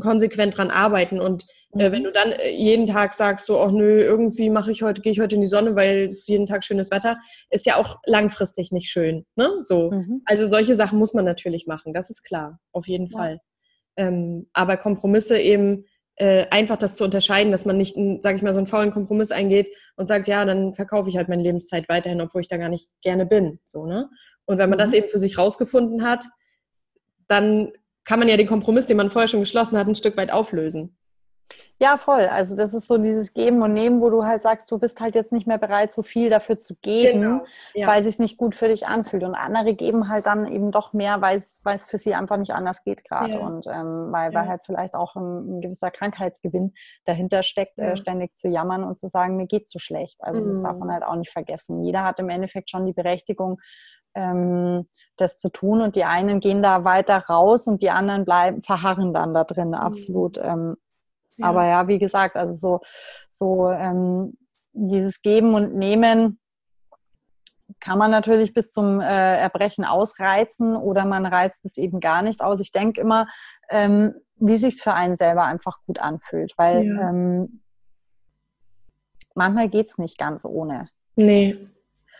konsequent 0.00 0.56
dran 0.56 0.70
arbeiten. 0.70 1.20
Und 1.20 1.44
äh, 1.72 1.92
wenn 1.92 2.00
mhm. 2.00 2.04
du 2.04 2.12
dann 2.12 2.32
äh, 2.32 2.50
jeden 2.50 2.86
Tag 2.86 3.14
sagst, 3.14 3.46
so, 3.46 3.60
ach 3.60 3.70
nö, 3.70 4.00
irgendwie 4.00 4.50
mache 4.50 4.72
ich 4.72 4.82
heute, 4.82 5.00
gehe 5.00 5.12
ich 5.12 5.20
heute 5.20 5.36
in 5.36 5.40
die 5.40 5.46
Sonne, 5.46 5.76
weil 5.76 6.06
es 6.06 6.26
jeden 6.26 6.46
Tag 6.46 6.64
schönes 6.64 6.90
Wetter, 6.90 7.18
ist 7.50 7.66
ja 7.66 7.76
auch 7.76 7.98
langfristig 8.04 8.72
nicht 8.72 8.88
schön. 8.90 9.24
Ne? 9.36 9.50
So. 9.60 9.90
Mhm. 9.90 10.22
Also 10.24 10.46
solche 10.46 10.74
Sachen 10.74 10.98
muss 10.98 11.14
man 11.14 11.24
natürlich 11.24 11.66
machen, 11.66 11.92
das 11.92 12.10
ist 12.10 12.22
klar, 12.22 12.58
auf 12.72 12.88
jeden 12.88 13.06
ja. 13.06 13.18
Fall. 13.18 13.40
Ähm, 13.96 14.48
aber 14.52 14.76
Kompromisse 14.76 15.38
eben 15.38 15.84
äh, 16.16 16.46
einfach 16.50 16.76
das 16.76 16.96
zu 16.96 17.04
unterscheiden, 17.04 17.52
dass 17.52 17.64
man 17.64 17.76
nicht, 17.76 17.96
sage 18.20 18.36
ich 18.36 18.42
mal, 18.42 18.54
so 18.54 18.60
einen 18.60 18.66
faulen 18.66 18.92
Kompromiss 18.92 19.30
eingeht 19.30 19.68
und 19.96 20.06
sagt, 20.08 20.28
ja, 20.28 20.44
dann 20.44 20.74
verkaufe 20.74 21.08
ich 21.08 21.16
halt 21.16 21.28
meine 21.28 21.42
Lebenszeit 21.42 21.88
weiterhin, 21.88 22.20
obwohl 22.20 22.40
ich 22.40 22.48
da 22.48 22.56
gar 22.56 22.68
nicht 22.68 22.88
gerne 23.02 23.26
bin. 23.26 23.58
So, 23.64 23.86
ne? 23.86 24.08
Und 24.46 24.58
wenn 24.58 24.70
man 24.70 24.78
mhm. 24.78 24.82
das 24.82 24.92
eben 24.92 25.08
für 25.08 25.18
sich 25.18 25.38
rausgefunden 25.38 26.04
hat, 26.04 26.24
dann 27.26 27.72
kann 28.04 28.18
man 28.18 28.28
ja 28.28 28.36
den 28.36 28.46
Kompromiss, 28.46 28.86
den 28.86 28.96
man 28.96 29.10
vorher 29.10 29.28
schon 29.28 29.40
geschlossen 29.40 29.78
hat, 29.78 29.86
ein 29.86 29.94
Stück 29.94 30.16
weit 30.16 30.30
auflösen. 30.30 30.96
Ja, 31.80 31.98
voll. 31.98 32.22
Also 32.22 32.56
das 32.56 32.72
ist 32.72 32.86
so 32.86 32.98
dieses 32.98 33.34
Geben 33.34 33.60
und 33.62 33.72
Nehmen, 33.72 34.00
wo 34.00 34.08
du 34.08 34.24
halt 34.24 34.42
sagst, 34.42 34.70
du 34.70 34.78
bist 34.78 35.00
halt 35.00 35.14
jetzt 35.14 35.32
nicht 35.32 35.46
mehr 35.46 35.58
bereit, 35.58 35.92
so 35.92 36.02
viel 36.02 36.30
dafür 36.30 36.58
zu 36.58 36.76
geben, 36.76 37.20
genau. 37.20 37.44
ja. 37.74 37.88
weil 37.88 38.00
es 38.00 38.06
sich 38.06 38.18
nicht 38.20 38.36
gut 38.38 38.54
für 38.54 38.68
dich 38.68 38.86
anfühlt. 38.86 39.24
Und 39.24 39.34
andere 39.34 39.74
geben 39.74 40.08
halt 40.08 40.26
dann 40.26 40.46
eben 40.46 40.70
doch 40.70 40.92
mehr, 40.92 41.20
weil 41.20 41.36
es, 41.36 41.60
für 41.88 41.98
sie 41.98 42.14
einfach 42.14 42.36
nicht 42.36 42.52
anders 42.52 42.84
geht 42.84 43.04
gerade. 43.04 43.38
Ja. 43.38 43.46
Und 43.46 43.66
ähm, 43.66 44.12
weil, 44.12 44.32
ja. 44.32 44.40
weil 44.40 44.48
halt 44.48 44.62
vielleicht 44.64 44.94
auch 44.94 45.16
ein, 45.16 45.56
ein, 45.56 45.60
gewisser 45.60 45.90
Krankheitsgewinn 45.90 46.74
dahinter 47.04 47.42
steckt, 47.42 47.78
äh, 47.80 47.96
ständig 47.96 48.34
zu 48.36 48.48
jammern 48.48 48.84
und 48.84 48.98
zu 48.98 49.08
sagen, 49.08 49.36
mir 49.36 49.46
geht's 49.46 49.72
so 49.72 49.78
schlecht. 49.78 50.22
Also 50.22 50.40
mhm. 50.40 50.48
das 50.48 50.60
darf 50.62 50.78
man 50.78 50.88
mhm. 50.88 50.92
halt 50.92 51.04
auch 51.04 51.16
nicht 51.16 51.32
vergessen. 51.32 51.82
Jeder 51.82 52.04
hat 52.04 52.20
im 52.20 52.28
Endeffekt 52.28 52.70
schon 52.70 52.86
die 52.86 52.92
Berechtigung, 52.92 53.60
ähm, 54.14 54.86
das 55.16 55.38
zu 55.38 55.50
tun. 55.50 55.80
Und 55.80 55.96
die 55.96 56.04
einen 56.04 56.40
gehen 56.40 56.62
da 56.62 56.84
weiter 56.84 57.18
raus 57.28 57.66
und 57.66 57.82
die 57.82 57.90
anderen 57.90 58.24
bleiben, 58.24 58.62
verharren 58.62 59.12
dann 59.12 59.34
da 59.34 59.44
drin, 59.44 59.68
mhm. 59.68 59.74
absolut. 59.74 60.38
Ähm, 60.38 60.76
ja. 61.36 61.46
Aber 61.46 61.66
ja, 61.66 61.88
wie 61.88 61.98
gesagt, 61.98 62.36
also 62.36 62.54
so, 62.54 62.80
so 63.28 63.70
ähm, 63.70 64.36
dieses 64.72 65.22
Geben 65.22 65.54
und 65.54 65.74
Nehmen 65.74 66.38
kann 67.80 67.98
man 67.98 68.10
natürlich 68.10 68.54
bis 68.54 68.72
zum 68.72 69.00
äh, 69.00 69.36
Erbrechen 69.38 69.84
ausreizen 69.84 70.76
oder 70.76 71.04
man 71.04 71.26
reizt 71.26 71.64
es 71.64 71.76
eben 71.76 72.00
gar 72.00 72.22
nicht 72.22 72.42
aus. 72.42 72.60
Ich 72.60 72.72
denke 72.72 73.00
immer, 73.00 73.26
ähm, 73.68 74.14
wie 74.36 74.56
sich 74.56 74.80
für 74.80 74.94
einen 74.94 75.16
selber 75.16 75.44
einfach 75.44 75.78
gut 75.86 75.98
anfühlt, 75.98 76.54
weil 76.56 76.84
ja. 76.84 77.10
ähm, 77.10 77.62
manchmal 79.34 79.68
geht 79.68 79.88
es 79.88 79.98
nicht 79.98 80.18
ganz 80.18 80.44
ohne. 80.44 80.88
Nee, 81.16 81.68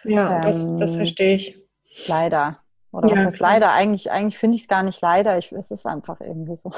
ja, 0.04 0.40
das, 0.40 0.58
das 0.78 0.92
ähm, 0.92 0.96
verstehe 0.96 1.36
ich. 1.36 1.58
Leider. 2.06 2.63
Oder 2.94 3.08
ja, 3.08 3.16
was 3.16 3.24
heißt 3.24 3.40
leider? 3.40 3.72
Eigentlich, 3.72 4.10
eigentlich 4.10 4.38
finde 4.38 4.56
ich 4.56 4.62
es 4.62 4.68
gar 4.68 4.82
nicht 4.82 5.00
leider. 5.00 5.36
Ich, 5.36 5.50
es 5.52 5.70
ist 5.70 5.84
einfach 5.86 6.20
irgendwie 6.20 6.56
so. 6.56 6.70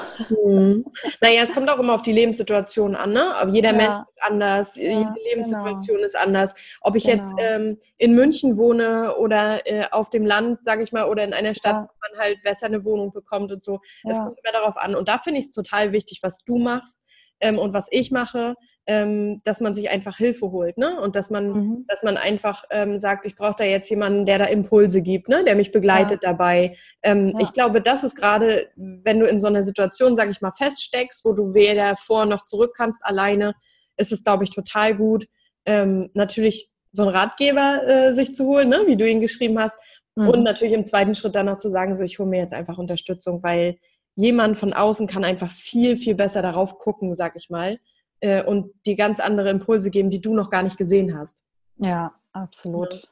Mhm. 0.45 0.85
Naja, 1.21 1.43
es 1.43 1.53
kommt 1.53 1.69
auch 1.69 1.79
immer 1.79 1.93
auf 1.93 2.01
die 2.01 2.11
Lebenssituation 2.11 2.95
an. 2.95 3.13
Ne? 3.13 3.35
Aber 3.35 3.51
jeder 3.51 3.71
ja. 3.71 3.75
Mensch 3.75 3.99
ist 4.15 4.23
anders, 4.23 4.75
ja, 4.77 4.83
jede 4.83 5.13
Lebenssituation 5.29 5.97
genau. 5.97 6.05
ist 6.05 6.17
anders. 6.17 6.55
Ob 6.81 6.95
ich 6.95 7.05
genau. 7.05 7.23
jetzt 7.23 7.33
ähm, 7.37 7.77
in 7.97 8.15
München 8.15 8.57
wohne 8.57 9.15
oder 9.17 9.65
äh, 9.67 9.85
auf 9.91 10.09
dem 10.09 10.25
Land, 10.25 10.65
sage 10.65 10.83
ich 10.83 10.91
mal, 10.91 11.05
oder 11.05 11.23
in 11.23 11.33
einer 11.33 11.53
Stadt, 11.53 11.75
wo 11.75 12.15
man 12.15 12.19
halt 12.19 12.41
besser 12.43 12.65
eine 12.65 12.83
Wohnung 12.83 13.11
bekommt 13.11 13.51
und 13.51 13.63
so. 13.63 13.79
Es 14.03 14.17
kommt 14.17 14.37
immer 14.43 14.53
darauf 14.53 14.77
an. 14.77 14.95
Und 14.95 15.07
da 15.07 15.17
finde 15.17 15.39
ich 15.39 15.47
es 15.47 15.51
total 15.51 15.91
wichtig, 15.91 16.19
was 16.23 16.43
du 16.43 16.57
machst 16.57 16.99
ähm, 17.39 17.59
und 17.59 17.73
was 17.73 17.87
ich 17.91 18.11
mache, 18.11 18.55
ähm, 18.87 19.37
dass 19.43 19.61
man 19.61 19.75
sich 19.75 19.89
einfach 19.89 20.17
Hilfe 20.17 20.51
holt, 20.51 20.77
ne? 20.77 20.99
Und 20.99 21.15
dass 21.15 21.29
man, 21.29 21.49
mhm. 21.49 21.85
dass 21.87 22.03
man 22.03 22.17
einfach 22.17 22.63
ähm, 22.71 22.99
sagt, 22.99 23.25
ich 23.25 23.35
brauche 23.35 23.55
da 23.57 23.63
jetzt 23.63 23.89
jemanden, 23.89 24.25
der 24.25 24.39
da 24.39 24.45
Impulse 24.45 25.01
gibt, 25.01 25.29
ne? 25.29 25.43
Der 25.43 25.55
mich 25.55 25.71
begleitet 25.71 26.23
ja. 26.23 26.31
dabei. 26.31 26.75
Ähm, 27.03 27.29
ja. 27.29 27.39
Ich 27.41 27.53
glaube, 27.53 27.81
das 27.81 28.03
ist 28.03 28.15
gerade, 28.15 28.69
wenn 28.75 29.19
du 29.19 29.27
in 29.27 29.39
so 29.39 29.47
einer 29.47 29.63
Situation, 29.63 30.15
sag 30.15 30.29
ich 30.29 30.41
mal, 30.41 30.51
feststeckst, 30.51 31.23
wo 31.25 31.33
du 31.33 31.53
weder 31.53 31.95
vor 31.95 32.25
noch 32.25 32.45
zurück 32.45 32.73
kannst 32.75 33.05
alleine, 33.05 33.53
ist 33.97 34.11
es, 34.11 34.23
glaube 34.23 34.43
ich, 34.43 34.51
total 34.51 34.95
gut, 34.95 35.27
ähm, 35.65 36.09
natürlich 36.13 36.69
so 36.91 37.03
einen 37.03 37.15
Ratgeber 37.15 37.85
äh, 37.85 38.13
sich 38.13 38.33
zu 38.33 38.45
holen, 38.45 38.69
ne? 38.69 38.83
wie 38.85 38.97
du 38.97 39.07
ihn 39.07 39.21
geschrieben 39.21 39.59
hast. 39.59 39.75
Mhm. 40.15 40.29
Und 40.29 40.43
natürlich 40.43 40.73
im 40.73 40.85
zweiten 40.85 41.13
Schritt 41.13 41.35
dann 41.35 41.45
noch 41.45 41.57
zu 41.57 41.69
sagen, 41.69 41.95
so 41.95 42.03
ich 42.03 42.17
hole 42.17 42.29
mir 42.29 42.39
jetzt 42.39 42.53
einfach 42.53 42.77
Unterstützung, 42.77 43.43
weil 43.43 43.77
jemand 44.17 44.57
von 44.57 44.73
außen 44.73 45.07
kann 45.07 45.23
einfach 45.23 45.49
viel, 45.49 45.95
viel 45.95 46.15
besser 46.15 46.41
darauf 46.41 46.79
gucken, 46.79 47.13
sag 47.13 47.35
ich 47.37 47.49
mal, 47.49 47.79
äh, 48.19 48.43
und 48.43 48.73
die 48.85 48.95
ganz 48.95 49.19
andere 49.19 49.49
Impulse 49.49 49.91
geben, 49.91 50.09
die 50.09 50.21
du 50.21 50.33
noch 50.33 50.49
gar 50.49 50.63
nicht 50.63 50.77
gesehen 50.77 51.17
hast. 51.17 51.43
Ja, 51.77 52.13
absolut. 52.33 53.09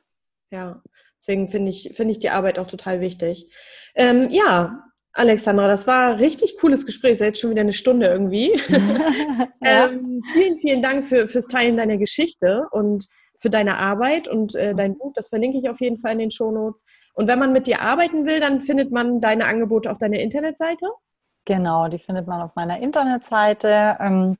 Ja, 0.49 0.57
ja. 0.57 0.83
deswegen 1.17 1.47
finde 1.47 1.69
ich, 1.69 1.93
finde 1.95 2.11
ich 2.11 2.19
die 2.19 2.31
Arbeit 2.31 2.57
auch 2.59 2.67
total 2.67 3.01
wichtig. 3.01 3.53
Ähm, 3.93 4.29
ja, 4.31 4.83
Alexandra, 5.13 5.67
das 5.67 5.85
war 5.85 6.09
ein 6.09 6.19
richtig 6.19 6.57
cooles 6.57 6.85
Gespräch. 6.85 7.19
Jetzt 7.19 7.39
schon 7.39 7.51
wieder 7.51 7.61
eine 7.61 7.73
Stunde 7.73 8.07
irgendwie. 8.07 8.51
ja. 9.63 9.87
ähm, 9.87 10.21
vielen, 10.33 10.57
vielen 10.57 10.81
Dank 10.81 11.05
für, 11.05 11.27
fürs 11.27 11.47
Teilen 11.47 11.77
deiner 11.77 11.97
Geschichte 11.97 12.65
und 12.71 13.07
für 13.39 13.49
deine 13.51 13.77
Arbeit 13.77 14.27
und 14.27 14.55
äh, 14.55 14.73
dein 14.73 14.97
Buch. 14.97 15.13
Das 15.13 15.27
verlinke 15.27 15.59
ich 15.59 15.69
auf 15.69 15.79
jeden 15.79 15.99
Fall 15.99 16.13
in 16.13 16.19
den 16.19 16.31
Show 16.31 16.51
Notes. 16.51 16.83
Und 17.15 17.27
wenn 17.27 17.39
man 17.39 17.53
mit 17.53 17.65
dir 17.65 17.81
arbeiten 17.81 18.25
will, 18.25 18.39
dann 18.39 18.61
findet 18.61 18.91
man 18.91 19.21
deine 19.21 19.45
Angebote 19.45 19.89
auf 19.89 19.97
deiner 19.97 20.19
Internetseite? 20.19 20.85
Genau, 21.45 21.87
die 21.87 21.99
findet 21.99 22.27
man 22.27 22.41
auf 22.41 22.55
meiner 22.55 22.79
Internetseite. 22.79 23.97
Ähm, 23.99 24.35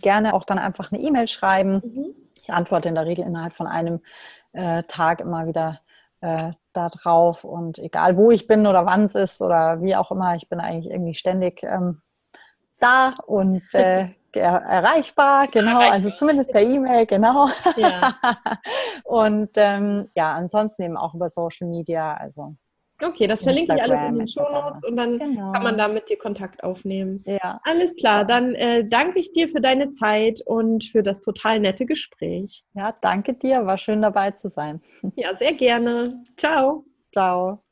gerne 0.00 0.34
auch 0.34 0.44
dann 0.44 0.58
einfach 0.58 0.90
eine 0.90 1.02
E-Mail 1.02 1.28
schreiben. 1.28 1.82
Mhm. 1.84 2.14
Ich 2.40 2.50
antworte 2.52 2.88
in 2.88 2.94
der 2.94 3.06
Regel 3.06 3.26
innerhalb 3.26 3.54
von 3.54 3.66
einem 3.66 4.00
äh, 4.52 4.82
Tag 4.84 5.20
immer 5.20 5.46
wieder 5.46 5.80
äh, 6.20 6.52
da 6.72 6.88
drauf. 6.88 7.44
Und 7.44 7.78
egal 7.78 8.16
wo 8.16 8.30
ich 8.30 8.46
bin 8.46 8.66
oder 8.66 8.86
wann 8.86 9.04
es 9.04 9.14
ist 9.14 9.42
oder 9.42 9.82
wie 9.82 9.94
auch 9.94 10.10
immer, 10.10 10.34
ich 10.34 10.48
bin 10.48 10.60
eigentlich 10.60 10.92
irgendwie 10.92 11.14
ständig 11.14 11.62
ähm, 11.62 12.00
da 12.80 13.14
und 13.26 13.62
äh, 13.74 14.08
erreichbar, 14.40 15.48
genau, 15.48 15.72
erreichbar. 15.72 15.92
also 15.92 16.10
zumindest 16.10 16.52
per 16.52 16.62
E-Mail, 16.62 17.06
genau. 17.06 17.48
Ja. 17.76 18.14
und 19.04 19.50
ähm, 19.56 20.10
ja, 20.14 20.32
ansonsten 20.32 20.82
eben 20.82 20.96
auch 20.96 21.14
über 21.14 21.28
Social 21.28 21.68
Media, 21.68 22.14
also. 22.14 22.56
Okay, 23.02 23.26
das 23.26 23.42
verlinke 23.42 23.74
ich 23.74 23.82
alles 23.82 24.08
in 24.08 24.18
den 24.18 24.28
Show 24.28 24.48
Notes 24.50 24.84
und 24.84 24.96
dann 24.96 25.18
genau. 25.18 25.52
kann 25.52 25.62
man 25.62 25.76
da 25.76 25.88
mit 25.88 26.08
dir 26.08 26.16
Kontakt 26.16 26.62
aufnehmen. 26.62 27.24
Ja. 27.26 27.60
Alles 27.64 27.96
klar, 27.96 28.24
dann 28.24 28.54
äh, 28.54 28.86
danke 28.88 29.18
ich 29.18 29.32
dir 29.32 29.48
für 29.48 29.60
deine 29.60 29.90
Zeit 29.90 30.40
und 30.46 30.84
für 30.84 31.02
das 31.02 31.20
total 31.20 31.60
nette 31.60 31.86
Gespräch. 31.86 32.64
Ja, 32.74 32.94
danke 33.00 33.34
dir, 33.34 33.66
war 33.66 33.78
schön 33.78 34.00
dabei 34.00 34.30
zu 34.30 34.48
sein. 34.48 34.80
Ja, 35.16 35.36
sehr 35.36 35.54
gerne. 35.54 36.22
Ciao. 36.36 36.84
Ciao. 37.12 37.63